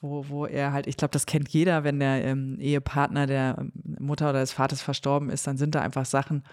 Wo, 0.00 0.28
wo 0.28 0.46
er 0.46 0.72
halt, 0.72 0.86
ich 0.86 0.96
glaube, 0.96 1.12
das 1.12 1.26
kennt 1.26 1.48
jeder, 1.48 1.84
wenn 1.84 1.98
der 2.00 2.24
ähm, 2.24 2.58
Ehepartner 2.60 3.26
der 3.26 3.56
ähm, 3.58 3.72
Mutter 3.98 4.30
oder 4.30 4.40
des 4.40 4.52
Vaters 4.52 4.82
verstorben 4.82 5.30
ist, 5.30 5.46
dann 5.46 5.56
sind 5.56 5.74
da 5.74 5.80
einfach 5.80 6.06
Sachen, 6.06 6.44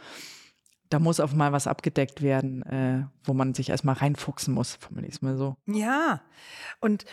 da 0.89 0.99
muss 0.99 1.19
auf 1.19 1.33
mal 1.33 1.51
was 1.51 1.67
abgedeckt 1.67 2.21
werden, 2.21 2.63
äh, 2.63 3.05
wo 3.23 3.33
man 3.33 3.53
sich 3.53 3.69
erstmal 3.69 3.95
reinfuchsen 3.95 4.53
muss, 4.53 4.75
formuliere 4.75 5.09
ich 5.09 5.15
es 5.15 5.21
mal 5.21 5.37
so. 5.37 5.57
Ja, 5.65 6.21
und 6.79 7.05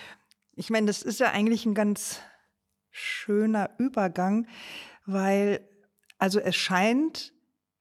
ich 0.54 0.70
meine, 0.70 0.86
das 0.86 1.02
ist 1.02 1.20
ja 1.20 1.30
eigentlich 1.30 1.66
ein 1.66 1.74
ganz 1.74 2.20
schöner 2.90 3.70
Übergang, 3.78 4.46
weil 5.06 5.60
also 6.18 6.38
es 6.38 6.56
scheint 6.56 7.32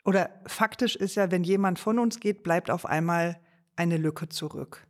oder 0.05 0.29
faktisch 0.45 0.95
ist 0.95 1.15
ja, 1.15 1.29
wenn 1.31 1.43
jemand 1.43 1.77
von 1.77 1.99
uns 1.99 2.19
geht, 2.19 2.43
bleibt 2.43 2.71
auf 2.71 2.85
einmal 2.85 3.39
eine 3.79 3.97
Lücke 3.97 4.29
zurück. 4.29 4.85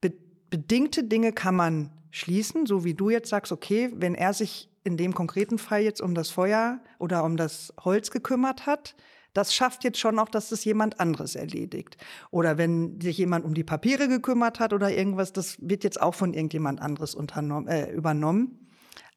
Be 0.00 0.12
bedingte 0.50 1.04
Dinge 1.04 1.32
kann 1.32 1.56
man 1.56 1.90
schließen, 2.10 2.66
so 2.66 2.84
wie 2.84 2.94
du 2.94 3.10
jetzt 3.10 3.28
sagst, 3.28 3.52
okay, 3.52 3.90
wenn 3.94 4.14
er 4.14 4.32
sich 4.34 4.70
in 4.84 4.96
dem 4.96 5.14
konkreten 5.14 5.58
Fall 5.58 5.82
jetzt 5.82 6.00
um 6.00 6.14
das 6.14 6.30
Feuer 6.30 6.80
oder 6.98 7.24
um 7.24 7.36
das 7.36 7.72
Holz 7.84 8.10
gekümmert 8.10 8.66
hat, 8.66 8.94
das 9.34 9.54
schafft 9.54 9.84
jetzt 9.84 9.98
schon 9.98 10.18
auch, 10.18 10.28
dass 10.28 10.50
es 10.50 10.64
jemand 10.64 11.00
anderes 11.00 11.36
erledigt. 11.36 11.96
Oder 12.30 12.58
wenn 12.58 13.00
sich 13.00 13.18
jemand 13.18 13.44
um 13.44 13.54
die 13.54 13.62
Papiere 13.62 14.08
gekümmert 14.08 14.58
hat 14.58 14.72
oder 14.72 14.90
irgendwas, 14.90 15.32
das 15.32 15.58
wird 15.60 15.84
jetzt 15.84 16.00
auch 16.00 16.14
von 16.14 16.34
irgendjemand 16.34 16.80
anderes 16.80 17.14
äh, 17.14 17.92
übernommen. 17.92 18.66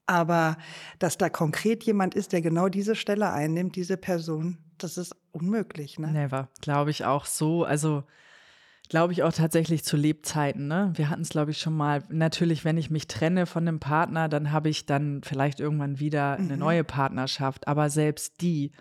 Aber 0.05 0.57
dass 0.99 1.17
da 1.17 1.29
konkret 1.29 1.83
jemand 1.85 2.13
ist, 2.13 2.33
der 2.33 2.41
genau 2.41 2.67
diese 2.67 2.95
Stelle 2.95 3.31
einnimmt, 3.31 3.75
diese 3.75 3.97
Person, 3.97 4.57
das 4.77 4.97
ist 4.97 5.15
unmöglich. 5.31 5.97
Ne? 5.97 6.11
Never, 6.11 6.49
glaube 6.59 6.91
ich 6.91 7.05
auch 7.05 7.25
so. 7.25 7.63
Also 7.63 8.03
glaube 8.91 9.13
ich 9.13 9.23
auch 9.23 9.31
tatsächlich 9.31 9.85
zu 9.85 9.95
Lebzeiten. 9.95 10.67
Ne? 10.67 10.91
Wir 10.95 11.09
hatten 11.09 11.21
es, 11.21 11.29
glaube 11.29 11.51
ich, 11.51 11.59
schon 11.59 11.75
mal. 11.77 12.03
Natürlich, 12.09 12.65
wenn 12.65 12.77
ich 12.77 12.91
mich 12.91 13.07
trenne 13.07 13.45
von 13.45 13.65
einem 13.65 13.79
Partner, 13.79 14.27
dann 14.27 14.51
habe 14.51 14.67
ich 14.67 14.85
dann 14.85 15.21
vielleicht 15.23 15.61
irgendwann 15.61 15.99
wieder 16.01 16.33
eine 16.33 16.53
Mhm. 16.55 16.59
neue 16.59 16.83
Partnerschaft. 16.83 17.69
Aber 17.69 17.89
selbst 17.89 18.41
die 18.41 18.73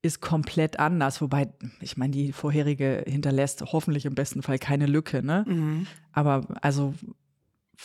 ist 0.00 0.22
komplett 0.22 0.78
anders. 0.78 1.20
Wobei, 1.20 1.48
ich 1.82 1.98
meine, 1.98 2.12
die 2.12 2.32
vorherige 2.32 3.04
hinterlässt 3.06 3.60
hoffentlich 3.72 4.06
im 4.06 4.14
besten 4.14 4.40
Fall 4.40 4.58
keine 4.58 4.86
Lücke. 4.86 5.22
Ne? 5.22 5.44
Mhm. 5.46 5.86
Aber 6.12 6.46
also, 6.62 6.94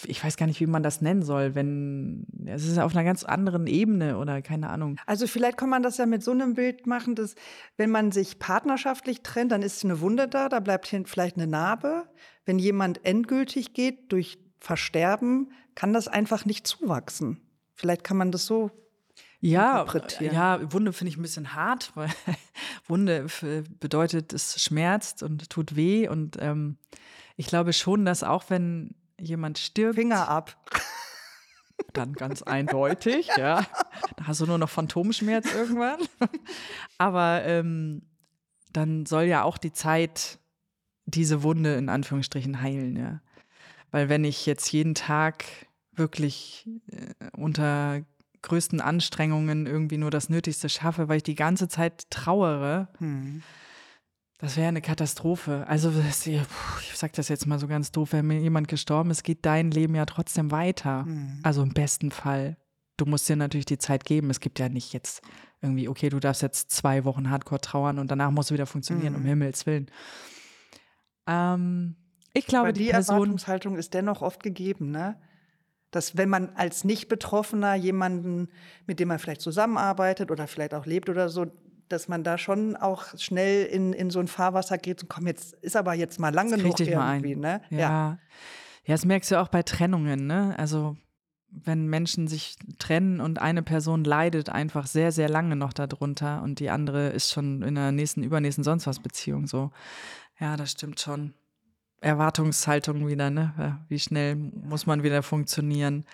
ich 0.06 0.24
weiß 0.24 0.38
gar 0.38 0.46
nicht, 0.46 0.60
wie 0.60 0.68
man 0.68 0.84
das 0.84 1.02
nennen 1.02 1.22
soll, 1.22 1.54
wenn 1.56 2.26
es 2.46 2.66
ist 2.66 2.80
auf 2.80 2.94
einer 2.94 3.04
ganz 3.04 3.24
anderen 3.24 3.68
Ebene 3.68 4.18
oder 4.18 4.42
keine 4.42 4.70
Ahnung. 4.70 4.98
Also 5.06 5.28
vielleicht 5.28 5.58
kann 5.58 5.70
man 5.70 5.84
das 5.84 5.98
ja 5.98 6.06
mit 6.06 6.24
so 6.24 6.32
einem 6.32 6.54
Bild 6.54 6.88
machen, 6.88 7.16
dass 7.16 7.36
wenn 7.78 7.90
man 7.92 8.12
sich 8.12 8.40
partnerschaftlich 8.40 9.22
trennt, 9.22 9.52
dann 9.52 9.62
ist 9.62 9.84
eine 9.84 10.00
Wunde 10.02 10.28
da, 10.28 10.50
da 10.50 10.60
bleibt 10.60 10.88
hin 10.88 11.06
vielleicht 11.06 11.36
eine 11.38 11.48
Narbe. 11.48 12.06
Wenn 12.46 12.58
jemand 12.60 13.06
endgültig 13.06 13.74
geht 13.74 14.12
durch 14.12 14.40
Versterben, 14.60 15.52
kann 15.76 15.94
das 15.94 16.08
einfach 16.08 16.46
nicht 16.46 16.68
zuwachsen. 16.68 17.42
Vielleicht 17.74 18.04
kann 18.04 18.18
man 18.18 18.32
das 18.32 18.46
so 18.46 18.72
Ja, 19.40 19.82
interpretieren. 19.82 20.34
ja, 20.36 20.72
Wunde 20.74 20.94
finde 20.94 21.10
ich 21.10 21.18
ein 21.18 21.22
bisschen 21.24 21.54
hart, 21.56 21.92
weil 21.96 22.10
Wunde 22.88 23.26
bedeutet, 23.80 24.34
es 24.34 24.62
schmerzt 24.62 25.24
und 25.24 25.50
tut 25.50 25.76
weh. 25.76 26.08
Und 26.08 26.38
ähm, 26.40 26.78
ich 27.38 27.48
glaube 27.48 27.74
schon, 27.74 28.06
dass 28.06 28.24
auch 28.24 28.46
wenn 28.50 28.96
jemand 29.22 29.60
stirbt, 29.60 29.96
Finger 29.96 30.28
ab. 30.28 30.56
dann 31.94 32.14
ganz 32.14 32.42
eindeutig, 32.42 33.30
ja. 33.38 33.66
Da 34.18 34.28
hast 34.28 34.42
du 34.42 34.46
nur 34.46 34.58
noch 34.58 34.70
Phantomschmerz 34.70 35.54
irgendwann. 35.54 36.00
Aber 36.98 37.44
ähm, 37.46 38.04
dann 38.72 39.06
soll 39.06 39.24
ja 39.24 39.44
auch 39.44 39.58
die 39.58 39.74
Zeit 39.74 40.40
diese 41.06 41.44
Wunde 41.44 41.76
in 41.76 41.90
Anführungsstrichen 41.90 42.62
heilen, 42.62 42.96
ja. 42.96 43.22
Weil 43.92 44.08
wenn 44.10 44.24
ich 44.24 44.46
jetzt 44.46 44.72
jeden 44.72 44.96
Tag 44.96 45.44
wirklich 45.94 46.70
äh, 46.88 47.30
unter 47.36 48.02
größten 48.42 48.82
Anstrengungen 48.82 49.68
irgendwie 49.68 49.98
nur 49.98 50.12
das 50.12 50.30
Nötigste 50.30 50.70
schaffe, 50.70 51.10
weil 51.10 51.18
ich 51.18 51.24
die 51.24 51.36
ganze 51.36 51.68
Zeit 51.68 52.10
trauere, 52.10 52.88
Hm. 52.98 53.44
Das 54.42 54.58
wäre 54.58 54.70
eine 54.70 54.82
Katastrophe. 54.82 55.66
Also 55.68 55.92
das, 55.92 56.26
ich 56.26 56.42
sag 56.96 57.14
das 57.14 57.30
jetzt 57.30 57.46
mal 57.46 57.60
so 57.60 57.68
ganz 57.68 57.92
doof, 57.92 58.14
wenn 58.14 58.26
mir 58.26 58.40
jemand 58.40 58.68
gestorben 58.68 59.12
ist, 59.12 59.24
geht 59.24 59.46
dein 59.46 59.70
Leben 59.70 59.94
ja 59.94 60.06
trotzdem 60.06 60.50
weiter. 60.50 61.06
Hm. 61.06 61.40
Also 61.44 61.62
im 61.62 61.74
besten 61.74 62.10
Fall. 62.10 62.58
Du 62.98 63.06
musst 63.06 63.30
dir 63.30 63.36
natürlich 63.36 63.66
die 63.66 63.78
Zeit 63.78 64.04
geben. 64.04 64.30
Es 64.30 64.40
gibt 64.40 64.60
ja 64.60 64.68
nicht 64.68 64.94
jetzt 64.94 65.22
irgendwie, 65.62 65.88
okay, 65.88 66.10
du 66.10 66.20
darfst 66.20 66.42
jetzt 66.42 66.72
zwei 66.72 67.06
Wochen 67.06 67.30
Hardcore 67.30 67.62
trauern 67.62 68.00
und 68.00 68.10
danach 68.10 68.32
musst 68.32 68.50
du 68.50 68.56
wieder 68.56 68.66
funktionieren, 68.66 69.16
um 69.16 69.22
Mhm. 69.22 69.28
Himmels 69.28 69.66
Willen. 69.68 69.92
Ähm, 71.28 71.96
ich 72.34 72.48
glaube, 72.48 72.70
Aber 72.70 72.74
die, 72.74 72.86
die 72.86 72.90
Person. 72.90 73.16
Erwartungshaltung 73.16 73.78
ist 73.78 73.94
dennoch 73.94 74.22
oft 74.22 74.42
gegeben, 74.42 74.92
ne? 74.92 75.18
Dass 75.92 76.18
wenn 76.18 76.30
man 76.30 76.50
als 76.56 76.84
Nicht-Betroffener 76.84 77.76
jemanden, 77.76 78.50
mit 78.88 79.00
dem 79.00 79.10
man 79.10 79.20
vielleicht 79.20 79.42
zusammenarbeitet 79.42 80.32
oder 80.32 80.48
vielleicht 80.48 80.74
auch 80.74 80.86
lebt 80.86 81.10
oder 81.10 81.30
so, 81.30 81.46
dass 81.92 82.08
man 82.08 82.24
da 82.24 82.38
schon 82.38 82.76
auch 82.76 83.06
schnell 83.18 83.66
in, 83.66 83.94
in 83.94 84.10
so 84.10 84.20
ein 84.20 84.28
Fahrwasser 84.28 84.78
geht 84.78 85.04
und 85.04 85.10
komm, 85.10 85.28
jetzt 85.28 85.54
ist 85.56 85.76
aber 85.76 85.94
jetzt 85.94 86.20
mal 86.20 86.34
lang 86.34 86.50
Jetzt 86.50 86.56
krieg 86.56 86.64
genug 86.64 86.78
dich 86.78 86.96
mal 86.96 87.08
ein. 87.08 87.24
irgendwie, 87.24 87.36
ne? 87.36 87.62
Ja. 87.70 87.80
ja. 87.80 88.18
das 88.88 89.06
merkst 89.06 89.32
du 89.32 89.40
auch 89.40 89.50
bei 89.50 89.64
Trennungen, 89.64 90.28
ne? 90.28 90.56
Also, 90.58 90.98
wenn 91.50 91.88
Menschen 91.88 92.28
sich 92.28 92.56
trennen 92.80 93.20
und 93.20 93.40
eine 93.40 93.62
Person 93.62 94.06
leidet 94.06 94.50
einfach 94.50 94.88
sehr, 94.88 95.12
sehr 95.12 95.28
lange 95.28 95.58
noch 95.58 95.74
darunter 95.74 96.42
und 96.44 96.60
die 96.60 96.70
andere 96.70 97.10
ist 97.10 97.32
schon 97.32 97.62
in 97.62 97.76
der 97.76 97.92
nächsten, 97.92 98.24
übernächsten 98.24 98.64
sonst 98.64 98.88
was 98.88 99.00
Beziehung 99.00 99.48
so. 99.48 99.72
Ja, 100.40 100.56
das 100.56 100.72
stimmt 100.72 101.00
schon. 101.00 101.34
Erwartungshaltung 102.00 103.08
wieder, 103.08 103.30
ne? 103.30 103.54
Ja, 103.58 103.86
Wie 103.88 104.00
schnell 104.00 104.36
muss 104.36 104.86
man 104.86 105.04
wieder 105.04 105.22
funktionieren? 105.24 106.06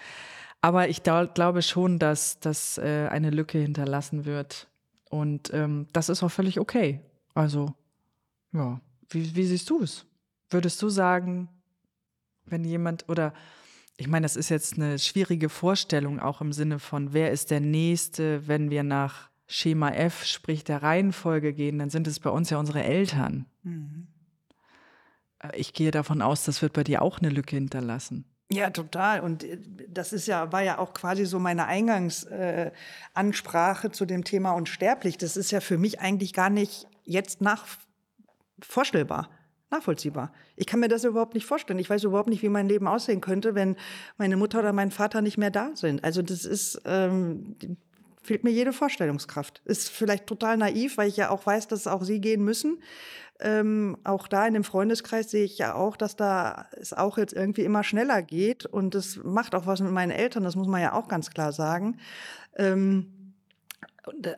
Aber 0.61 0.89
ich 0.89 1.03
glaube 1.03 1.61
schon, 1.61 1.99
dass, 1.99 2.39
dass 2.39 2.77
äh, 2.77 3.07
eine 3.09 3.29
Lücke 3.29 3.59
hinterlassen 3.59 4.25
wird. 4.25 4.67
Und 5.09 5.53
ähm, 5.53 5.87
das 5.93 6.09
ist 6.09 6.23
auch 6.23 6.31
völlig 6.31 6.59
okay. 6.59 7.01
Also, 7.33 7.73
ja. 8.51 8.81
Wie, 9.09 9.35
wie 9.35 9.43
siehst 9.45 9.69
du 9.69 9.81
es? 9.81 10.05
Würdest 10.49 10.81
du 10.81 10.89
sagen, 10.89 11.49
wenn 12.45 12.63
jemand 12.63 13.07
oder 13.09 13.33
ich 13.97 14.07
meine, 14.07 14.25
das 14.25 14.35
ist 14.35 14.49
jetzt 14.49 14.75
eine 14.75 14.99
schwierige 14.99 15.49
Vorstellung 15.49 16.19
auch 16.19 16.39
im 16.39 16.53
Sinne 16.53 16.77
von, 16.77 17.13
wer 17.13 17.31
ist 17.31 17.49
der 17.49 17.61
Nächste, 17.61 18.47
wenn 18.47 18.69
wir 18.69 18.83
nach 18.83 19.29
Schema 19.47 19.89
F, 19.89 20.23
sprich 20.25 20.63
der 20.63 20.83
Reihenfolge 20.83 21.53
gehen, 21.53 21.79
dann 21.79 21.89
sind 21.89 22.05
es 22.05 22.19
bei 22.19 22.29
uns 22.29 22.49
ja 22.49 22.59
unsere 22.59 22.83
Eltern. 22.83 23.45
Mhm. 23.63 24.07
Äh, 25.39 25.57
Ich 25.57 25.73
gehe 25.73 25.91
davon 25.91 26.21
aus, 26.21 26.43
das 26.43 26.61
wird 26.61 26.73
bei 26.73 26.83
dir 26.83 27.01
auch 27.01 27.19
eine 27.19 27.29
Lücke 27.29 27.55
hinterlassen. 27.55 28.25
Ja, 28.49 28.69
total. 28.69 29.19
Und 29.21 29.43
äh, 29.43 29.57
das 29.89 30.13
ist 30.13 30.27
ja, 30.27 30.51
war 30.51 30.61
ja 30.63 30.77
auch 30.77 30.93
quasi 30.93 31.25
so 31.25 31.39
meine 31.39 31.65
Eingangsansprache 31.65 33.87
äh, 33.87 33.91
zu 33.91 34.05
dem 34.05 34.23
Thema 34.23 34.51
unsterblich. 34.51 35.17
Das 35.17 35.35
ist 35.35 35.51
ja 35.51 35.59
für 35.59 35.77
mich 35.77 35.99
eigentlich 35.99 36.31
gar 36.33 36.49
nicht 36.49 36.87
jetzt 37.03 37.41
nach 37.41 37.65
vorstellbar, 38.61 39.29
nachvollziehbar. 39.69 40.31
Ich 40.55 40.65
kann 40.65 40.79
mir 40.79 40.87
das 40.87 41.03
überhaupt 41.03 41.33
nicht 41.33 41.45
vorstellen. 41.45 41.79
Ich 41.79 41.89
weiß 41.89 42.05
überhaupt 42.05 42.29
nicht, 42.29 42.41
wie 42.41 42.47
mein 42.49 42.69
Leben 42.69 42.87
aussehen 42.87 43.19
könnte, 43.19 43.53
wenn 43.53 43.75
meine 44.17 44.37
Mutter 44.37 44.59
oder 44.59 44.71
mein 44.71 44.91
Vater 44.91 45.21
nicht 45.21 45.37
mehr 45.37 45.51
da 45.51 45.71
sind. 45.73 46.05
Also 46.05 46.21
das 46.21 46.45
ist, 46.45 46.81
ähm, 46.85 47.57
fehlt 48.23 48.45
mir 48.45 48.51
jede 48.51 48.71
Vorstellungskraft. 48.73 49.61
Ist 49.65 49.89
vielleicht 49.89 50.25
total 50.25 50.55
naiv, 50.57 50.97
weil 50.97 51.09
ich 51.09 51.17
ja 51.17 51.31
auch 51.31 51.45
weiß, 51.45 51.67
dass 51.67 51.85
auch 51.87 52.03
sie 52.03 52.21
gehen 52.21 52.43
müssen. 52.43 52.79
Ähm, 53.39 53.97
auch 54.03 54.27
da 54.27 54.47
in 54.47 54.53
dem 54.53 54.63
Freundeskreis 54.63 55.29
sehe 55.29 55.43
ich 55.43 55.57
ja 55.57 55.75
auch, 55.75 55.95
dass 55.95 56.15
da 56.15 56.65
es 56.71 56.93
auch 56.93 57.17
jetzt 57.17 57.33
irgendwie 57.33 57.63
immer 57.63 57.83
schneller 57.83 58.21
geht. 58.21 58.65
Und 58.65 58.95
das 58.95 59.19
macht 59.23 59.53
auch 59.53 59.67
was 59.67 59.79
mit 59.79 59.91
meinen 59.91 60.11
Eltern, 60.11 60.43
das 60.43 60.55
muss 60.55 60.67
man 60.67 60.81
ja 60.81 60.93
auch 60.93 61.07
ganz 61.07 61.29
klar 61.29 61.51
sagen. 61.51 61.97
Ähm, 62.55 63.16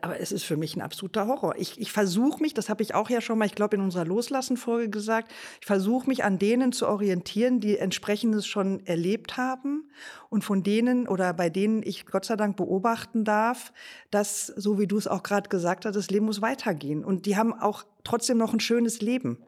aber 0.02 0.20
es 0.20 0.32
ist 0.32 0.44
für 0.44 0.56
mich 0.56 0.76
ein 0.76 0.80
absoluter 0.80 1.26
Horror. 1.26 1.54
Ich, 1.56 1.80
ich 1.80 1.92
versuche 1.92 2.42
mich, 2.42 2.54
das 2.54 2.68
habe 2.68 2.82
ich 2.82 2.94
auch 2.94 3.08
ja 3.08 3.20
schon 3.20 3.38
mal, 3.38 3.44
ich 3.44 3.54
glaube, 3.54 3.76
in 3.76 3.82
unserer 3.82 4.04
Loslassen-Folge 4.04 4.90
gesagt, 4.90 5.32
ich 5.60 5.66
versuche 5.66 6.08
mich 6.08 6.24
an 6.24 6.38
denen 6.38 6.72
zu 6.72 6.88
orientieren, 6.88 7.60
die 7.60 7.78
entsprechendes 7.78 8.46
schon 8.46 8.84
erlebt 8.86 9.36
haben 9.36 9.88
und 10.28 10.44
von 10.44 10.62
denen 10.62 11.06
oder 11.06 11.32
bei 11.32 11.50
denen 11.50 11.82
ich 11.82 12.06
Gott 12.06 12.24
sei 12.24 12.36
Dank 12.36 12.56
beobachten 12.56 13.24
darf, 13.24 13.72
dass, 14.10 14.46
so 14.46 14.78
wie 14.78 14.86
du 14.86 14.98
es 14.98 15.06
auch 15.06 15.22
gerade 15.22 15.48
gesagt 15.48 15.84
hast, 15.84 15.94
das 15.94 16.10
Leben 16.10 16.26
muss 16.26 16.42
weitergehen. 16.42 17.04
Und 17.04 17.26
die 17.26 17.36
haben 17.36 17.54
auch 17.54 17.84
trotzdem 18.04 18.38
noch 18.38 18.52
ein 18.52 18.60
schönes 18.60 19.00
Leben. 19.00 19.38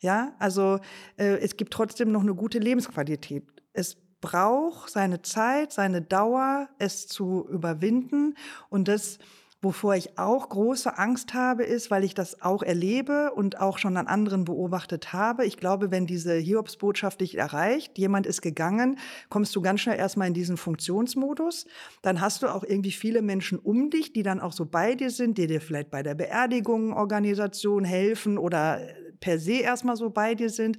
Ja, 0.00 0.34
also 0.38 0.80
äh, 1.16 1.38
es 1.38 1.56
gibt 1.56 1.72
trotzdem 1.72 2.12
noch 2.12 2.20
eine 2.20 2.34
gute 2.34 2.58
Lebensqualität. 2.58 3.44
Es 3.72 3.96
braucht 4.24 4.90
seine 4.90 5.20
Zeit, 5.20 5.70
seine 5.70 6.00
Dauer, 6.00 6.70
es 6.78 7.06
zu 7.06 7.46
überwinden. 7.46 8.34
Und 8.70 8.88
das, 8.88 9.18
wovor 9.60 9.96
ich 9.96 10.18
auch 10.18 10.48
große 10.48 10.96
Angst 10.96 11.34
habe, 11.34 11.62
ist, 11.62 11.90
weil 11.90 12.04
ich 12.04 12.14
das 12.14 12.40
auch 12.40 12.62
erlebe 12.62 13.32
und 13.34 13.60
auch 13.60 13.76
schon 13.76 13.98
an 13.98 14.06
anderen 14.06 14.46
beobachtet 14.46 15.12
habe. 15.12 15.44
Ich 15.44 15.58
glaube, 15.58 15.90
wenn 15.90 16.06
diese 16.06 16.36
Hiobsbotschaft 16.36 17.20
dich 17.20 17.36
erreicht, 17.36 17.98
jemand 17.98 18.24
ist 18.24 18.40
gegangen, 18.40 18.98
kommst 19.28 19.54
du 19.54 19.60
ganz 19.60 19.80
schnell 19.80 19.98
erstmal 19.98 20.28
in 20.28 20.34
diesen 20.34 20.56
Funktionsmodus. 20.56 21.66
Dann 22.00 22.22
hast 22.22 22.42
du 22.42 22.46
auch 22.46 22.64
irgendwie 22.64 22.92
viele 22.92 23.20
Menschen 23.20 23.58
um 23.58 23.90
dich, 23.90 24.14
die 24.14 24.22
dann 24.22 24.40
auch 24.40 24.52
so 24.52 24.64
bei 24.64 24.94
dir 24.94 25.10
sind, 25.10 25.36
die 25.36 25.48
dir 25.48 25.60
vielleicht 25.60 25.90
bei 25.90 26.02
der 26.02 26.14
Beerdigung, 26.14 26.94
Organisation 26.94 27.84
helfen 27.84 28.38
oder 28.38 28.80
per 29.20 29.38
se 29.38 29.60
erstmal 29.60 29.96
so 29.96 30.08
bei 30.08 30.34
dir 30.34 30.48
sind 30.48 30.78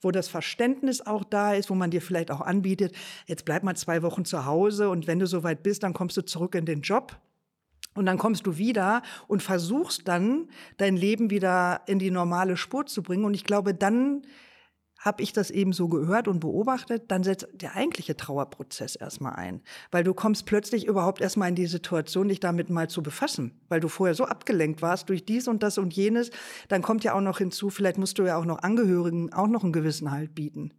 wo 0.00 0.10
das 0.10 0.28
Verständnis 0.28 1.00
auch 1.00 1.24
da 1.24 1.54
ist, 1.54 1.70
wo 1.70 1.74
man 1.74 1.90
dir 1.90 2.02
vielleicht 2.02 2.30
auch 2.30 2.40
anbietet, 2.40 2.94
jetzt 3.26 3.44
bleib 3.44 3.62
mal 3.62 3.76
zwei 3.76 4.02
Wochen 4.02 4.24
zu 4.24 4.44
Hause 4.44 4.90
und 4.90 5.06
wenn 5.06 5.18
du 5.18 5.26
soweit 5.26 5.62
bist, 5.62 5.82
dann 5.82 5.94
kommst 5.94 6.16
du 6.16 6.24
zurück 6.24 6.54
in 6.54 6.66
den 6.66 6.82
Job. 6.82 7.18
Und 7.94 8.04
dann 8.04 8.18
kommst 8.18 8.46
du 8.46 8.58
wieder 8.58 9.02
und 9.26 9.42
versuchst 9.42 10.06
dann, 10.06 10.50
dein 10.76 10.96
Leben 10.96 11.30
wieder 11.30 11.80
in 11.86 11.98
die 11.98 12.10
normale 12.10 12.58
Spur 12.58 12.84
zu 12.84 13.02
bringen. 13.02 13.24
Und 13.24 13.32
ich 13.32 13.44
glaube, 13.44 13.72
dann 13.72 14.22
habe 14.98 15.22
ich 15.22 15.32
das 15.32 15.50
eben 15.50 15.72
so 15.72 15.88
gehört 15.88 16.28
und 16.28 16.40
beobachtet, 16.40 17.04
dann 17.08 17.22
setzt 17.22 17.48
der 17.52 17.76
eigentliche 17.76 18.16
Trauerprozess 18.16 18.96
erstmal 18.96 19.34
ein. 19.34 19.62
Weil 19.90 20.04
du 20.04 20.14
kommst 20.14 20.46
plötzlich 20.46 20.86
überhaupt 20.86 21.20
erstmal 21.20 21.48
in 21.48 21.54
die 21.54 21.66
Situation, 21.66 22.28
dich 22.28 22.40
damit 22.40 22.70
mal 22.70 22.88
zu 22.88 23.02
befassen. 23.02 23.60
Weil 23.68 23.80
du 23.80 23.88
vorher 23.88 24.14
so 24.14 24.24
abgelenkt 24.24 24.82
warst 24.82 25.08
durch 25.08 25.24
dies 25.24 25.48
und 25.48 25.62
das 25.62 25.78
und 25.78 25.94
jenes. 25.94 26.30
Dann 26.68 26.82
kommt 26.82 27.04
ja 27.04 27.14
auch 27.14 27.20
noch 27.20 27.38
hinzu, 27.38 27.70
vielleicht 27.70 27.98
musst 27.98 28.18
du 28.18 28.24
ja 28.24 28.36
auch 28.36 28.44
noch 28.44 28.62
Angehörigen 28.62 29.32
auch 29.32 29.48
noch 29.48 29.62
einen 29.62 29.72
gewissen 29.72 30.10
Halt 30.10 30.34
bieten. 30.34 30.72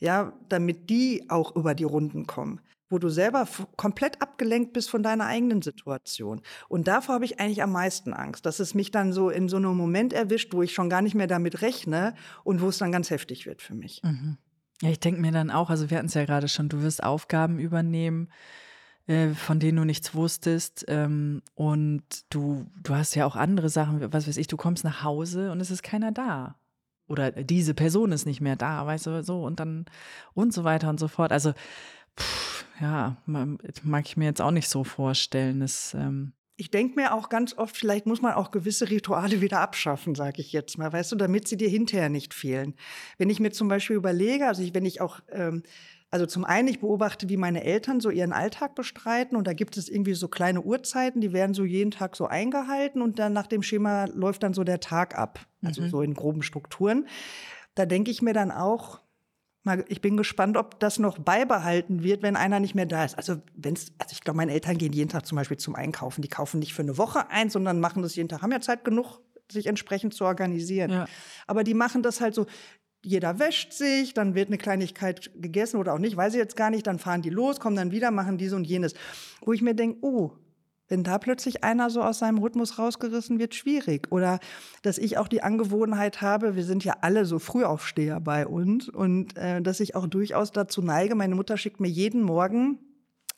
Ja, 0.00 0.32
damit 0.48 0.90
die 0.90 1.24
auch 1.28 1.56
über 1.56 1.74
die 1.74 1.84
Runden 1.84 2.26
kommen 2.26 2.60
wo 2.90 2.98
du 2.98 3.08
selber 3.08 3.46
komplett 3.76 4.22
abgelenkt 4.22 4.72
bist 4.72 4.90
von 4.90 5.02
deiner 5.02 5.26
eigenen 5.26 5.62
Situation. 5.62 6.40
Und 6.68 6.88
davor 6.88 7.16
habe 7.16 7.24
ich 7.24 7.38
eigentlich 7.38 7.62
am 7.62 7.72
meisten 7.72 8.12
Angst, 8.12 8.46
dass 8.46 8.60
es 8.60 8.74
mich 8.74 8.90
dann 8.90 9.12
so 9.12 9.30
in 9.30 9.48
so 9.48 9.56
einem 9.56 9.76
Moment 9.76 10.12
erwischt, 10.12 10.54
wo 10.54 10.62
ich 10.62 10.72
schon 10.72 10.88
gar 10.88 11.02
nicht 11.02 11.14
mehr 11.14 11.26
damit 11.26 11.62
rechne 11.62 12.14
und 12.44 12.60
wo 12.62 12.68
es 12.68 12.78
dann 12.78 12.92
ganz 12.92 13.10
heftig 13.10 13.46
wird 13.46 13.62
für 13.62 13.74
mich. 13.74 14.00
Mhm. 14.02 14.38
Ja, 14.80 14.90
ich 14.90 15.00
denke 15.00 15.20
mir 15.20 15.32
dann 15.32 15.50
auch, 15.50 15.70
also 15.70 15.90
wir 15.90 15.96
hatten 15.98 16.06
es 16.06 16.14
ja 16.14 16.24
gerade 16.24 16.48
schon, 16.48 16.68
du 16.68 16.82
wirst 16.82 17.02
Aufgaben 17.02 17.58
übernehmen, 17.58 18.28
äh, 19.08 19.30
von 19.30 19.58
denen 19.58 19.78
du 19.78 19.84
nichts 19.84 20.14
wusstest. 20.14 20.84
Ähm, 20.86 21.42
und 21.54 22.04
du, 22.30 22.70
du 22.82 22.94
hast 22.94 23.14
ja 23.16 23.26
auch 23.26 23.34
andere 23.36 23.70
Sachen, 23.70 24.12
was 24.12 24.28
weiß 24.28 24.36
ich, 24.36 24.46
du 24.46 24.56
kommst 24.56 24.84
nach 24.84 25.02
Hause 25.02 25.50
und 25.50 25.60
es 25.60 25.70
ist 25.70 25.82
keiner 25.82 26.12
da. 26.12 26.56
oder 27.08 27.32
diese 27.32 27.74
Person 27.74 28.12
ist 28.12 28.26
nicht 28.26 28.40
mehr 28.40 28.56
da, 28.56 28.86
weißt 28.86 29.06
du, 29.06 29.22
so 29.24 29.42
und 29.42 29.60
dann 29.60 29.86
und 30.34 30.52
so 30.52 30.64
weiter 30.64 30.88
und 30.90 31.00
so 31.00 31.08
fort. 31.08 31.32
Also, 31.32 31.52
pff, 32.18 32.47
ja, 32.80 33.16
mag 33.26 34.06
ich 34.06 34.16
mir 34.16 34.26
jetzt 34.26 34.40
auch 34.40 34.50
nicht 34.50 34.68
so 34.68 34.84
vorstellen. 34.84 35.60
Das, 35.60 35.94
ähm 35.94 36.32
ich 36.56 36.72
denke 36.72 36.96
mir 36.96 37.14
auch 37.14 37.28
ganz 37.28 37.56
oft, 37.56 37.76
vielleicht 37.76 38.06
muss 38.06 38.20
man 38.20 38.34
auch 38.34 38.50
gewisse 38.50 38.90
Rituale 38.90 39.40
wieder 39.40 39.60
abschaffen, 39.60 40.14
sage 40.14 40.40
ich 40.40 40.52
jetzt 40.52 40.76
mal, 40.76 40.92
weißt 40.92 41.12
du, 41.12 41.16
damit 41.16 41.48
sie 41.48 41.56
dir 41.56 41.68
hinterher 41.68 42.08
nicht 42.08 42.34
fehlen. 42.34 42.74
Wenn 43.16 43.30
ich 43.30 43.40
mir 43.40 43.52
zum 43.52 43.68
Beispiel 43.68 43.96
überlege, 43.96 44.46
also 44.46 44.62
ich, 44.62 44.74
wenn 44.74 44.84
ich 44.84 45.00
auch 45.00 45.20
ähm, 45.30 45.62
also 46.10 46.24
zum 46.24 46.44
einen, 46.44 46.68
ich 46.68 46.80
beobachte, 46.80 47.28
wie 47.28 47.36
meine 47.36 47.64
Eltern 47.64 48.00
so 48.00 48.08
ihren 48.08 48.32
Alltag 48.32 48.74
bestreiten 48.74 49.36
und 49.36 49.46
da 49.46 49.52
gibt 49.52 49.76
es 49.76 49.88
irgendwie 49.90 50.14
so 50.14 50.28
kleine 50.28 50.62
Uhrzeiten, 50.62 51.20
die 51.20 51.34
werden 51.34 51.52
so 51.52 51.64
jeden 51.64 51.90
Tag 51.90 52.16
so 52.16 52.26
eingehalten 52.26 53.02
und 53.02 53.18
dann 53.18 53.34
nach 53.34 53.46
dem 53.46 53.62
Schema 53.62 54.06
läuft 54.06 54.42
dann 54.42 54.54
so 54.54 54.64
der 54.64 54.80
Tag 54.80 55.18
ab, 55.18 55.46
also 55.62 55.82
mhm. 55.82 55.90
so 55.90 56.02
in 56.02 56.14
groben 56.14 56.42
Strukturen. 56.42 57.06
Da 57.74 57.84
denke 57.84 58.10
ich 58.10 58.22
mir 58.22 58.32
dann 58.32 58.50
auch, 58.50 59.00
mal, 59.68 59.84
ich 59.88 60.00
bin 60.00 60.16
gespannt, 60.16 60.56
ob 60.56 60.80
das 60.80 60.98
noch 60.98 61.18
beibehalten 61.18 62.02
wird, 62.02 62.22
wenn 62.22 62.36
einer 62.36 62.60
nicht 62.60 62.74
mehr 62.74 62.86
da 62.86 63.04
ist. 63.04 63.16
Also 63.16 63.36
wenn's, 63.54 63.92
also 63.98 64.12
ich 64.12 64.22
glaube, 64.22 64.36
meine 64.36 64.52
Eltern 64.52 64.78
gehen 64.78 64.92
jeden 64.92 65.10
Tag 65.10 65.26
zum 65.26 65.36
Beispiel 65.36 65.56
zum 65.56 65.74
Einkaufen. 65.74 66.22
Die 66.22 66.28
kaufen 66.28 66.58
nicht 66.58 66.74
für 66.74 66.82
eine 66.82 66.98
Woche 66.98 67.30
ein, 67.30 67.50
sondern 67.50 67.80
machen 67.80 68.02
das 68.02 68.16
jeden 68.16 68.28
Tag, 68.28 68.42
haben 68.42 68.52
ja 68.52 68.60
Zeit 68.60 68.84
genug, 68.84 69.20
sich 69.50 69.66
entsprechend 69.66 70.14
zu 70.14 70.24
organisieren. 70.24 70.90
Ja. 70.90 71.06
Aber 71.46 71.64
die 71.64 71.74
machen 71.74 72.02
das 72.02 72.20
halt 72.20 72.34
so, 72.34 72.46
jeder 73.04 73.38
wäscht 73.38 73.72
sich, 73.72 74.12
dann 74.14 74.34
wird 74.34 74.48
eine 74.48 74.58
Kleinigkeit 74.58 75.30
gegessen 75.36 75.76
oder 75.76 75.94
auch 75.94 75.98
nicht, 75.98 76.16
weiß 76.16 76.34
ich 76.34 76.38
jetzt 76.38 76.56
gar 76.56 76.70
nicht, 76.70 76.86
dann 76.86 76.98
fahren 76.98 77.22
die 77.22 77.30
los, 77.30 77.60
kommen 77.60 77.76
dann 77.76 77.92
wieder, 77.92 78.10
machen 78.10 78.38
dies 78.38 78.52
und 78.52 78.66
jenes. 78.66 78.94
Wo 79.40 79.52
ich 79.52 79.62
mir 79.62 79.74
denke, 79.74 79.98
oh, 80.02 80.32
wenn 80.88 81.04
da 81.04 81.18
plötzlich 81.18 81.64
einer 81.64 81.90
so 81.90 82.02
aus 82.02 82.18
seinem 82.18 82.38
Rhythmus 82.38 82.78
rausgerissen 82.78 83.38
wird, 83.38 83.54
schwierig. 83.54 84.10
Oder 84.10 84.40
dass 84.82 84.98
ich 84.98 85.18
auch 85.18 85.28
die 85.28 85.42
Angewohnheit 85.42 86.22
habe, 86.22 86.56
wir 86.56 86.64
sind 86.64 86.84
ja 86.84 86.96
alle 87.02 87.24
so 87.24 87.38
Frühaufsteher 87.38 88.20
bei 88.20 88.46
uns 88.46 88.88
und 88.88 89.36
äh, 89.36 89.60
dass 89.62 89.80
ich 89.80 89.94
auch 89.94 90.06
durchaus 90.06 90.52
dazu 90.52 90.82
neige, 90.82 91.14
meine 91.14 91.34
Mutter 91.34 91.56
schickt 91.56 91.80
mir 91.80 91.88
jeden 91.88 92.22
Morgen 92.22 92.78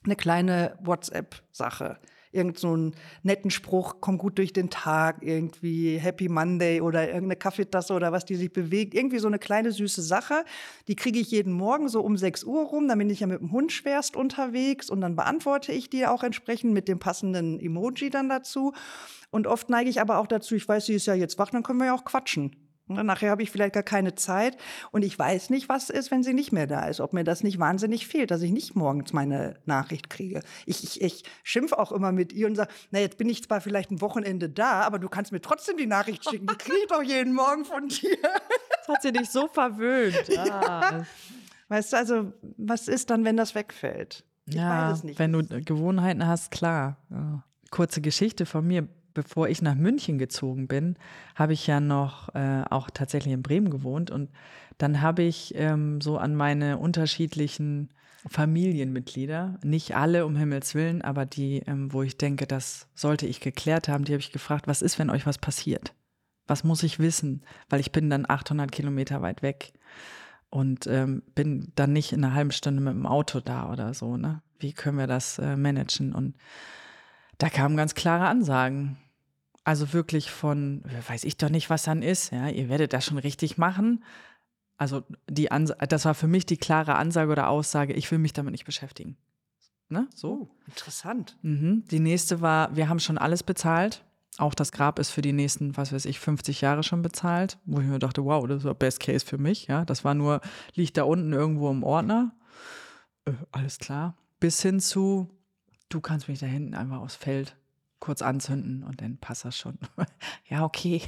eine 0.04 0.16
kleine 0.16 0.78
WhatsApp-Sache 0.80 1.98
irgend 2.32 2.58
so 2.58 2.72
einen 2.72 2.94
netten 3.22 3.50
Spruch, 3.50 3.96
komm 4.00 4.18
gut 4.18 4.38
durch 4.38 4.52
den 4.52 4.70
Tag, 4.70 5.18
irgendwie 5.22 5.98
Happy 5.98 6.28
Monday 6.28 6.80
oder 6.80 7.06
irgendeine 7.06 7.36
Kaffeetasse 7.36 7.92
oder 7.92 8.12
was, 8.12 8.24
die 8.24 8.36
sich 8.36 8.52
bewegt. 8.52 8.94
Irgendwie 8.94 9.18
so 9.18 9.28
eine 9.28 9.38
kleine 9.38 9.72
süße 9.72 10.02
Sache. 10.02 10.44
Die 10.88 10.96
kriege 10.96 11.18
ich 11.18 11.30
jeden 11.30 11.52
Morgen 11.52 11.88
so 11.88 12.00
um 12.02 12.16
6 12.16 12.44
Uhr 12.44 12.62
rum. 12.62 12.88
Dann 12.88 12.98
bin 12.98 13.10
ich 13.10 13.20
ja 13.20 13.26
mit 13.26 13.40
dem 13.40 13.52
Hund 13.52 13.72
schwerst 13.72 14.16
unterwegs 14.16 14.90
und 14.90 15.00
dann 15.00 15.16
beantworte 15.16 15.72
ich 15.72 15.90
die 15.90 16.06
auch 16.06 16.22
entsprechend 16.22 16.72
mit 16.72 16.88
dem 16.88 16.98
passenden 16.98 17.58
Emoji 17.58 18.10
dann 18.10 18.28
dazu. 18.28 18.72
Und 19.30 19.46
oft 19.46 19.68
neige 19.70 19.90
ich 19.90 20.00
aber 20.00 20.18
auch 20.18 20.26
dazu, 20.26 20.54
ich 20.54 20.68
weiß, 20.68 20.86
sie 20.86 20.94
ist 20.94 21.06
ja 21.06 21.14
jetzt 21.14 21.38
wach, 21.38 21.50
dann 21.50 21.62
können 21.62 21.78
wir 21.78 21.86
ja 21.86 21.94
auch 21.94 22.04
quatschen. 22.04 22.69
Nachher 22.90 23.30
habe 23.30 23.42
ich 23.42 23.50
vielleicht 23.50 23.74
gar 23.74 23.82
keine 23.82 24.14
Zeit 24.14 24.56
und 24.90 25.02
ich 25.02 25.18
weiß 25.18 25.50
nicht, 25.50 25.68
was 25.68 25.90
ist, 25.90 26.10
wenn 26.10 26.22
sie 26.22 26.34
nicht 26.34 26.52
mehr 26.52 26.66
da 26.66 26.86
ist. 26.86 27.00
Ob 27.00 27.12
mir 27.12 27.24
das 27.24 27.42
nicht 27.42 27.58
wahnsinnig 27.58 28.06
fehlt, 28.06 28.30
dass 28.30 28.42
ich 28.42 28.50
nicht 28.50 28.74
morgens 28.74 29.12
meine 29.12 29.54
Nachricht 29.64 30.10
kriege. 30.10 30.42
Ich, 30.66 30.82
ich, 30.84 31.00
ich 31.00 31.24
schimpfe 31.42 31.78
auch 31.78 31.92
immer 31.92 32.12
mit 32.12 32.32
ihr 32.32 32.46
und 32.46 32.56
sage, 32.56 32.72
na, 32.90 32.98
jetzt 32.98 33.18
bin 33.18 33.28
ich 33.28 33.44
zwar 33.44 33.60
vielleicht 33.60 33.90
ein 33.90 34.00
Wochenende 34.00 34.48
da, 34.48 34.82
aber 34.82 34.98
du 34.98 35.08
kannst 35.08 35.32
mir 35.32 35.40
trotzdem 35.40 35.76
die 35.76 35.86
Nachricht 35.86 36.28
schicken. 36.28 36.46
Die 36.46 36.56
kriege 36.56 36.78
ich 36.82 36.88
doch 36.88 37.02
jeden 37.02 37.34
Morgen 37.34 37.64
von 37.64 37.88
dir. 37.88 38.16
Das 38.78 38.88
hat 38.88 39.02
sie 39.02 39.12
dich 39.12 39.30
so 39.30 39.48
verwöhnt. 39.48 40.16
Ah. 40.50 41.04
Weißt 41.68 41.92
du, 41.92 41.96
also, 41.96 42.32
was 42.56 42.88
ist 42.88 43.10
dann, 43.10 43.24
wenn 43.24 43.36
das 43.36 43.54
wegfällt? 43.54 44.24
Ich 44.46 44.56
ja, 44.56 44.98
wenn 45.16 45.32
du 45.32 45.42
Gewohnheiten 45.62 46.26
hast, 46.26 46.50
klar. 46.50 46.96
Ja. 47.10 47.44
Kurze 47.70 48.00
Geschichte 48.00 48.46
von 48.46 48.66
mir 48.66 48.88
bevor 49.14 49.48
ich 49.48 49.62
nach 49.62 49.74
München 49.74 50.18
gezogen 50.18 50.68
bin, 50.68 50.96
habe 51.34 51.52
ich 51.52 51.66
ja 51.66 51.80
noch 51.80 52.34
äh, 52.34 52.62
auch 52.68 52.90
tatsächlich 52.90 53.34
in 53.34 53.42
Bremen 53.42 53.70
gewohnt 53.70 54.10
und 54.10 54.30
dann 54.78 55.00
habe 55.02 55.22
ich 55.22 55.54
ähm, 55.56 56.00
so 56.00 56.18
an 56.18 56.34
meine 56.34 56.78
unterschiedlichen 56.78 57.90
Familienmitglieder, 58.26 59.58
nicht 59.62 59.96
alle 59.96 60.26
um 60.26 60.36
Himmels 60.36 60.74
Willen, 60.74 61.02
aber 61.02 61.24
die, 61.24 61.62
ähm, 61.66 61.92
wo 61.92 62.02
ich 62.02 62.18
denke, 62.18 62.46
das 62.46 62.88
sollte 62.94 63.26
ich 63.26 63.40
geklärt 63.40 63.88
haben, 63.88 64.04
die 64.04 64.12
habe 64.12 64.20
ich 64.20 64.32
gefragt, 64.32 64.66
was 64.66 64.82
ist, 64.82 64.98
wenn 64.98 65.10
euch 65.10 65.26
was 65.26 65.38
passiert? 65.38 65.94
Was 66.46 66.64
muss 66.64 66.82
ich 66.82 66.98
wissen? 66.98 67.42
Weil 67.68 67.80
ich 67.80 67.92
bin 67.92 68.10
dann 68.10 68.28
800 68.28 68.70
Kilometer 68.70 69.22
weit 69.22 69.42
weg 69.42 69.72
und 70.50 70.86
ähm, 70.86 71.22
bin 71.34 71.72
dann 71.76 71.92
nicht 71.92 72.12
in 72.12 72.24
einer 72.24 72.34
halben 72.34 72.50
Stunde 72.50 72.82
mit 72.82 72.92
dem 72.92 73.06
Auto 73.06 73.40
da 73.40 73.70
oder 73.70 73.94
so. 73.94 74.16
Ne? 74.16 74.42
Wie 74.58 74.72
können 74.72 74.98
wir 74.98 75.06
das 75.06 75.38
äh, 75.38 75.56
managen? 75.56 76.12
Und 76.12 76.36
da 77.40 77.48
kamen 77.48 77.76
ganz 77.76 77.94
klare 77.94 78.26
Ansagen. 78.26 78.98
Also 79.64 79.92
wirklich 79.92 80.30
von, 80.30 80.82
weiß 81.08 81.24
ich 81.24 81.36
doch 81.36 81.48
nicht, 81.48 81.70
was 81.70 81.84
dann 81.84 82.02
ist. 82.02 82.32
Ja, 82.32 82.48
ihr 82.48 82.68
werdet 82.68 82.92
das 82.92 83.06
schon 83.06 83.18
richtig 83.18 83.58
machen. 83.58 84.04
Also 84.76 85.04
die 85.28 85.50
Ans 85.50 85.72
das 85.88 86.04
war 86.04 86.14
für 86.14 86.26
mich 86.26 86.46
die 86.46 86.56
klare 86.56 86.94
Ansage 86.94 87.32
oder 87.32 87.48
Aussage, 87.48 87.92
ich 87.94 88.10
will 88.10 88.18
mich 88.18 88.32
damit 88.32 88.52
nicht 88.52 88.64
beschäftigen. 88.64 89.16
Ne? 89.88 90.06
So. 90.14 90.32
Oh, 90.32 90.48
interessant. 90.66 91.36
Mhm. 91.42 91.84
Die 91.90 91.98
nächste 91.98 92.40
war, 92.40 92.74
wir 92.76 92.88
haben 92.88 93.00
schon 93.00 93.18
alles 93.18 93.42
bezahlt. 93.42 94.04
Auch 94.38 94.54
das 94.54 94.70
Grab 94.70 94.98
ist 94.98 95.10
für 95.10 95.22
die 95.22 95.32
nächsten, 95.32 95.76
was 95.76 95.92
weiß 95.92 96.04
ich, 96.04 96.20
50 96.20 96.60
Jahre 96.60 96.82
schon 96.82 97.02
bezahlt. 97.02 97.58
Wo 97.64 97.80
ich 97.80 97.86
mir 97.86 97.98
dachte, 97.98 98.24
wow, 98.24 98.46
das 98.46 98.64
war 98.64 98.74
Best 98.74 99.00
Case 99.00 99.26
für 99.26 99.38
mich. 99.38 99.66
Ja, 99.66 99.84
das 99.84 100.04
war 100.04 100.14
nur, 100.14 100.40
liegt 100.74 100.96
da 100.96 101.04
unten 101.04 101.32
irgendwo 101.32 101.70
im 101.70 101.82
Ordner. 101.82 102.32
Äh, 103.24 103.32
alles 103.50 103.78
klar. 103.78 104.16
Bis 104.38 104.62
hin 104.62 104.80
zu, 104.80 105.28
du 105.90 106.00
kannst 106.00 106.28
mich 106.28 106.38
da 106.38 106.46
hinten 106.46 106.74
einfach 106.74 107.00
aufs 107.00 107.16
Feld 107.16 107.56
kurz 107.98 108.22
anzünden 108.22 108.82
und 108.82 109.02
dann 109.02 109.18
passt 109.18 109.44
das 109.44 109.58
schon. 109.58 109.78
ja, 110.48 110.64
okay. 110.64 111.02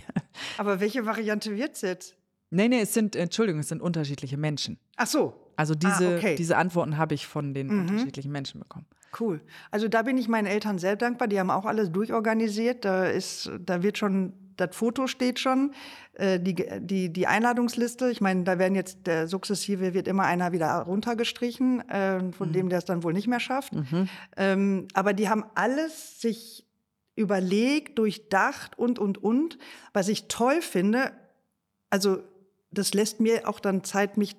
Aber 0.59 0.79
welche 0.81 1.07
Variante 1.07 1.57
wird 1.57 1.75
es 1.75 1.81
jetzt? 1.81 2.17
Nee, 2.51 2.69
nee, 2.69 2.83
es 2.83 2.93
sind, 2.93 3.17
Entschuldigung, 3.17 3.61
es 3.61 3.69
sind 3.69 3.81
unterschiedliche 3.81 4.37
Menschen. 4.37 4.79
Ach 4.97 5.07
so. 5.07 5.35
Also 5.57 5.75
diese, 5.75 6.15
ah, 6.15 6.17
okay. 6.19 6.35
diese 6.35 6.57
Antworten 6.59 6.99
habe 6.99 7.15
ich 7.15 7.27
von 7.27 7.55
den 7.55 7.69
mhm. 7.69 7.81
unterschiedlichen 7.81 8.31
Menschen 8.31 8.61
bekommen. 8.61 8.87
Cool. 9.19 9.41
Also 9.71 9.89
da 9.89 10.03
bin 10.03 10.19
ich 10.19 10.29
meinen 10.29 10.47
Eltern 10.47 10.79
sehr 10.79 10.97
dankbar. 10.97 11.29
Die 11.29 11.39
haben 11.39 11.51
auch 11.51 11.65
alles 11.65 11.91
durchorganisiert. 11.91 12.85
Da 12.85 13.07
ist, 13.07 13.51
da 13.61 13.83
wird 13.83 13.99
schon, 13.99 14.33
das 14.57 14.75
Foto 14.77 15.07
steht 15.07 15.39
schon, 15.39 15.73
äh, 16.15 16.39
die, 16.39 16.55
die, 16.81 17.13
die 17.13 17.27
Einladungsliste. 17.27 18.11
Ich 18.11 18.21
meine, 18.21 18.45
da 18.45 18.59
werden 18.59 18.75
jetzt 18.75 19.07
der 19.07 19.29
sukzessive 19.29 19.95
wird 19.95 20.09
immer 20.09 20.25
einer 20.25 20.53
wieder 20.53 20.73
runtergestrichen, 20.83 21.89
äh, 21.89 22.33
von 22.33 22.49
mhm. 22.49 22.53
dem 22.53 22.69
der 22.69 22.79
es 22.79 22.85
dann 22.85 23.03
wohl 23.03 23.13
nicht 23.13 23.29
mehr 23.29 23.41
schafft. 23.41 23.75
Mhm. 23.75 24.09
Ähm, 24.37 24.89
aber 24.95 25.13
die 25.13 25.29
haben 25.29 25.45
alles 25.55 26.21
sich 26.21 26.67
überlegt, 27.15 27.99
durchdacht 27.99 28.79
und 28.79 28.99
und 28.99 29.23
und. 29.23 29.59
Was 29.93 30.09
ich 30.09 30.29
toll 30.29 30.63
finde, 30.63 31.13
also 31.91 32.23
das 32.71 32.95
lässt 32.95 33.21
mir 33.21 33.49
auch 33.49 33.61
dann 33.61 33.85
Zeit, 33.85 34.17
mich 34.17 34.37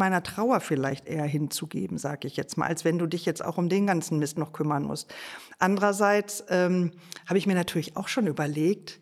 meiner 0.00 0.22
Trauer 0.22 0.60
vielleicht 0.60 1.06
eher 1.06 1.24
hinzugeben, 1.24 1.98
sage 1.98 2.26
ich 2.26 2.36
jetzt 2.36 2.56
mal, 2.56 2.66
als 2.66 2.84
wenn 2.84 2.98
du 2.98 3.06
dich 3.06 3.26
jetzt 3.26 3.44
auch 3.44 3.58
um 3.58 3.68
den 3.68 3.86
ganzen 3.86 4.18
Mist 4.18 4.38
noch 4.38 4.52
kümmern 4.52 4.82
musst. 4.82 5.14
Andererseits 5.58 6.42
ähm, 6.48 6.92
habe 7.26 7.38
ich 7.38 7.46
mir 7.46 7.54
natürlich 7.54 7.96
auch 7.96 8.08
schon 8.08 8.26
überlegt, 8.26 8.98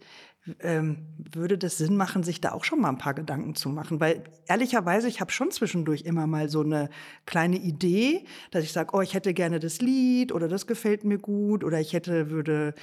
ähm, 0.61 1.07
würde 1.33 1.59
das 1.59 1.79
Sinn 1.79 1.97
machen, 1.97 2.23
sich 2.23 2.41
da 2.41 2.53
auch 2.53 2.65
schon 2.65 2.81
mal 2.81 2.89
ein 2.89 2.99
paar 2.99 3.15
Gedanken 3.15 3.55
zu 3.55 3.69
machen? 3.69 4.01
Weil 4.01 4.25
ehrlicherweise, 4.47 5.09
ich 5.09 5.21
habe 5.21 5.33
schon 5.33 5.51
zwischendurch 5.51 6.03
immer 6.03 6.27
mal 6.27 6.49
so 6.49 6.63
eine 6.63 6.91
kleine 7.27 7.57
Idee, 7.57 8.25
dass 8.51 8.65
ich 8.65 8.73
sage, 8.73 8.91
oh, 8.95 9.01
ich 9.01 9.15
hätte 9.15 9.35
gerne 9.35 9.61
das 9.61 9.81
Lied 9.81 10.33
oder 10.33 10.49
das 10.49 10.67
gefällt 10.67 11.05
mir 11.05 11.19
gut 11.19 11.65
oder 11.65 11.81
ich 11.81 11.93
hätte, 11.93 12.31
würde. 12.31 12.75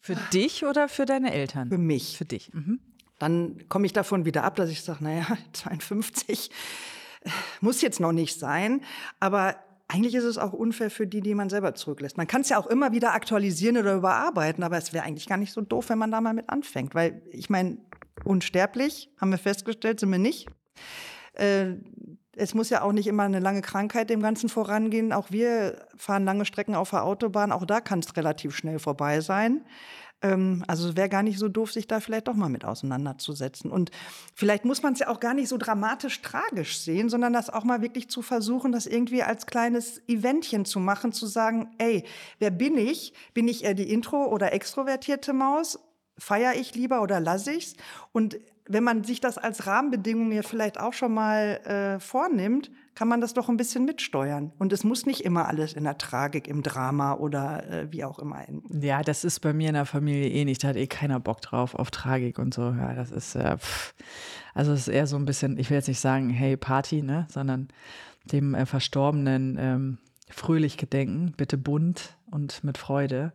Für 0.00 0.16
dich 0.32 0.64
oder 0.64 0.88
für 0.88 1.06
deine 1.06 1.32
Eltern? 1.32 1.68
Für 1.68 1.78
mich. 1.78 2.16
Für 2.16 2.24
dich. 2.24 2.52
Mhm. 2.54 2.80
Dann 3.18 3.68
komme 3.68 3.86
ich 3.86 3.92
davon 3.92 4.24
wieder 4.24 4.44
ab, 4.44 4.54
dass 4.56 4.70
ich 4.70 4.82
sage, 4.82 5.02
naja, 5.02 5.26
52 5.52 6.50
muss 7.60 7.82
jetzt 7.82 8.00
noch 8.00 8.12
nicht 8.12 8.38
sein, 8.38 8.82
aber 9.18 9.56
eigentlich 9.88 10.14
ist 10.14 10.24
es 10.24 10.36
auch 10.36 10.52
unfair 10.52 10.90
für 10.90 11.06
die, 11.06 11.22
die 11.22 11.34
man 11.34 11.48
selber 11.48 11.74
zurücklässt. 11.74 12.18
Man 12.18 12.26
kann 12.26 12.42
es 12.42 12.50
ja 12.50 12.58
auch 12.58 12.66
immer 12.66 12.92
wieder 12.92 13.14
aktualisieren 13.14 13.78
oder 13.78 13.94
überarbeiten, 13.94 14.62
aber 14.62 14.76
es 14.76 14.92
wäre 14.92 15.04
eigentlich 15.04 15.26
gar 15.26 15.38
nicht 15.38 15.52
so 15.52 15.62
doof, 15.62 15.88
wenn 15.88 15.98
man 15.98 16.10
da 16.10 16.20
mal 16.20 16.34
mit 16.34 16.50
anfängt. 16.50 16.94
Weil 16.94 17.22
ich 17.30 17.48
meine, 17.48 17.78
unsterblich, 18.24 19.10
haben 19.18 19.30
wir 19.30 19.38
festgestellt, 19.38 20.00
sind 20.00 20.10
wir 20.10 20.18
nicht. 20.18 20.46
Äh, 21.32 21.76
es 22.36 22.54
muss 22.54 22.70
ja 22.70 22.82
auch 22.82 22.92
nicht 22.92 23.06
immer 23.06 23.24
eine 23.24 23.40
lange 23.40 23.62
Krankheit 23.62 24.10
dem 24.10 24.20
Ganzen 24.20 24.48
vorangehen. 24.48 25.12
Auch 25.12 25.30
wir 25.30 25.86
fahren 25.96 26.24
lange 26.24 26.44
Strecken 26.44 26.74
auf 26.74 26.90
der 26.90 27.04
Autobahn. 27.04 27.50
Auch 27.50 27.64
da 27.64 27.80
kann 27.80 27.98
es 27.98 28.16
relativ 28.16 28.54
schnell 28.54 28.78
vorbei 28.78 29.20
sein. 29.20 29.64
Ähm, 30.20 30.64
also 30.66 30.96
wäre 30.96 31.08
gar 31.08 31.22
nicht 31.22 31.38
so 31.38 31.48
doof, 31.48 31.72
sich 31.72 31.86
da 31.86 32.00
vielleicht 32.00 32.28
doch 32.28 32.34
mal 32.34 32.48
mit 32.48 32.64
auseinanderzusetzen. 32.64 33.70
Und 33.70 33.90
vielleicht 34.34 34.64
muss 34.64 34.82
man 34.82 34.94
es 34.94 35.00
ja 35.00 35.08
auch 35.08 35.20
gar 35.20 35.34
nicht 35.34 35.48
so 35.48 35.58
dramatisch 35.58 36.20
tragisch 36.22 36.78
sehen, 36.78 37.08
sondern 37.08 37.32
das 37.32 37.50
auch 37.50 37.64
mal 37.64 37.82
wirklich 37.82 38.08
zu 38.08 38.22
versuchen, 38.22 38.72
das 38.72 38.86
irgendwie 38.86 39.22
als 39.22 39.46
kleines 39.46 40.02
Eventchen 40.08 40.64
zu 40.64 40.80
machen, 40.80 41.12
zu 41.12 41.26
sagen, 41.26 41.70
ey, 41.78 42.04
wer 42.38 42.50
bin 42.50 42.76
ich? 42.76 43.12
Bin 43.34 43.46
ich 43.48 43.64
eher 43.64 43.74
die 43.74 43.90
intro- 43.90 44.26
oder 44.26 44.52
extrovertierte 44.52 45.32
Maus? 45.32 45.78
Feiere 46.18 46.56
ich 46.56 46.74
lieber 46.74 47.00
oder 47.02 47.20
lasse 47.20 47.52
ich's? 47.52 47.74
Und 48.12 48.38
wenn 48.68 48.84
man 48.84 49.04
sich 49.04 49.20
das 49.20 49.38
als 49.38 49.66
Rahmenbedingung 49.66 50.30
ja 50.32 50.42
vielleicht 50.42 50.78
auch 50.78 50.92
schon 50.92 51.14
mal 51.14 51.60
äh, 51.64 52.00
vornimmt, 52.00 52.70
kann 52.98 53.06
man 53.06 53.20
das 53.20 53.32
doch 53.32 53.48
ein 53.48 53.56
bisschen 53.56 53.84
mitsteuern. 53.84 54.50
Und 54.58 54.72
es 54.72 54.82
muss 54.82 55.06
nicht 55.06 55.20
immer 55.20 55.46
alles 55.46 55.72
in 55.72 55.84
der 55.84 55.98
Tragik, 55.98 56.48
im 56.48 56.64
Drama 56.64 57.14
oder 57.14 57.64
äh, 57.70 57.92
wie 57.92 58.02
auch 58.02 58.18
immer 58.18 58.48
enden. 58.48 58.82
Ja, 58.82 59.02
das 59.02 59.22
ist 59.22 59.38
bei 59.38 59.52
mir 59.52 59.68
in 59.68 59.74
der 59.74 59.86
Familie 59.86 60.28
eh 60.28 60.44
nicht. 60.44 60.64
Da 60.64 60.68
hat 60.68 60.76
eh 60.76 60.88
keiner 60.88 61.20
Bock 61.20 61.40
drauf, 61.40 61.76
auf 61.76 61.92
Tragik 61.92 62.40
und 62.40 62.52
so. 62.52 62.62
Ja, 62.62 62.94
das 62.94 63.12
ist, 63.12 63.36
äh, 63.36 63.56
Also 64.52 64.72
es 64.72 64.80
ist 64.80 64.88
eher 64.88 65.06
so 65.06 65.14
ein 65.14 65.26
bisschen, 65.26 65.56
ich 65.58 65.70
will 65.70 65.76
jetzt 65.76 65.86
nicht 65.86 66.00
sagen, 66.00 66.30
hey 66.30 66.56
Party, 66.56 67.02
ne, 67.02 67.28
sondern 67.30 67.68
dem 68.32 68.56
äh, 68.56 68.66
Verstorbenen 68.66 69.56
ähm, 69.60 69.98
fröhlich 70.28 70.76
gedenken, 70.76 71.34
bitte 71.36 71.56
bunt 71.56 72.16
und 72.32 72.64
mit 72.64 72.78
Freude. 72.78 73.32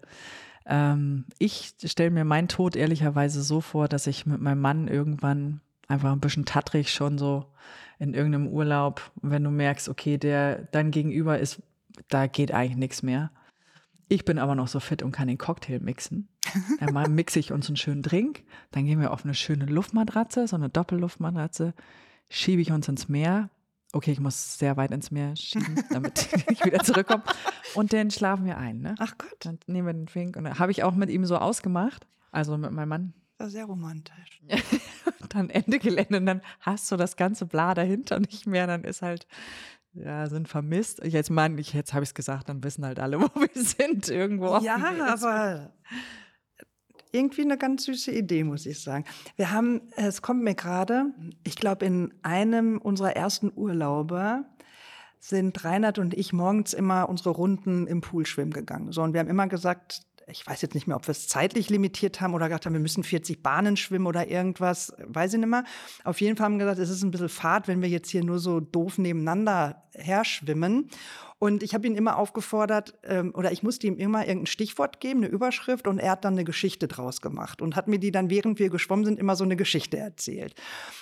Ähm, 0.65 1.23
ich 1.39 1.73
stelle 1.85 2.11
mir 2.11 2.25
meinen 2.25 2.49
Tod 2.49 2.75
ehrlicherweise 2.75 3.41
so 3.41 3.61
vor, 3.61 3.87
dass 3.87 4.07
ich 4.07 4.25
mit 4.25 4.41
meinem 4.41 4.59
Mann 4.59 4.89
irgendwann 4.89 5.61
einfach 5.87 6.11
ein 6.11 6.19
bisschen 6.19 6.43
tattrig 6.43 6.91
schon 6.91 7.17
so 7.17 7.45
in 8.03 8.13
irgendeinem 8.13 8.49
Urlaub, 8.49 9.11
wenn 9.21 9.45
du 9.45 9.49
merkst, 9.49 9.87
okay, 9.87 10.17
der 10.17 10.63
dein 10.71 10.91
Gegenüber 10.91 11.39
ist, 11.39 11.61
da 12.09 12.27
geht 12.27 12.51
eigentlich 12.51 12.75
nichts 12.75 13.01
mehr. 13.01 13.31
Ich 14.09 14.25
bin 14.25 14.39
aber 14.39 14.55
noch 14.55 14.67
so 14.67 14.81
fit 14.81 15.01
und 15.01 15.13
kann 15.13 15.29
den 15.29 15.37
Cocktail 15.37 15.79
mixen. 15.79 16.27
Dann 16.81 17.15
mixe 17.15 17.39
ich 17.39 17.53
uns 17.53 17.67
einen 17.67 17.77
schönen 17.77 18.01
Drink, 18.01 18.43
dann 18.71 18.85
gehen 18.85 18.99
wir 18.99 19.11
auf 19.11 19.23
eine 19.23 19.33
schöne 19.33 19.65
Luftmatratze, 19.65 20.45
so 20.45 20.57
eine 20.57 20.69
Doppelluftmatratze, 20.69 21.73
schiebe 22.29 22.61
ich 22.61 22.73
uns 22.73 22.89
ins 22.89 23.07
Meer. 23.07 23.49
Okay, 23.93 24.11
ich 24.11 24.19
muss 24.19 24.59
sehr 24.59 24.75
weit 24.75 24.91
ins 24.91 25.09
Meer 25.09 25.35
schieben, 25.37 25.81
damit 25.89 26.27
ich 26.49 26.65
wieder 26.65 26.83
zurückkomme. 26.83 27.23
Und 27.73 27.93
dann 27.93 28.11
schlafen 28.11 28.45
wir 28.45 28.57
ein. 28.57 28.81
Ne? 28.81 28.95
Ach 28.99 29.17
Gott. 29.17 29.37
Dann 29.39 29.59
nehmen 29.67 29.87
wir 29.87 29.93
den 29.93 30.05
Drink 30.05 30.35
und 30.35 30.59
habe 30.59 30.71
ich 30.73 30.83
auch 30.83 30.93
mit 30.93 31.09
ihm 31.09 31.25
so 31.25 31.37
ausgemacht, 31.37 32.05
also 32.31 32.57
mit 32.57 32.71
meinem 32.71 32.89
Mann. 32.89 33.13
Das 33.43 33.51
sehr 33.51 33.65
romantisch. 33.65 34.41
dann 35.29 35.49
Ende 35.49 35.77
Gelände 35.77 36.15
und 36.15 36.25
dann 36.25 36.41
hast 36.61 36.89
du 36.89 36.95
das 36.95 37.17
ganze 37.17 37.45
Bla 37.45 37.73
dahinter 37.73 38.21
nicht 38.21 38.47
mehr. 38.47 38.67
Dann 38.67 38.85
ist 38.85 39.01
halt 39.01 39.27
ja, 39.91 40.27
sind 40.29 40.47
vermisst. 40.47 41.03
Jetzt 41.03 41.29
meine 41.29 41.59
ich, 41.59 41.73
jetzt 41.73 41.93
habe 41.93 42.03
ich 42.03 42.11
es 42.11 42.13
gesagt, 42.15 42.47
dann 42.47 42.63
wissen 42.63 42.85
halt 42.85 42.99
alle, 42.99 43.19
wo 43.21 43.27
wir 43.35 43.49
sind 43.61 44.07
irgendwo. 44.07 44.59
Ja, 44.59 44.77
aber 45.07 45.73
irgendwie 47.11 47.41
eine 47.41 47.57
ganz 47.57 47.83
süße 47.83 48.13
Idee, 48.13 48.45
muss 48.45 48.65
ich 48.65 48.81
sagen. 48.81 49.03
Wir 49.35 49.51
haben, 49.51 49.81
es 49.97 50.21
kommt 50.21 50.41
mir 50.41 50.55
gerade, 50.55 51.07
ich 51.43 51.57
glaube, 51.57 51.85
in 51.85 52.13
einem 52.21 52.77
unserer 52.77 53.13
ersten 53.17 53.51
Urlaube 53.53 54.45
sind 55.19 55.65
Reinhard 55.65 55.99
und 55.99 56.13
ich 56.13 56.31
morgens 56.31 56.73
immer 56.73 57.09
unsere 57.09 57.31
Runden 57.31 57.87
im 57.87 57.99
Pool 57.99 58.25
schwimmen 58.25 58.53
gegangen. 58.53 58.93
So, 58.93 59.03
und 59.03 59.11
wir 59.11 59.19
haben 59.19 59.29
immer 59.29 59.47
gesagt, 59.47 60.05
ich 60.27 60.45
weiß 60.45 60.61
jetzt 60.61 60.73
nicht 60.73 60.87
mehr, 60.87 60.95
ob 60.95 61.07
wir 61.07 61.11
es 61.11 61.27
zeitlich 61.27 61.69
limitiert 61.69 62.21
haben 62.21 62.33
oder 62.33 62.47
gesagt 62.47 62.65
haben, 62.65 62.73
wir 62.73 62.79
müssen 62.79 63.03
40 63.03 63.43
Bahnen 63.43 63.77
schwimmen 63.77 64.07
oder 64.07 64.27
irgendwas, 64.27 64.93
weiß 65.05 65.33
ich 65.33 65.39
nicht 65.39 65.49
mehr. 65.49 65.63
Auf 66.03 66.21
jeden 66.21 66.37
Fall 66.37 66.45
haben 66.45 66.53
wir 66.53 66.65
gesagt, 66.65 66.79
es 66.79 66.89
ist 66.89 67.03
ein 67.03 67.11
bisschen 67.11 67.29
fad, 67.29 67.67
wenn 67.67 67.81
wir 67.81 67.89
jetzt 67.89 68.09
hier 68.09 68.23
nur 68.23 68.39
so 68.39 68.59
doof 68.59 68.97
nebeneinander 68.97 69.83
her 69.93 70.25
schwimmen. 70.25 70.89
Und 71.39 71.61
ich 71.61 71.73
habe 71.73 71.85
ihn 71.87 71.95
immer 71.95 72.17
aufgefordert, 72.17 72.93
ähm, 73.03 73.33
oder 73.35 73.51
ich 73.51 73.63
musste 73.63 73.85
ihm 73.87 73.97
immer 73.97 74.25
irgendein 74.25 74.45
Stichwort 74.45 75.01
geben, 75.01 75.23
eine 75.23 75.27
Überschrift, 75.27 75.87
und 75.87 75.99
er 75.99 76.11
hat 76.11 76.23
dann 76.23 76.35
eine 76.35 76.45
Geschichte 76.45 76.87
draus 76.87 77.19
gemacht 77.19 77.61
und 77.61 77.75
hat 77.75 77.89
mir 77.89 77.99
die 77.99 78.11
dann, 78.11 78.29
während 78.29 78.59
wir 78.59 78.69
geschwommen 78.69 79.03
sind, 79.03 79.19
immer 79.19 79.35
so 79.35 79.43
eine 79.43 79.57
Geschichte 79.57 79.97
erzählt. 79.97 80.55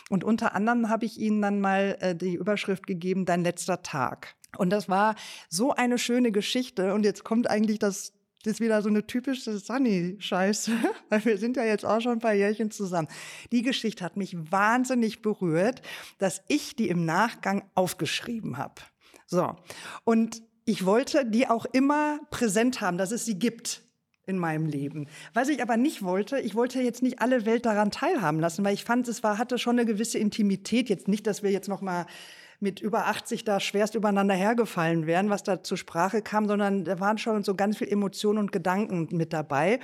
Und 0.10 0.24
unter 0.24 0.56
anderem 0.56 0.90
habe 0.90 1.06
ich 1.06 1.20
ihm 1.20 1.42
dann 1.42 1.62
mal 1.62 1.96
äh, 2.00 2.16
die 2.16 2.34
Überschrift 2.34 2.88
gegeben, 2.88 3.26
Dein 3.26 3.44
letzter 3.44 3.84
Tag. 3.84 4.36
Und 4.58 4.72
das 4.72 4.90
war 4.90 5.16
so 5.48 5.74
eine 5.74 5.98
schöne 5.98 6.32
Geschichte. 6.32 6.94
Und 6.94 7.06
jetzt 7.06 7.24
kommt 7.24 7.48
eigentlich 7.48 7.78
das 7.78 8.14
das 8.44 8.54
ist 8.54 8.60
wieder 8.60 8.82
so 8.82 8.90
eine 8.90 9.06
typische 9.06 9.58
Sunny-Scheiße, 9.58 10.72
weil 11.10 11.26
wir 11.26 11.38
sind 11.38 11.58
ja 11.58 11.64
jetzt 11.64 11.86
auch 11.86 12.02
schon 12.02 12.14
ein 12.14 12.20
paar 12.20 12.34
Jährchen 12.34 12.72
zusammen. 12.72 13.08
Die 13.52 13.62
Geschichte 13.62 14.04
hat 14.04 14.18
mich 14.18 14.36
wahnsinnig 14.52 15.22
berührt, 15.22 15.82
dass 16.18 16.42
ich 16.48 16.76
die 16.76 16.90
im 16.90 17.06
Nachgang 17.06 17.64
aufgeschrieben 17.76 18.58
habe. 18.58 18.82
So. 19.28 19.56
Und 20.04 20.42
ich 20.66 20.86
wollte 20.86 21.26
die 21.26 21.48
auch 21.48 21.66
immer 21.66 22.20
präsent 22.30 22.82
haben, 22.82 22.98
dass 22.98 23.12
es 23.12 23.26
sie 23.26 23.40
gibt 23.40 23.84
in 24.26 24.38
meinem 24.38 24.66
Leben. 24.66 25.08
Was 25.34 25.50
ich 25.50 25.62
aber 25.62 25.78
nicht 25.78 26.04
wollte, 26.04 26.40
ich 26.40 26.56
wollte 26.56 26.82
jetzt 26.82 27.02
nicht 27.02 27.20
alle 27.20 27.46
Welt 27.46 27.66
daran 27.66 27.92
teilhaben 27.92 28.40
lassen, 28.40 28.64
weil 28.64 28.74
ich 28.74 28.84
fand, 28.84 29.08
es 29.08 29.24
war, 29.24 29.38
hatte 29.38 29.58
schon 29.58 29.80
eine 29.80 29.86
gewisse 29.86 30.20
Intimität. 30.20 30.90
Jetzt 30.90 31.08
nicht, 31.08 31.26
dass 31.28 31.44
wir 31.44 31.52
jetzt 31.52 31.68
noch 31.68 31.82
mal 31.82 32.06
mit 32.62 32.80
über 32.80 33.08
80 33.08 33.44
da 33.44 33.60
schwerst 33.60 33.96
übereinander 33.96 34.36
hergefallen 34.36 35.08
wären, 35.08 35.30
was 35.30 35.44
da 35.44 35.64
zur 35.64 35.78
Sprache 35.78 36.22
kam, 36.22 36.48
sondern 36.48 36.86
da 36.86 37.00
waren 37.00 37.18
schon 37.18 37.44
so 37.44 37.56
ganz 37.56 37.78
viel 37.78 37.88
Emotionen 37.88 38.40
und 38.40 38.52
Gedanken 38.52 39.10
mit 39.12 39.34
dabei. 39.34 39.80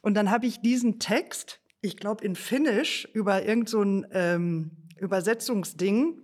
Und 0.00 0.14
dann 0.14 0.30
habe 0.30 0.46
ich 0.46 0.60
diesen 0.60 0.98
Text, 0.98 1.60
ich 1.82 1.96
glaube 1.96 2.24
in 2.24 2.34
Finnisch, 2.34 3.06
über 3.12 3.42
irgendein 3.42 3.66
so 3.66 3.82
ähm, 4.12 4.70
Übersetzungsding 4.98 6.22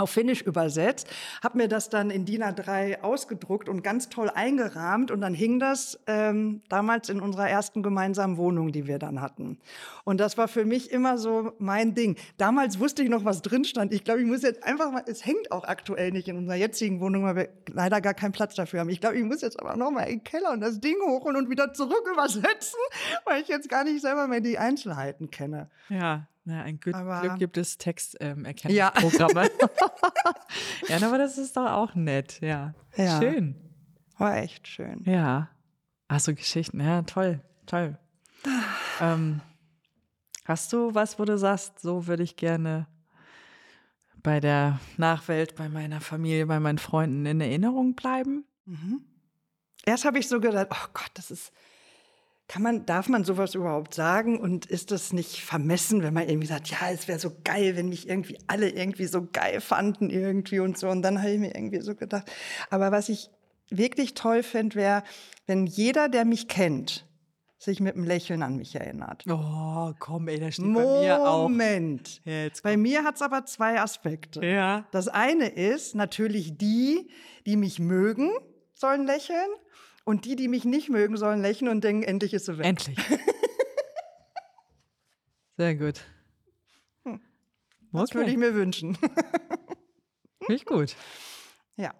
auf 0.00 0.10
Finnisch 0.10 0.42
übersetzt, 0.42 1.08
habe 1.42 1.58
mir 1.58 1.68
das 1.68 1.88
dann 1.88 2.10
in 2.10 2.24
DIN 2.24 2.42
A3 2.42 3.02
ausgedruckt 3.02 3.68
und 3.68 3.82
ganz 3.82 4.08
toll 4.08 4.30
eingerahmt 4.34 5.10
und 5.10 5.20
dann 5.20 5.34
hing 5.34 5.60
das 5.60 5.98
ähm, 6.06 6.62
damals 6.68 7.08
in 7.08 7.20
unserer 7.20 7.48
ersten 7.48 7.82
gemeinsamen 7.82 8.36
Wohnung, 8.36 8.72
die 8.72 8.86
wir 8.86 8.98
dann 8.98 9.20
hatten. 9.20 9.58
Und 10.04 10.18
das 10.18 10.38
war 10.38 10.48
für 10.48 10.64
mich 10.64 10.90
immer 10.90 11.18
so 11.18 11.52
mein 11.58 11.94
Ding. 11.94 12.16
Damals 12.38 12.80
wusste 12.80 13.02
ich 13.02 13.08
noch, 13.08 13.24
was 13.24 13.42
drin 13.42 13.64
stand. 13.64 13.92
Ich 13.92 14.04
glaube, 14.04 14.20
ich 14.20 14.26
muss 14.26 14.42
jetzt 14.42 14.64
einfach 14.64 14.90
mal, 14.90 15.04
es 15.06 15.24
hängt 15.24 15.52
auch 15.52 15.64
aktuell 15.64 16.10
nicht 16.12 16.28
in 16.28 16.36
unserer 16.36 16.56
jetzigen 16.56 17.00
Wohnung, 17.00 17.24
weil 17.24 17.36
wir 17.36 17.48
leider 17.72 18.00
gar 18.00 18.14
keinen 18.14 18.32
Platz 18.32 18.54
dafür 18.54 18.80
haben. 18.80 18.88
Ich 18.88 19.00
glaube, 19.00 19.16
ich 19.16 19.24
muss 19.24 19.42
jetzt 19.42 19.60
aber 19.60 19.76
noch 19.76 19.90
mal 19.90 20.04
in 20.04 20.18
den 20.18 20.24
Keller 20.24 20.52
und 20.52 20.60
das 20.60 20.80
Ding 20.80 20.96
hochholen 21.06 21.36
und 21.36 21.50
wieder 21.50 21.72
zurück 21.72 22.08
übersetzen, 22.10 22.80
weil 23.24 23.42
ich 23.42 23.48
jetzt 23.48 23.68
gar 23.68 23.84
nicht 23.84 24.00
selber 24.00 24.26
mehr 24.26 24.40
die 24.40 24.58
Einzelheiten 24.58 25.30
kenne. 25.30 25.68
Ja, 25.88 26.26
ja, 26.44 26.62
ein 26.62 26.80
Glück, 26.80 26.96
Glück 26.96 27.38
gibt 27.38 27.56
es 27.56 27.78
Texterkennungsprogramme. 27.78 29.42
Ähm, 29.44 29.50
ja. 30.88 30.98
ja, 30.98 31.06
aber 31.06 31.18
das 31.18 31.38
ist 31.38 31.56
doch 31.56 31.70
auch 31.70 31.94
nett, 31.94 32.40
ja. 32.40 32.74
ja. 32.96 33.20
Schön. 33.20 33.56
War 34.16 34.36
echt 34.36 34.66
schön. 34.66 35.02
Ja. 35.04 35.50
Ach 36.08 36.20
so, 36.20 36.34
Geschichten, 36.34 36.80
ja, 36.80 37.02
toll, 37.02 37.40
toll. 37.66 37.98
ähm, 39.00 39.40
hast 40.44 40.72
du 40.72 40.94
was, 40.94 41.18
wo 41.18 41.24
du 41.24 41.38
sagst, 41.38 41.80
so 41.80 42.06
würde 42.06 42.22
ich 42.22 42.36
gerne 42.36 42.86
bei 44.22 44.40
der 44.40 44.80
Nachwelt, 44.96 45.56
bei 45.56 45.68
meiner 45.68 46.00
Familie, 46.00 46.46
bei 46.46 46.60
meinen 46.60 46.78
Freunden 46.78 47.26
in 47.26 47.40
Erinnerung 47.40 47.94
bleiben? 47.94 48.44
Mhm. 48.64 49.02
Erst 49.84 50.04
habe 50.04 50.18
ich 50.18 50.28
so 50.28 50.40
gedacht, 50.40 50.68
oh 50.70 50.88
Gott, 50.92 51.10
das 51.14 51.30
ist 51.30 51.52
kann 52.50 52.62
man, 52.62 52.84
darf 52.84 53.08
man 53.08 53.22
sowas 53.22 53.54
überhaupt 53.54 53.94
sagen? 53.94 54.40
Und 54.40 54.66
ist 54.66 54.90
das 54.90 55.12
nicht 55.12 55.40
vermessen, 55.40 56.02
wenn 56.02 56.12
man 56.12 56.28
irgendwie 56.28 56.48
sagt, 56.48 56.68
ja, 56.68 56.90
es 56.90 57.06
wäre 57.06 57.20
so 57.20 57.30
geil, 57.44 57.76
wenn 57.76 57.88
mich 57.88 58.08
irgendwie 58.08 58.38
alle 58.48 58.70
irgendwie 58.70 59.06
so 59.06 59.28
geil 59.32 59.60
fanden 59.60 60.10
irgendwie 60.10 60.58
und 60.58 60.76
so. 60.76 60.88
Und 60.88 61.02
dann 61.02 61.20
habe 61.20 61.30
ich 61.30 61.38
mir 61.38 61.54
irgendwie 61.54 61.80
so 61.80 61.94
gedacht. 61.94 62.28
Aber 62.68 62.90
was 62.90 63.08
ich 63.08 63.30
wirklich 63.70 64.14
toll 64.14 64.42
fände, 64.42 64.74
wäre, 64.74 65.04
wenn 65.46 65.68
jeder, 65.68 66.08
der 66.08 66.24
mich 66.24 66.48
kennt, 66.48 67.06
sich 67.56 67.78
mit 67.78 67.94
einem 67.94 68.02
Lächeln 68.02 68.42
an 68.42 68.56
mich 68.56 68.74
erinnert. 68.74 69.22
Oh, 69.28 69.92
komm, 70.00 70.26
ey, 70.26 70.40
das 70.40 70.54
steht 70.54 70.66
Moment. 70.66 70.88
bei 70.88 71.00
mir 71.02 71.20
auch. 71.20 71.42
Moment. 71.48 72.20
Ja, 72.24 72.48
bei 72.64 72.76
mir 72.76 73.04
hat 73.04 73.14
es 73.14 73.22
aber 73.22 73.44
zwei 73.44 73.80
Aspekte. 73.80 74.44
Ja. 74.44 74.88
Das 74.90 75.06
eine 75.06 75.46
ist 75.46 75.94
natürlich 75.94 76.58
die, 76.58 77.10
die 77.46 77.56
mich 77.56 77.78
mögen, 77.78 78.32
sollen 78.74 79.06
lächeln. 79.06 79.50
Und 80.04 80.24
die, 80.24 80.36
die 80.36 80.48
mich 80.48 80.64
nicht 80.64 80.88
mögen, 80.88 81.16
sollen 81.16 81.42
lächeln 81.42 81.70
und 81.70 81.84
denken, 81.84 82.02
endlich 82.02 82.34
ist 82.34 82.46
sie 82.46 82.58
weg. 82.58 82.66
Endlich. 82.66 82.98
Sehr 85.56 85.74
gut. 85.74 86.00
Hm. 87.04 87.20
Das 87.92 88.10
okay. 88.10 88.14
würde 88.14 88.30
ich 88.30 88.36
mir 88.36 88.54
wünschen. 88.54 88.96
Ich 90.48 90.64
gut. 90.64 90.96
Ja. 91.76 91.92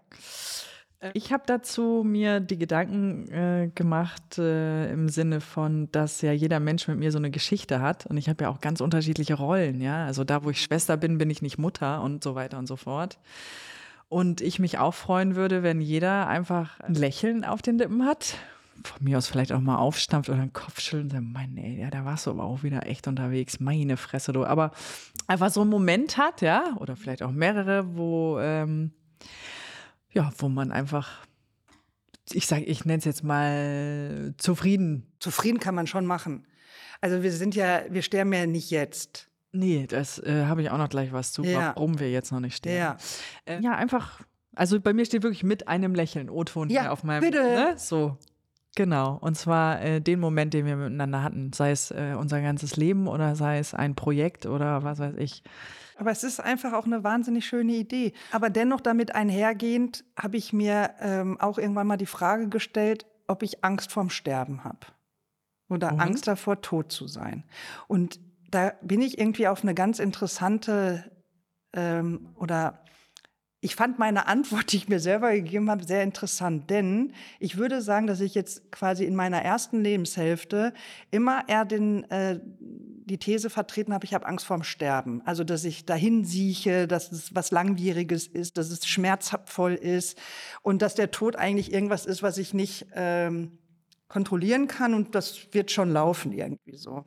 Äh, 1.01 1.11
ich 1.15 1.33
habe 1.33 1.43
dazu 1.47 2.03
mir 2.05 2.41
die 2.41 2.59
Gedanken 2.59 3.31
äh, 3.31 3.71
gemacht 3.75 4.39
äh, 4.39 4.93
im 4.93 5.09
Sinne 5.09 5.41
von, 5.41 5.91
dass 5.93 6.23
ja 6.23 6.33
jeder 6.33 6.61
Mensch 6.61 6.89
mit 6.89 6.99
mir 6.99 7.13
so 7.13 7.19
eine 7.19 7.31
Geschichte 7.31 7.81
hat 7.81 8.07
und 8.07 8.17
ich 8.17 8.29
habe 8.29 8.45
ja 8.45 8.51
auch 8.51 8.61
ganz 8.61 8.81
unterschiedliche 8.81 9.35
Rollen, 9.35 9.81
ja. 9.81 10.07
Also 10.07 10.25
da, 10.25 10.45
wo 10.45 10.51
ich 10.51 10.61
Schwester 10.61 10.97
bin, 10.97 11.19
bin 11.19 11.31
ich 11.31 11.43
nicht 11.43 11.59
Mutter 11.59 12.03
und 12.03 12.25
so 12.25 12.35
weiter 12.35 12.59
und 12.59 12.67
so 12.67 12.77
fort. 12.77 13.19
Und 14.11 14.43
ich 14.43 14.59
mich 14.59 14.77
auch 14.77 14.93
freuen 14.93 15.37
würde, 15.37 15.63
wenn 15.63 15.81
jeder 15.81 16.27
einfach 16.27 16.79
ein 16.81 16.95
Lächeln 16.95 17.45
auf 17.45 17.63
den 17.63 17.79
Lippen 17.79 18.05
hat. 18.05 18.35
Von 18.85 19.05
mir 19.05 19.17
aus 19.17 19.29
vielleicht 19.29 19.53
auch 19.53 19.61
mal 19.61 19.77
aufstampft 19.77 20.29
oder 20.29 20.41
den 20.41 20.53
Kopf 20.53 20.81
schüttelt 20.81 21.05
und 21.05 21.11
sagt, 21.11 21.25
Mann, 21.25 21.57
ey, 21.57 21.81
ja, 21.81 21.91
da 21.91 22.05
warst 22.05 22.27
du 22.27 22.31
aber 22.31 22.45
auch 22.45 22.63
wieder 22.63 22.87
echt 22.87 23.07
unterwegs. 23.07 23.61
Meine 23.61 23.97
Fresse, 23.97 24.33
du. 24.33 24.45
Aber 24.45 24.73
einfach 25.27 25.51
so 25.51 25.63
einen 25.63 25.71
Moment 25.71 26.19
hat, 26.19 26.43
ja, 26.43 26.77
oder 26.77 26.97
vielleicht 26.97 27.23
auch 27.23 27.31
mehrere, 27.31 27.97
wo, 27.97 28.39
ähm, 28.41 28.91
ja, 30.13 30.31
wo 30.39 30.49
man 30.49 30.73
einfach 30.73 31.25
ich 32.33 32.47
sage, 32.47 32.65
ich 32.65 32.85
nenne 32.85 32.99
es 32.99 33.05
jetzt 33.05 33.25
mal 33.25 34.35
zufrieden. 34.39 35.07
Zufrieden 35.19 35.59
kann 35.59 35.75
man 35.75 35.87
schon 35.87 36.07
machen. 36.07 36.47
Also 37.01 37.23
wir 37.23 37.33
sind 37.33 37.55
ja, 37.55 37.83
wir 37.91 38.03
sterben 38.03 38.33
ja 38.33 38.47
nicht 38.47 38.71
jetzt. 38.71 39.30
Nee, 39.53 39.87
das 39.89 40.19
äh, 40.21 40.45
habe 40.47 40.63
ich 40.63 40.71
auch 40.71 40.79
noch 40.79 40.89
gleich 40.89 41.13
was 41.13 41.33
zu, 41.33 41.43
ja. 41.43 41.75
warum 41.75 41.99
wir 41.99 42.11
jetzt 42.11 42.31
noch 42.31 42.41
nicht 42.41 42.57
stehen. 42.57 42.79
Ja. 42.79 42.97
Äh, 43.47 43.61
ja, 43.61 43.75
einfach, 43.75 44.21
also 44.55 44.81
bei 44.81 44.93
mir 44.93 45.05
steht 45.05 45.23
wirklich 45.23 45.43
mit 45.43 45.67
einem 45.69 45.95
Lächeln 45.95 46.31
O-Ton 46.31 46.71
ja, 46.71 46.91
auf 46.91 47.03
meinem. 47.03 47.23
Bitte. 47.23 47.43
Ne? 47.43 47.75
So. 47.77 48.17
Genau. 48.77 49.19
Und 49.21 49.37
zwar 49.37 49.83
äh, 49.83 50.01
den 50.01 50.21
Moment, 50.21 50.55
den 50.55 50.67
wir 50.67 50.77
miteinander 50.77 51.23
hatten. 51.23 51.53
Sei 51.53 51.73
es 51.73 51.91
äh, 51.91 52.15
unser 52.19 52.41
ganzes 52.41 52.77
Leben 52.77 53.09
oder 53.09 53.35
sei 53.35 53.59
es 53.59 53.75
ein 53.75 53.97
Projekt 53.97 54.47
oder 54.47 54.85
was 54.85 55.01
weiß 55.01 55.15
ich. 55.19 55.43
Aber 55.97 56.13
es 56.13 56.25
ist 56.25 56.41
einfach 56.41 56.73
auch 56.73 56.87
eine 56.87 57.05
wahnsinnig 57.05 57.45
schöne 57.45 57.73
Idee. 57.73 58.15
Aber 58.31 58.49
dennoch 58.49 58.81
damit 58.81 59.15
einhergehend 59.15 60.05
habe 60.17 60.37
ich 60.37 60.53
mir 60.53 60.91
ähm, 61.01 61.39
auch 61.41 61.59
irgendwann 61.59 61.89
mal 61.89 61.99
die 61.99 62.07
Frage 62.07 62.49
gestellt, 62.49 63.07
ob 63.27 63.43
ich 63.43 63.65
Angst 63.65 63.93
vorm 63.93 64.09
Sterben 64.09 64.65
habe. 64.65 64.79
Oder 65.69 65.93
Und? 65.93 66.01
Angst 66.01 66.27
davor, 66.27 66.63
tot 66.63 66.91
zu 66.91 67.07
sein. 67.07 67.45
Und 67.87 68.19
da 68.51 68.75
bin 68.83 69.01
ich 69.01 69.19
irgendwie 69.19 69.49
auf 69.49 69.63
eine 69.63 69.75
ganz 69.75 69.99
interessante 69.99 71.11
ähm, 71.73 72.31
oder 72.37 72.83
ich 73.63 73.77
fand 73.77 73.99
meine 73.99 74.27
Antwort, 74.27 74.73
die 74.73 74.79
ich 74.79 74.89
mir 74.89 75.01
selber 75.01 75.33
gegeben 75.33 75.71
habe, 75.71 75.85
sehr 75.85 76.03
interessant, 76.03 76.71
denn 76.71 77.13
ich 77.39 77.59
würde 77.59 77.83
sagen, 77.83 78.07
dass 78.07 78.21
ich 78.21 78.35
jetzt 78.35 78.73
quasi 78.73 79.05
in 79.05 79.15
meiner 79.15 79.43
ersten 79.43 79.83
Lebenshälfte 79.83 80.73
immer 81.11 81.47
eher 81.47 81.67
den, 81.67 82.11
äh, 82.11 82.41
die 82.59 83.19
These 83.19 83.51
vertreten 83.51 83.93
habe, 83.93 84.07
ich 84.07 84.15
habe 84.15 84.27
Angst 84.27 84.47
vorm 84.47 84.63
Sterben. 84.63 85.21
Also, 85.27 85.45
dass 85.45 85.65
ich 85.65 85.85
dahin 85.85 86.25
sieche, 86.25 86.87
dass 86.87 87.13
es 87.13 87.35
was 87.35 87.51
Langwieriges 87.51 88.27
ist, 88.27 88.57
dass 88.57 88.71
es 88.71 88.87
schmerzvoll 88.87 89.75
ist 89.75 90.19
und 90.63 90.81
dass 90.81 90.95
der 90.95 91.11
Tod 91.11 91.37
eigentlich 91.37 91.73
irgendwas 91.73 92.07
ist, 92.07 92.23
was 92.23 92.39
ich 92.39 92.55
nicht 92.55 92.87
ähm, 92.95 93.59
kontrollieren 94.09 94.69
kann 94.69 94.95
und 94.95 95.15
das 95.15 95.53
wird 95.53 95.71
schon 95.71 95.91
laufen 95.93 96.33
irgendwie 96.33 96.77
so. 96.77 97.05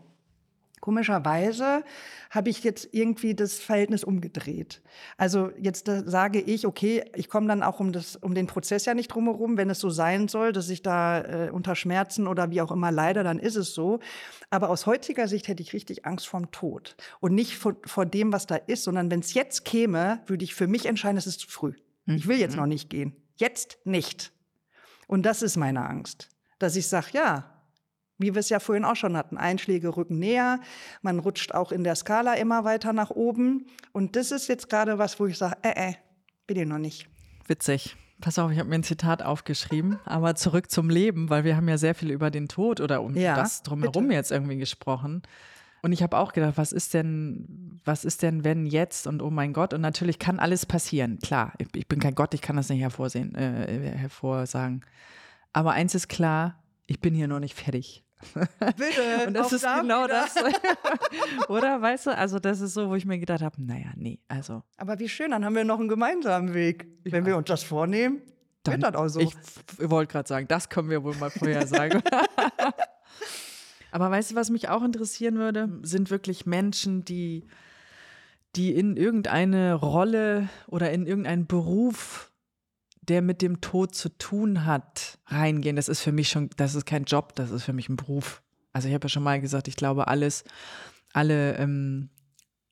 Komischerweise 0.84 1.86
habe 2.30 2.50
ich 2.50 2.62
jetzt 2.66 2.90
irgendwie 2.92 3.36
das 3.36 3.58
Verhältnis 3.58 4.04
umgedreht. 4.04 4.82
Also 5.16 5.50
jetzt 5.58 5.88
äh, 5.88 6.04
sage 6.06 6.42
ich, 6.42 6.68
okay, 6.68 7.06
ich 7.16 7.30
komme 7.30 7.48
dann 7.48 7.64
auch 7.64 7.80
um, 7.80 7.94
das, 7.94 8.18
um 8.18 8.36
den 8.36 8.48
Prozess 8.48 8.84
ja 8.84 8.94
nicht 8.94 9.08
drumherum. 9.08 9.56
Wenn 9.56 9.70
es 9.70 9.80
so 9.80 9.90
sein 9.90 10.28
soll, 10.28 10.52
dass 10.52 10.68
ich 10.68 10.82
da 10.82 11.22
äh, 11.22 11.52
unter 11.52 11.78
Schmerzen 11.78 12.28
oder 12.28 12.52
wie 12.52 12.60
auch 12.60 12.70
immer 12.70 12.92
leide, 12.92 13.24
dann 13.24 13.40
ist 13.40 13.56
es 13.56 13.74
so. 13.74 14.02
Aber 14.50 14.70
aus 14.70 14.86
heutiger 14.86 15.30
Sicht 15.30 15.48
hätte 15.48 15.64
ich 15.64 15.72
richtig 15.72 16.06
Angst 16.06 16.28
vorm 16.28 16.52
Tod. 16.52 16.98
Und 17.22 17.34
nicht 17.34 17.58
vor, 17.58 17.78
vor 17.86 18.06
dem, 18.06 18.34
was 18.34 18.46
da 18.46 18.58
ist, 18.58 18.84
sondern 18.84 19.10
wenn 19.10 19.22
es 19.22 19.34
jetzt 19.34 19.64
käme, 19.64 20.22
würde 20.26 20.44
ich 20.44 20.54
für 20.54 20.68
mich 20.68 20.86
entscheiden, 20.86 21.16
es 21.16 21.28
ist 21.28 21.40
zu 21.40 21.50
früh. 21.50 21.76
Ich 22.08 22.28
will 22.28 22.40
jetzt 22.40 22.56
mhm. 22.56 22.60
noch 22.60 22.68
nicht 22.68 22.90
gehen. 22.90 23.16
Jetzt 23.38 23.78
nicht. 23.86 24.34
Und 25.08 25.26
das 25.26 25.44
ist 25.44 25.56
meine 25.56 25.88
Angst. 25.88 26.28
Dass 26.60 26.76
ich 26.76 26.90
sage, 26.90 27.08
ja, 27.14 27.53
wie 28.24 28.34
wir 28.34 28.40
es 28.40 28.50
ja 28.50 28.60
vorhin 28.60 28.86
auch 28.86 28.96
schon 28.96 29.16
hatten. 29.16 29.38
Einschläge 29.38 29.96
rücken 29.96 30.18
näher, 30.18 30.60
man 31.04 31.20
rutscht 31.20 31.54
auch 31.54 31.72
in 31.72 31.84
der 31.84 31.96
Skala 31.96 32.34
immer 32.36 32.64
weiter 32.64 32.94
nach 32.94 33.12
oben. 33.12 33.68
Und 33.92 34.16
das 34.16 34.32
ist 34.32 34.48
jetzt 34.48 34.70
gerade 34.70 34.98
was, 34.98 35.20
wo 35.20 35.28
ich 35.28 35.38
sage, 35.38 35.58
äh, 35.62 35.92
äh, 35.92 35.94
bin 36.48 36.58
ich 36.58 36.68
noch 36.68 36.80
nicht. 36.80 37.08
Witzig. 37.46 37.96
Pass 38.22 38.40
auf, 38.40 38.52
ich 38.52 38.60
habe 38.60 38.70
mir 38.70 38.76
ein 38.76 38.84
Zitat 38.84 39.22
aufgeschrieben, 39.22 40.00
aber 40.06 40.36
zurück 40.36 40.72
zum 40.72 40.90
Leben, 40.90 41.30
weil 41.30 41.44
wir 41.44 41.58
haben 41.58 41.68
ja 41.68 41.78
sehr 41.78 41.94
viel 41.94 42.10
über 42.10 42.32
den 42.32 42.48
Tod 42.48 42.80
oder 42.80 43.02
um 43.02 43.16
ja, 43.16 43.36
das 43.36 43.64
drumherum 43.64 44.06
bitte. 44.06 44.16
jetzt 44.16 44.32
irgendwie 44.32 44.56
gesprochen. 44.56 45.24
Und 45.82 45.92
ich 45.92 46.02
habe 46.02 46.18
auch 46.18 46.32
gedacht, 46.32 46.54
was 46.56 46.72
ist 46.72 46.94
denn, 46.94 47.82
was 47.84 48.06
ist 48.06 48.22
denn, 48.22 48.46
wenn 48.46 48.66
jetzt 48.66 49.08
und 49.08 49.22
oh 49.22 49.30
mein 49.30 49.52
Gott? 49.52 49.74
Und 49.74 49.82
natürlich 49.82 50.20
kann 50.20 50.40
alles 50.40 50.66
passieren. 50.66 51.20
Klar, 51.20 51.52
ich, 51.58 51.68
ich 51.76 51.90
bin 51.90 52.00
kein 52.00 52.16
Gott, 52.16 52.34
ich 52.34 52.42
kann 52.42 52.56
das 52.56 52.70
nicht 52.70 52.80
hervorsehen, 52.80 53.36
äh, 53.36 53.98
hervorsagen. 53.98 54.86
Aber 55.52 55.72
eins 55.74 55.94
ist 55.94 56.08
klar, 56.08 56.64
ich 56.88 57.02
bin 57.02 57.14
hier 57.14 57.28
noch 57.28 57.40
nicht 57.40 57.56
fertig. 57.56 58.03
Bitte. 58.78 59.28
Und 59.28 59.34
das 59.34 59.52
ist 59.52 59.64
genau 59.64 60.06
wieder. 60.06 60.26
das. 60.34 60.36
Oder 61.50 61.82
weißt 61.82 62.08
du, 62.08 62.18
also 62.18 62.40
das 62.40 62.62
ist 62.62 62.74
so, 62.74 62.90
wo 62.90 62.96
ich 62.96 63.06
mir 63.06 63.20
gedacht 63.20 63.42
habe, 63.42 63.62
naja, 63.64 63.92
nee, 63.96 64.20
also. 64.28 64.64
Aber 64.78 65.00
wie 65.00 65.10
schön, 65.10 65.32
dann 65.32 65.46
haben 65.46 65.56
wir 65.56 65.64
noch 65.64 65.80
einen 65.80 65.90
gemeinsamen 65.90 66.54
Weg. 66.54 66.88
Wenn 67.04 67.26
wir 67.26 67.38
uns 67.38 67.48
das 67.48 67.64
vornehmen, 67.64 68.22
dann, 68.64 68.82
wird 68.82 68.96
das 68.96 69.02
auch 69.02 69.08
so. 69.08 69.20
Ich 69.20 69.36
wollte 69.90 70.12
gerade 70.12 70.28
sagen, 70.28 70.48
das 70.48 70.70
können 70.70 70.90
wir 70.90 71.04
wohl 71.04 71.16
mal 71.16 71.30
vorher 71.30 71.68
sagen. 71.68 72.02
Aber 73.92 74.10
weißt 74.10 74.32
du, 74.32 74.36
was 74.36 74.50
mich 74.50 74.70
auch 74.70 74.84
interessieren 74.84 75.36
würde, 75.36 75.70
sind 75.84 76.10
wirklich 76.10 76.48
Menschen, 76.48 77.06
die, 77.06 77.46
die 78.56 78.74
in 78.74 78.98
irgendeine 78.98 79.76
Rolle 79.76 80.50
oder 80.68 80.92
in 80.92 81.06
irgendeinen 81.06 81.46
Beruf 81.46 82.33
der 83.10 83.22
mit 83.22 83.42
dem 83.42 83.62
Tod 83.62 83.96
zu 83.96 84.10
tun 84.10 84.66
hat, 84.66 85.20
reingehen. 85.28 85.76
Das 85.76 85.90
ist 85.90 86.02
für 86.02 86.12
mich 86.12 86.30
schon, 86.30 86.50
das 86.58 86.76
ist 86.76 86.86
kein 86.86 87.04
Job, 87.04 87.36
das 87.36 87.52
ist 87.52 87.64
für 87.64 87.74
mich 87.74 87.90
ein 87.90 87.98
Beruf. 87.98 88.42
Also 88.72 88.88
ich 88.88 88.94
habe 88.94 89.06
ja 89.06 89.10
schon 89.10 89.24
mal 89.24 89.40
gesagt, 89.40 89.68
ich 89.68 89.76
glaube, 89.76 90.08
alles, 90.08 90.44
alle 91.14 91.56
ähm, 91.58 92.10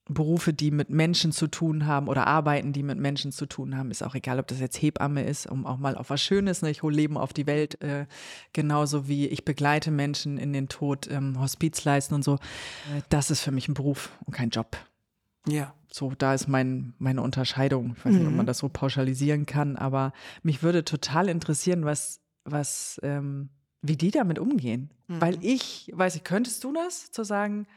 Berufe, 0.05 0.53
die 0.53 0.71
mit 0.71 0.89
Menschen 0.89 1.31
zu 1.31 1.47
tun 1.47 1.85
haben 1.85 2.07
oder 2.07 2.27
Arbeiten, 2.27 2.73
die 2.73 2.83
mit 2.83 2.97
Menschen 2.97 3.31
zu 3.31 3.45
tun 3.45 3.77
haben, 3.77 3.91
ist 3.91 4.03
auch 4.03 4.15
egal, 4.15 4.39
ob 4.39 4.47
das 4.47 4.59
jetzt 4.59 4.81
Hebamme 4.81 5.23
ist, 5.23 5.47
um 5.47 5.65
auch 5.65 5.77
mal 5.77 5.95
auf 5.95 6.09
was 6.09 6.21
Schönes, 6.21 6.61
ne? 6.61 6.71
ich 6.71 6.83
hole 6.83 6.95
Leben 6.95 7.17
auf 7.17 7.33
die 7.33 7.45
Welt, 7.45 7.81
äh, 7.83 8.07
genauso 8.53 9.07
wie 9.07 9.27
ich 9.27 9.45
begleite 9.45 9.91
Menschen 9.91 10.37
in 10.37 10.53
den 10.53 10.69
Tod, 10.69 11.07
ähm, 11.09 11.39
Hospiz 11.39 11.83
leisten 11.85 12.15
und 12.15 12.23
so. 12.23 12.35
Äh, 12.35 13.01
das 13.09 13.31
ist 13.31 13.41
für 13.41 13.51
mich 13.51 13.67
ein 13.67 13.73
Beruf 13.73 14.11
und 14.25 14.33
kein 14.33 14.49
Job. 14.49 14.75
Ja. 15.47 15.73
So, 15.91 16.13
da 16.17 16.33
ist 16.33 16.47
mein, 16.47 16.93
meine 16.99 17.21
Unterscheidung. 17.21 17.95
Ich 17.97 18.05
weiß 18.05 18.13
nicht, 18.13 18.25
ob 18.25 18.31
man 18.31 18.45
mhm. 18.45 18.47
das 18.47 18.59
so 18.59 18.69
pauschalisieren 18.69 19.45
kann, 19.45 19.75
aber 19.75 20.13
mich 20.41 20.63
würde 20.63 20.85
total 20.85 21.27
interessieren, 21.27 21.83
was, 21.83 22.21
was, 22.45 22.99
ähm, 23.03 23.49
wie 23.81 23.97
die 23.97 24.11
damit 24.11 24.39
umgehen. 24.39 24.89
Mhm. 25.07 25.21
Weil 25.21 25.37
ich, 25.41 25.91
weiß 25.93 26.15
ich, 26.15 26.23
könntest 26.23 26.63
du 26.63 26.71
das, 26.71 27.11
zu 27.11 27.23
sagen, 27.23 27.67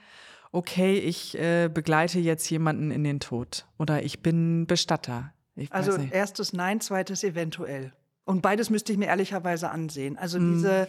okay, 0.53 0.99
ich 0.99 1.37
äh, 1.37 1.69
begleite 1.69 2.21
jetzt 2.21 2.49
jemanden 2.51 2.93
in 2.93 3.03
den 3.03 3.19
Tod 3.19 3.67
oder 3.79 4.05
ich 4.05 4.21
bin 4.21 4.67
Bestatter. 4.67 5.33
Ich 5.57 5.73
also 5.73 5.97
erstes 5.97 6.53
Nein, 6.53 6.81
zweites 6.81 7.25
eventuell. 7.25 7.93
Und 8.25 8.43
beides 8.43 8.71
müsste 8.71 8.93
ich 8.93 8.99
mir 8.99 9.07
ehrlicherweise 9.07 9.71
ansehen. 9.71 10.17
Also 10.17 10.39
mhm. 10.39 10.55
diese, 10.55 10.89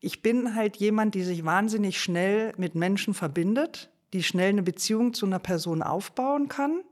ich 0.00 0.22
bin 0.22 0.56
halt 0.56 0.76
jemand, 0.76 1.14
die 1.14 1.22
sich 1.22 1.44
wahnsinnig 1.44 2.00
schnell 2.00 2.52
mit 2.56 2.74
Menschen 2.74 3.14
verbindet 3.14 3.90
die 4.12 4.22
schnell 4.22 4.50
eine 4.50 4.62
Beziehung 4.62 5.14
zu 5.14 5.26
einer 5.26 5.38
Person 5.38 5.82
aufbauen 5.82 6.48
kann 6.48 6.82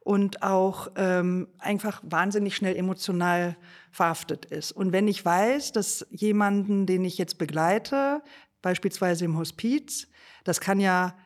und 0.00 0.42
auch 0.42 0.88
ähm, 0.96 1.48
einfach 1.58 2.00
wahnsinnig 2.04 2.54
schnell 2.54 2.76
emotional 2.76 3.56
verhaftet 3.90 4.44
ist. 4.44 4.72
Und 4.72 4.92
wenn 4.92 5.08
ich 5.08 5.24
weiß, 5.24 5.72
dass 5.72 6.06
jemanden, 6.10 6.86
den 6.86 7.04
ich 7.04 7.18
jetzt 7.18 7.38
begleite, 7.38 8.22
beispielsweise 8.60 9.24
im 9.24 9.38
Hospiz, 9.38 10.08
das 10.44 10.60
kann 10.60 10.78
ja 10.78 11.16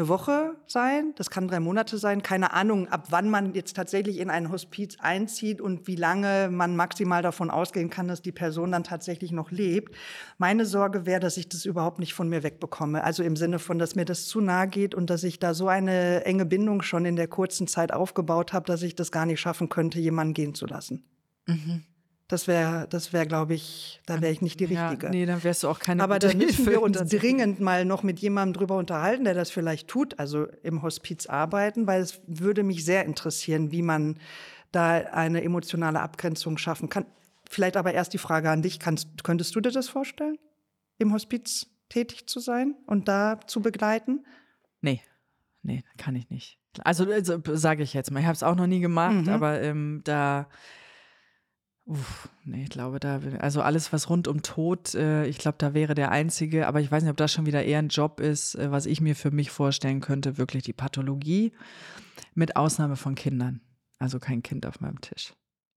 eine 0.00 0.08
Woche 0.08 0.56
sein, 0.66 1.12
das 1.16 1.28
kann 1.28 1.46
drei 1.46 1.60
Monate 1.60 1.98
sein, 1.98 2.22
keine 2.22 2.54
Ahnung, 2.54 2.88
ab 2.88 3.08
wann 3.10 3.28
man 3.28 3.54
jetzt 3.54 3.76
tatsächlich 3.76 4.18
in 4.18 4.30
ein 4.30 4.50
Hospiz 4.50 4.96
einzieht 4.98 5.60
und 5.60 5.86
wie 5.86 5.96
lange 5.96 6.48
man 6.50 6.74
maximal 6.74 7.22
davon 7.22 7.50
ausgehen 7.50 7.90
kann, 7.90 8.08
dass 8.08 8.22
die 8.22 8.32
Person 8.32 8.72
dann 8.72 8.82
tatsächlich 8.82 9.30
noch 9.30 9.50
lebt. 9.50 9.94
Meine 10.38 10.64
Sorge 10.64 11.04
wäre, 11.04 11.20
dass 11.20 11.36
ich 11.36 11.50
das 11.50 11.66
überhaupt 11.66 11.98
nicht 11.98 12.14
von 12.14 12.30
mir 12.30 12.42
wegbekomme. 12.42 13.04
Also 13.04 13.22
im 13.22 13.36
Sinne 13.36 13.58
von, 13.58 13.78
dass 13.78 13.94
mir 13.94 14.06
das 14.06 14.26
zu 14.26 14.40
nahe 14.40 14.68
geht 14.68 14.94
und 14.94 15.10
dass 15.10 15.22
ich 15.22 15.38
da 15.38 15.52
so 15.52 15.68
eine 15.68 16.24
enge 16.24 16.46
Bindung 16.46 16.80
schon 16.80 17.04
in 17.04 17.16
der 17.16 17.28
kurzen 17.28 17.66
Zeit 17.66 17.92
aufgebaut 17.92 18.54
habe, 18.54 18.64
dass 18.66 18.82
ich 18.82 18.94
das 18.94 19.12
gar 19.12 19.26
nicht 19.26 19.40
schaffen 19.40 19.68
könnte, 19.68 20.00
jemanden 20.00 20.32
gehen 20.32 20.54
zu 20.54 20.64
lassen. 20.66 21.04
Mhm. 21.46 21.84
Das 22.30 22.46
wäre, 22.46 22.86
das 22.88 23.12
wäre, 23.12 23.26
glaube 23.26 23.54
ich, 23.54 24.00
da 24.06 24.20
wäre 24.20 24.30
ich 24.30 24.40
nicht 24.40 24.60
die 24.60 24.66
Richtige. 24.66 25.06
Ja, 25.06 25.10
nee, 25.10 25.26
dann 25.26 25.42
wärst 25.42 25.64
du 25.64 25.68
auch 25.68 25.80
keine 25.80 26.00
Aber 26.04 26.20
da 26.20 26.32
müssen 26.32 26.64
wir 26.64 26.80
uns 26.80 26.96
dringend 27.10 27.58
mal 27.58 27.84
noch 27.84 28.04
mit 28.04 28.20
jemandem 28.20 28.52
drüber 28.52 28.76
unterhalten, 28.76 29.24
der 29.24 29.34
das 29.34 29.50
vielleicht 29.50 29.88
tut, 29.88 30.16
also 30.20 30.46
im 30.62 30.82
Hospiz 30.82 31.26
arbeiten, 31.26 31.88
weil 31.88 32.00
es 32.00 32.20
würde 32.28 32.62
mich 32.62 32.84
sehr 32.84 33.04
interessieren, 33.04 33.72
wie 33.72 33.82
man 33.82 34.16
da 34.70 34.92
eine 34.92 35.42
emotionale 35.42 35.98
Abgrenzung 35.98 36.56
schaffen 36.56 36.88
kann. 36.88 37.04
Vielleicht 37.50 37.76
aber 37.76 37.94
erst 37.94 38.12
die 38.12 38.18
Frage 38.18 38.48
an 38.48 38.62
dich, 38.62 38.78
kannst, 38.78 39.24
könntest 39.24 39.56
du 39.56 39.60
dir 39.60 39.72
das 39.72 39.88
vorstellen, 39.88 40.38
im 40.98 41.12
Hospiz 41.12 41.66
tätig 41.88 42.28
zu 42.28 42.38
sein 42.38 42.76
und 42.86 43.08
da 43.08 43.40
zu 43.44 43.60
begleiten? 43.60 44.24
Nee, 44.82 45.02
nee, 45.64 45.82
kann 45.98 46.14
ich 46.14 46.30
nicht. 46.30 46.60
Also, 46.84 47.10
also 47.10 47.40
sage 47.54 47.82
ich 47.82 47.92
jetzt 47.92 48.12
mal, 48.12 48.20
ich 48.20 48.26
habe 48.26 48.36
es 48.36 48.44
auch 48.44 48.54
noch 48.54 48.68
nie 48.68 48.78
gemacht, 48.78 49.26
mhm. 49.26 49.30
aber 49.30 49.60
ähm, 49.60 50.02
da 50.04 50.46
Uff, 51.90 52.28
nee, 52.44 52.62
ich 52.62 52.70
glaube, 52.70 53.00
da, 53.00 53.18
also 53.40 53.62
alles, 53.62 53.92
was 53.92 54.08
rund 54.08 54.28
um 54.28 54.42
Tod, 54.42 54.94
äh, 54.94 55.26
ich 55.26 55.38
glaube, 55.38 55.58
da 55.58 55.74
wäre 55.74 55.96
der 55.96 56.12
einzige, 56.12 56.68
aber 56.68 56.80
ich 56.80 56.92
weiß 56.92 57.02
nicht, 57.02 57.10
ob 57.10 57.16
das 57.16 57.32
schon 57.32 57.46
wieder 57.46 57.64
eher 57.64 57.80
ein 57.80 57.88
Job 57.88 58.20
ist, 58.20 58.54
äh, 58.54 58.70
was 58.70 58.86
ich 58.86 59.00
mir 59.00 59.16
für 59.16 59.32
mich 59.32 59.50
vorstellen 59.50 59.98
könnte, 59.98 60.38
wirklich 60.38 60.62
die 60.62 60.72
Pathologie, 60.72 61.50
mit 62.34 62.54
Ausnahme 62.54 62.94
von 62.94 63.16
Kindern. 63.16 63.60
Also 63.98 64.20
kein 64.20 64.44
Kind 64.44 64.66
auf 64.66 64.80
meinem 64.80 65.00
Tisch. 65.00 65.34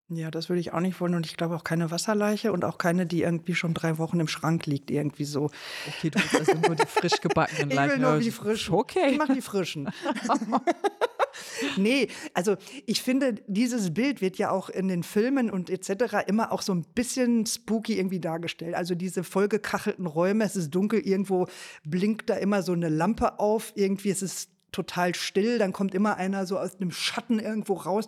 Ja, 0.09 0.29
das 0.29 0.49
würde 0.49 0.59
ich 0.59 0.71
auch 0.71 0.81
nicht 0.81 1.01
wollen 1.01 1.15
und 1.15 1.25
ich 1.25 1.35
glaube 1.35 1.55
auch 1.55 1.63
keine 1.63 1.89
Wasserleiche 1.89 2.53
und 2.53 2.63
auch 2.63 2.77
keine, 2.77 3.07
die 3.07 3.23
irgendwie 3.23 3.55
schon 3.55 3.73
drei 3.73 3.97
Wochen 3.97 4.19
im 4.19 4.27
Schrank 4.27 4.67
liegt, 4.67 4.91
irgendwie 4.91 5.25
so. 5.25 5.49
Okay, 5.87 6.11
du 6.11 6.19
willst 6.19 6.35
also 6.35 6.53
nur 6.67 6.75
die 6.75 6.85
frisch 6.85 7.13
gebackenen 7.21 7.71
Leichen. 7.71 7.95
Ich 7.95 8.01
will 8.01 8.11
nur 8.11 8.19
die 8.19 8.29
frischen. 8.29 8.75
Okay. 8.75 9.13
Ich 9.13 9.17
mache 9.17 9.33
die 9.33 9.41
frischen. 9.41 9.89
nee, 11.77 12.07
also 12.33 12.55
ich 12.85 13.01
finde, 13.01 13.35
dieses 13.47 13.93
Bild 13.93 14.21
wird 14.21 14.37
ja 14.37 14.51
auch 14.51 14.69
in 14.69 14.87
den 14.87 15.03
Filmen 15.03 15.49
und 15.49 15.69
etc. 15.69 16.27
immer 16.27 16.51
auch 16.51 16.61
so 16.61 16.73
ein 16.73 16.85
bisschen 16.95 17.45
spooky 17.45 17.97
irgendwie 17.97 18.19
dargestellt. 18.19 18.75
Also 18.75 18.95
diese 18.95 19.23
vollgekachelten 19.23 20.05
Räume, 20.05 20.43
es 20.43 20.55
ist 20.55 20.71
dunkel, 20.71 20.99
irgendwo 20.99 21.47
blinkt 21.83 22.29
da 22.29 22.35
immer 22.35 22.61
so 22.61 22.73
eine 22.73 22.89
Lampe 22.89 23.39
auf, 23.39 23.73
irgendwie 23.75 24.09
ist 24.09 24.21
es 24.21 24.52
total 24.73 25.15
still, 25.15 25.57
dann 25.57 25.71
kommt 25.71 25.93
immer 25.93 26.17
einer 26.17 26.45
so 26.45 26.59
aus 26.59 26.75
einem 26.75 26.91
Schatten 26.91 27.39
irgendwo 27.39 27.75
raus. 27.75 28.07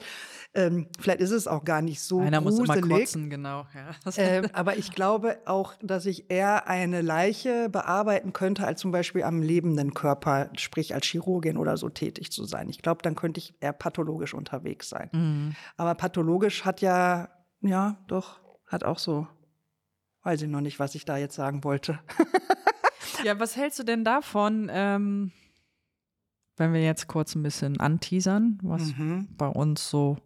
Ähm, 0.53 0.87
vielleicht 0.99 1.19
ist 1.19 1.31
es 1.31 1.47
auch 1.47 1.65
gar 1.65 1.81
nicht 1.81 2.01
so 2.01 2.21
Einer 2.21 2.41
gruselig. 2.41 2.67
muss 2.67 2.77
immer 2.77 2.97
kotzen, 2.99 3.29
genau. 3.29 3.65
Ja. 3.73 3.95
Ähm, 4.17 4.47
aber 4.53 4.77
ich 4.77 4.91
glaube 4.91 5.37
auch, 5.45 5.73
dass 5.81 6.05
ich 6.05 6.31
eher 6.31 6.67
eine 6.67 7.01
Leiche 7.01 7.67
bearbeiten 7.69 8.31
könnte, 8.31 8.65
als 8.65 8.79
zum 8.79 8.91
Beispiel 8.91 9.23
am 9.23 9.41
lebenden 9.41 9.93
Körper, 9.93 10.49
sprich 10.55 10.93
als 10.93 11.05
Chirurgin 11.05 11.57
oder 11.57 11.75
so 11.75 11.89
tätig 11.89 12.31
zu 12.31 12.45
sein. 12.45 12.69
Ich 12.69 12.81
glaube, 12.81 13.01
dann 13.01 13.15
könnte 13.15 13.39
ich 13.39 13.53
eher 13.59 13.73
pathologisch 13.73 14.33
unterwegs 14.33 14.89
sein. 14.89 15.09
Mhm. 15.11 15.55
Aber 15.75 15.95
pathologisch 15.95 16.63
hat 16.63 16.79
ja, 16.79 17.29
ja, 17.61 17.97
doch, 18.07 18.39
hat 18.67 18.85
auch 18.85 18.99
so, 18.99 19.27
weiß 20.23 20.41
ich 20.41 20.49
noch 20.49 20.61
nicht, 20.61 20.79
was 20.79 20.95
ich 20.95 21.03
da 21.03 21.17
jetzt 21.17 21.35
sagen 21.35 21.65
wollte. 21.65 21.99
ja, 23.23 23.37
was 23.37 23.57
hältst 23.57 23.79
du 23.79 23.83
denn 23.83 24.05
davon? 24.05 24.69
Ähm 24.71 25.31
wenn 26.57 26.73
wir 26.73 26.81
jetzt 26.83 27.07
kurz 27.07 27.35
ein 27.35 27.43
bisschen 27.43 27.79
anteasern, 27.79 28.59
was 28.63 28.95
Mhm. 28.97 29.27
bei 29.37 29.47
uns 29.47 29.89
so 29.89 30.17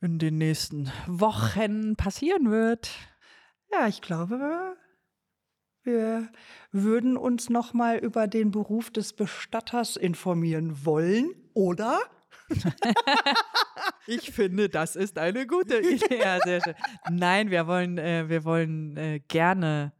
in 0.00 0.18
den 0.18 0.38
nächsten 0.38 0.90
Wochen 1.06 1.96
passieren 1.96 2.50
wird. 2.50 2.90
Ja, 3.72 3.86
ich 3.88 4.00
glaube, 4.00 4.76
wir 5.82 6.28
würden 6.72 7.16
uns 7.16 7.50
noch 7.50 7.72
mal 7.74 7.98
über 7.98 8.26
den 8.28 8.50
Beruf 8.50 8.90
des 8.90 9.12
Bestatters 9.12 9.96
informieren 9.96 10.84
wollen, 10.84 11.30
oder? 11.54 12.00
Ich 14.06 14.30
finde, 14.30 14.70
das 14.70 14.96
ist 14.96 15.18
eine 15.18 15.46
gute 15.46 15.78
Idee. 15.80 16.20
Ja, 16.20 16.38
sehr 16.42 16.62
schön. 16.62 16.74
Nein, 17.10 17.50
wir 17.50 17.66
wollen, 17.66 17.98
äh, 17.98 18.28
wir 18.28 18.42
wollen 18.44 18.96
äh, 18.96 19.20
gerne 19.28 19.92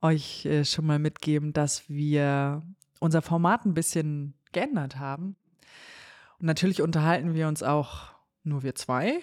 euch 0.00 0.46
äh, 0.46 0.64
schon 0.64 0.86
mal 0.86 1.00
mitgeben, 1.00 1.52
dass 1.52 1.88
wir 1.88 2.62
unser 3.02 3.22
Format 3.22 3.66
ein 3.66 3.74
bisschen 3.74 4.34
geändert 4.52 4.98
haben. 4.98 5.36
Und 6.38 6.46
natürlich 6.46 6.82
unterhalten 6.82 7.34
wir 7.34 7.48
uns 7.48 7.62
auch 7.62 8.12
nur 8.44 8.62
wir 8.62 8.74
zwei. 8.74 9.20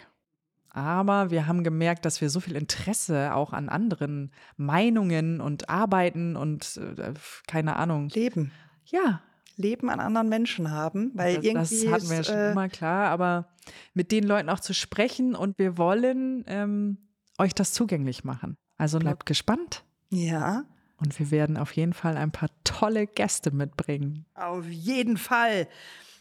Aber 0.70 1.32
wir 1.32 1.48
haben 1.48 1.64
gemerkt, 1.64 2.06
dass 2.06 2.22
wir 2.22 2.30
so 2.30 2.40
viel 2.40 2.56
Interesse 2.56 3.34
auch 3.34 3.54
an 3.54 3.70
anderen 3.70 4.32
Meinungen 4.56 5.42
und 5.42 5.70
Arbeiten 5.70 6.36
und 6.36 6.78
äh, 6.78 7.14
keine 7.48 7.78
Ahnung. 7.78 8.10
Leben. 8.10 8.52
Ja, 8.86 9.22
Leben 9.56 9.90
an 9.90 10.00
anderen 10.00 10.30
Menschen 10.30 10.72
haben, 10.72 11.12
weil 11.16 11.36
das, 11.36 11.44
irgendwie 11.44 11.86
das 11.86 11.94
hatten 11.94 12.10
wir 12.10 12.18
ja 12.18 12.24
schon 12.24 12.36
äh, 12.36 12.52
immer 12.52 12.70
klar, 12.70 13.10
aber 13.10 13.50
mit 13.94 14.12
den 14.12 14.24
Leuten 14.24 14.50
auch 14.50 14.60
zu 14.60 14.74
sprechen 14.74 15.36
und 15.36 15.58
wir 15.58 15.78
wollen 15.78 16.46
ähm, 16.48 16.98
euch 17.38 17.54
das 17.54 17.74
zugänglich 17.74 18.24
machen. 18.24 18.58
Also 18.78 19.00
bleibt 19.00 19.26
gespannt 19.26 19.84
ja, 20.10 20.64
und 21.00 21.18
wir 21.20 21.32
werden 21.32 21.58
auf 21.58 21.72
jeden 21.72 21.94
Fall 21.94 22.18
ein 22.18 22.32
paar 22.32 22.50
tolle 22.64 23.08
Gäste 23.08 23.52
mitbringen. 23.52 24.26
auf 24.36 24.68
jeden 24.68 25.18
Fall. 25.18 25.68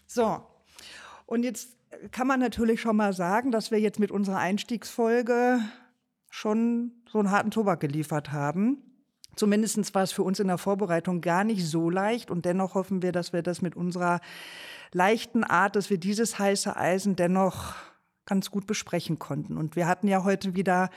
So, 0.06 0.40
und 1.26 1.42
jetzt 1.42 1.76
kann 2.10 2.26
man 2.26 2.40
natürlich 2.40 2.80
schon 2.80 2.96
mal 2.96 3.12
sagen, 3.12 3.50
dass 3.50 3.70
wir 3.70 3.80
jetzt 3.80 3.98
mit 3.98 4.10
unserer 4.10 4.38
Einstiegsfolge 4.38 5.60
schon 6.30 6.92
so 7.10 7.18
einen 7.18 7.30
harten 7.30 7.50
Tobak 7.50 7.80
geliefert 7.80 8.32
haben. 8.32 8.82
Zumindest 9.36 9.94
war 9.94 10.02
es 10.02 10.12
für 10.12 10.22
uns 10.22 10.40
in 10.40 10.48
der 10.48 10.58
Vorbereitung 10.58 11.20
gar 11.20 11.44
nicht 11.44 11.64
so 11.64 11.90
leicht 11.90 12.30
und 12.30 12.44
dennoch 12.44 12.74
hoffen 12.74 13.02
wir, 13.02 13.12
dass 13.12 13.32
wir 13.32 13.42
das 13.42 13.62
mit 13.62 13.76
unserer 13.76 14.20
leichten 14.92 15.44
Art, 15.44 15.76
dass 15.76 15.90
wir 15.90 15.98
dieses 15.98 16.38
heiße 16.38 16.76
Eisen 16.76 17.14
dennoch 17.14 17.74
ganz 18.26 18.50
gut 18.50 18.66
besprechen 18.66 19.18
konnten. 19.18 19.56
Und 19.56 19.76
wir 19.76 19.86
hatten 19.86 20.08
ja 20.08 20.24
heute 20.24 20.54
wieder 20.54 20.90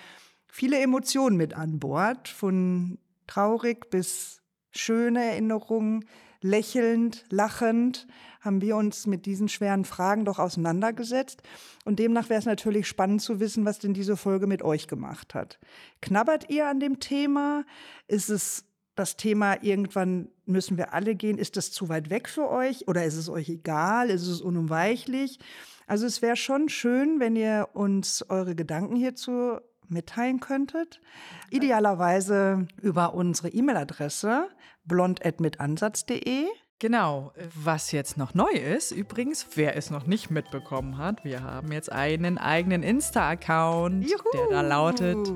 viele 0.47 0.79
Emotionen 0.79 1.37
mit 1.37 1.53
an 1.53 1.79
Bord, 1.79 2.27
von 2.27 2.97
traurig 3.27 3.89
bis 3.89 4.41
schöne 4.71 5.23
Erinnerungen, 5.23 6.05
lächelnd, 6.41 7.25
lachend 7.29 8.07
haben 8.41 8.61
wir 8.61 8.75
uns 8.75 9.05
mit 9.05 9.25
diesen 9.27 9.47
schweren 9.47 9.85
Fragen 9.85 10.25
doch 10.25 10.39
auseinandergesetzt. 10.39 11.43
Und 11.85 11.99
demnach 11.99 12.29
wäre 12.29 12.39
es 12.39 12.45
natürlich 12.45 12.87
spannend 12.87 13.21
zu 13.21 13.39
wissen, 13.39 13.65
was 13.65 13.79
denn 13.79 13.93
diese 13.93 14.17
Folge 14.17 14.47
mit 14.47 14.63
euch 14.63 14.87
gemacht 14.87 15.35
hat. 15.35 15.59
Knabbert 16.01 16.49
ihr 16.49 16.67
an 16.67 16.79
dem 16.79 16.99
Thema? 16.99 17.63
Ist 18.07 18.29
es 18.29 18.65
das 18.95 19.15
Thema, 19.15 19.63
irgendwann 19.63 20.29
müssen 20.45 20.77
wir 20.77 20.93
alle 20.93 21.15
gehen? 21.15 21.37
Ist 21.37 21.55
das 21.55 21.71
zu 21.71 21.87
weit 21.87 22.09
weg 22.09 22.27
für 22.27 22.49
euch? 22.49 22.87
Oder 22.87 23.05
ist 23.05 23.15
es 23.15 23.29
euch 23.29 23.47
egal? 23.49 24.09
Ist 24.09 24.27
es 24.27 24.41
unumweichlich? 24.41 25.39
Also 25.85 26.07
es 26.07 26.21
wäre 26.21 26.35
schon 26.35 26.69
schön, 26.69 27.19
wenn 27.19 27.35
ihr 27.35 27.69
uns 27.73 28.25
eure 28.29 28.55
Gedanken 28.55 28.95
hierzu 28.95 29.59
mitteilen 29.91 30.39
könntet. 30.39 31.01
Idealerweise 31.49 32.67
über 32.81 33.13
unsere 33.13 33.49
E-Mail-Adresse 33.49 34.49
blond.mitansatz.de. 34.85 36.47
Genau, 36.79 37.31
was 37.53 37.91
jetzt 37.91 38.17
noch 38.17 38.33
neu 38.33 38.49
ist, 38.49 38.91
übrigens, 38.91 39.45
wer 39.53 39.77
es 39.77 39.91
noch 39.91 40.07
nicht 40.07 40.31
mitbekommen 40.31 40.97
hat, 40.97 41.23
wir 41.23 41.43
haben 41.43 41.71
jetzt 41.71 41.91
einen 41.91 42.39
eigenen 42.39 42.81
Insta-Account, 42.81 44.09
der 44.09 44.47
da 44.49 44.61
lautet 44.61 45.31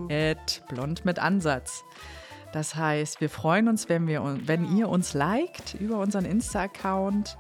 blond 0.68 1.06
mit 1.06 1.20
Ansatz. 1.20 1.84
Das 2.52 2.76
heißt, 2.76 3.22
wir 3.22 3.30
freuen 3.30 3.68
uns, 3.68 3.90
wenn, 3.90 4.08
wir, 4.08 4.24
wenn 4.46 4.76
ihr 4.76 4.90
uns 4.90 5.14
liked 5.14 5.76
über 5.76 6.00
unseren 6.00 6.26
Insta-Account 6.26 7.38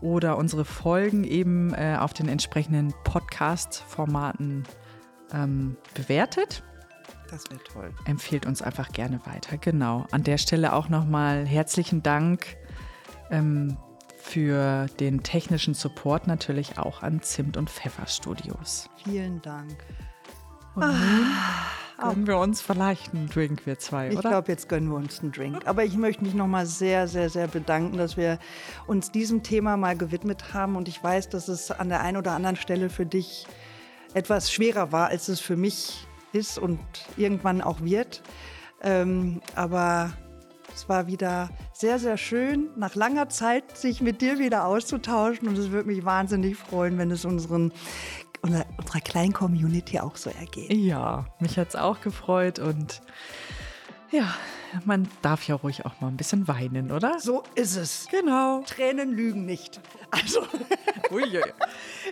oder 0.00 0.36
unsere 0.36 0.64
Folgen 0.64 1.24
eben 1.24 1.74
äh, 1.74 1.96
auf 1.98 2.12
den 2.12 2.28
entsprechenden 2.28 2.94
Podcast-Formaten 3.04 4.64
ähm, 5.34 5.76
bewertet. 5.94 6.62
Das 7.30 7.44
wäre 7.50 7.62
toll. 7.64 7.92
Empfehlt 8.04 8.46
uns 8.46 8.62
einfach 8.62 8.92
gerne 8.92 9.20
weiter. 9.26 9.56
Genau. 9.56 10.06
An 10.10 10.22
der 10.22 10.38
Stelle 10.38 10.72
auch 10.72 10.88
nochmal 10.88 11.46
herzlichen 11.46 12.02
Dank 12.02 12.56
ähm, 13.30 13.76
für 14.18 14.86
den 15.00 15.22
technischen 15.22 15.74
Support 15.74 16.26
natürlich 16.26 16.78
auch 16.78 17.02
an 17.02 17.22
Zimt 17.22 17.56
und 17.56 17.70
Pfeffer 17.70 18.06
Studios. 18.06 18.88
Vielen 19.04 19.42
Dank. 19.42 19.76
Und 20.74 20.86
nun 20.86 21.26
gönnen 21.98 22.26
wir 22.26 22.38
uns 22.38 22.60
vielleicht 22.60 23.14
einen 23.14 23.28
Drink, 23.28 23.66
wir 23.66 23.78
zwei, 23.78 24.08
Ich 24.08 24.18
oder? 24.18 24.30
glaube, 24.30 24.50
jetzt 24.50 24.68
gönnen 24.68 24.88
wir 24.88 24.96
uns 24.96 25.20
einen 25.20 25.32
Drink. 25.32 25.66
Aber 25.66 25.84
ich 25.84 25.96
möchte 25.96 26.24
mich 26.24 26.34
nochmal 26.34 26.66
sehr, 26.66 27.06
sehr, 27.08 27.30
sehr 27.30 27.46
bedanken, 27.48 27.96
dass 27.96 28.16
wir 28.16 28.38
uns 28.86 29.10
diesem 29.12 29.42
Thema 29.42 29.76
mal 29.76 29.96
gewidmet 29.96 30.52
haben. 30.54 30.76
Und 30.76 30.88
ich 30.88 31.02
weiß, 31.02 31.28
dass 31.28 31.48
es 31.48 31.70
an 31.70 31.88
der 31.88 32.00
einen 32.00 32.16
oder 32.16 32.32
anderen 32.32 32.56
Stelle 32.56 32.90
für 32.90 33.06
dich 33.06 33.46
etwas 34.14 34.50
schwerer 34.50 34.92
war, 34.92 35.08
als 35.08 35.28
es 35.28 35.40
für 35.40 35.56
mich 35.56 36.06
ist 36.32 36.58
und 36.58 36.80
irgendwann 37.16 37.60
auch 37.60 37.80
wird. 37.80 38.22
Ähm, 38.82 39.40
aber 39.54 40.12
es 40.74 40.88
war 40.88 41.06
wieder 41.06 41.50
sehr, 41.72 41.98
sehr 41.98 42.16
schön, 42.16 42.68
nach 42.76 42.94
langer 42.94 43.28
Zeit 43.28 43.76
sich 43.76 44.00
mit 44.00 44.20
dir 44.20 44.38
wieder 44.38 44.64
auszutauschen. 44.64 45.48
Und 45.48 45.56
es 45.56 45.70
würde 45.70 45.88
mich 45.88 46.04
wahnsinnig 46.04 46.56
freuen, 46.56 46.98
wenn 46.98 47.10
es 47.10 47.24
unseren, 47.24 47.72
unserer, 48.42 48.66
unserer 48.76 49.00
kleinen 49.00 49.32
Community 49.32 50.00
auch 50.00 50.16
so 50.16 50.30
ergeht. 50.30 50.72
Ja, 50.72 51.26
mich 51.40 51.58
hat 51.58 51.68
es 51.68 51.76
auch 51.76 52.00
gefreut 52.00 52.58
und 52.58 53.02
ja, 54.10 54.34
man 54.84 55.08
darf 55.22 55.46
ja 55.46 55.54
ruhig 55.54 55.84
auch 55.86 56.00
mal 56.00 56.08
ein 56.08 56.16
bisschen 56.16 56.48
weinen, 56.48 56.90
oder? 56.90 57.18
So 57.20 57.42
ist 57.54 57.76
es. 57.76 58.06
Genau. 58.10 58.62
Tränen 58.66 59.12
lügen 59.12 59.46
nicht. 59.46 59.80
Also 60.10 60.42
Ui, 61.10 61.22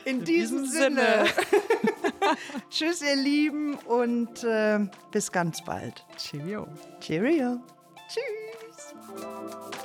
in, 0.05 0.25
diesem, 0.25 0.67
Sinne. 0.67 1.25
Tschüss, 2.71 3.03
ihr 3.03 3.17
Lieben, 3.17 3.75
und 3.75 4.45
äh, 4.45 4.81
bis 5.11 5.33
ganz 5.33 5.65
bald. 5.65 6.05
Cheerio. 6.17 6.67
Cheerio. 7.01 7.61
Tschüss. 8.09 9.83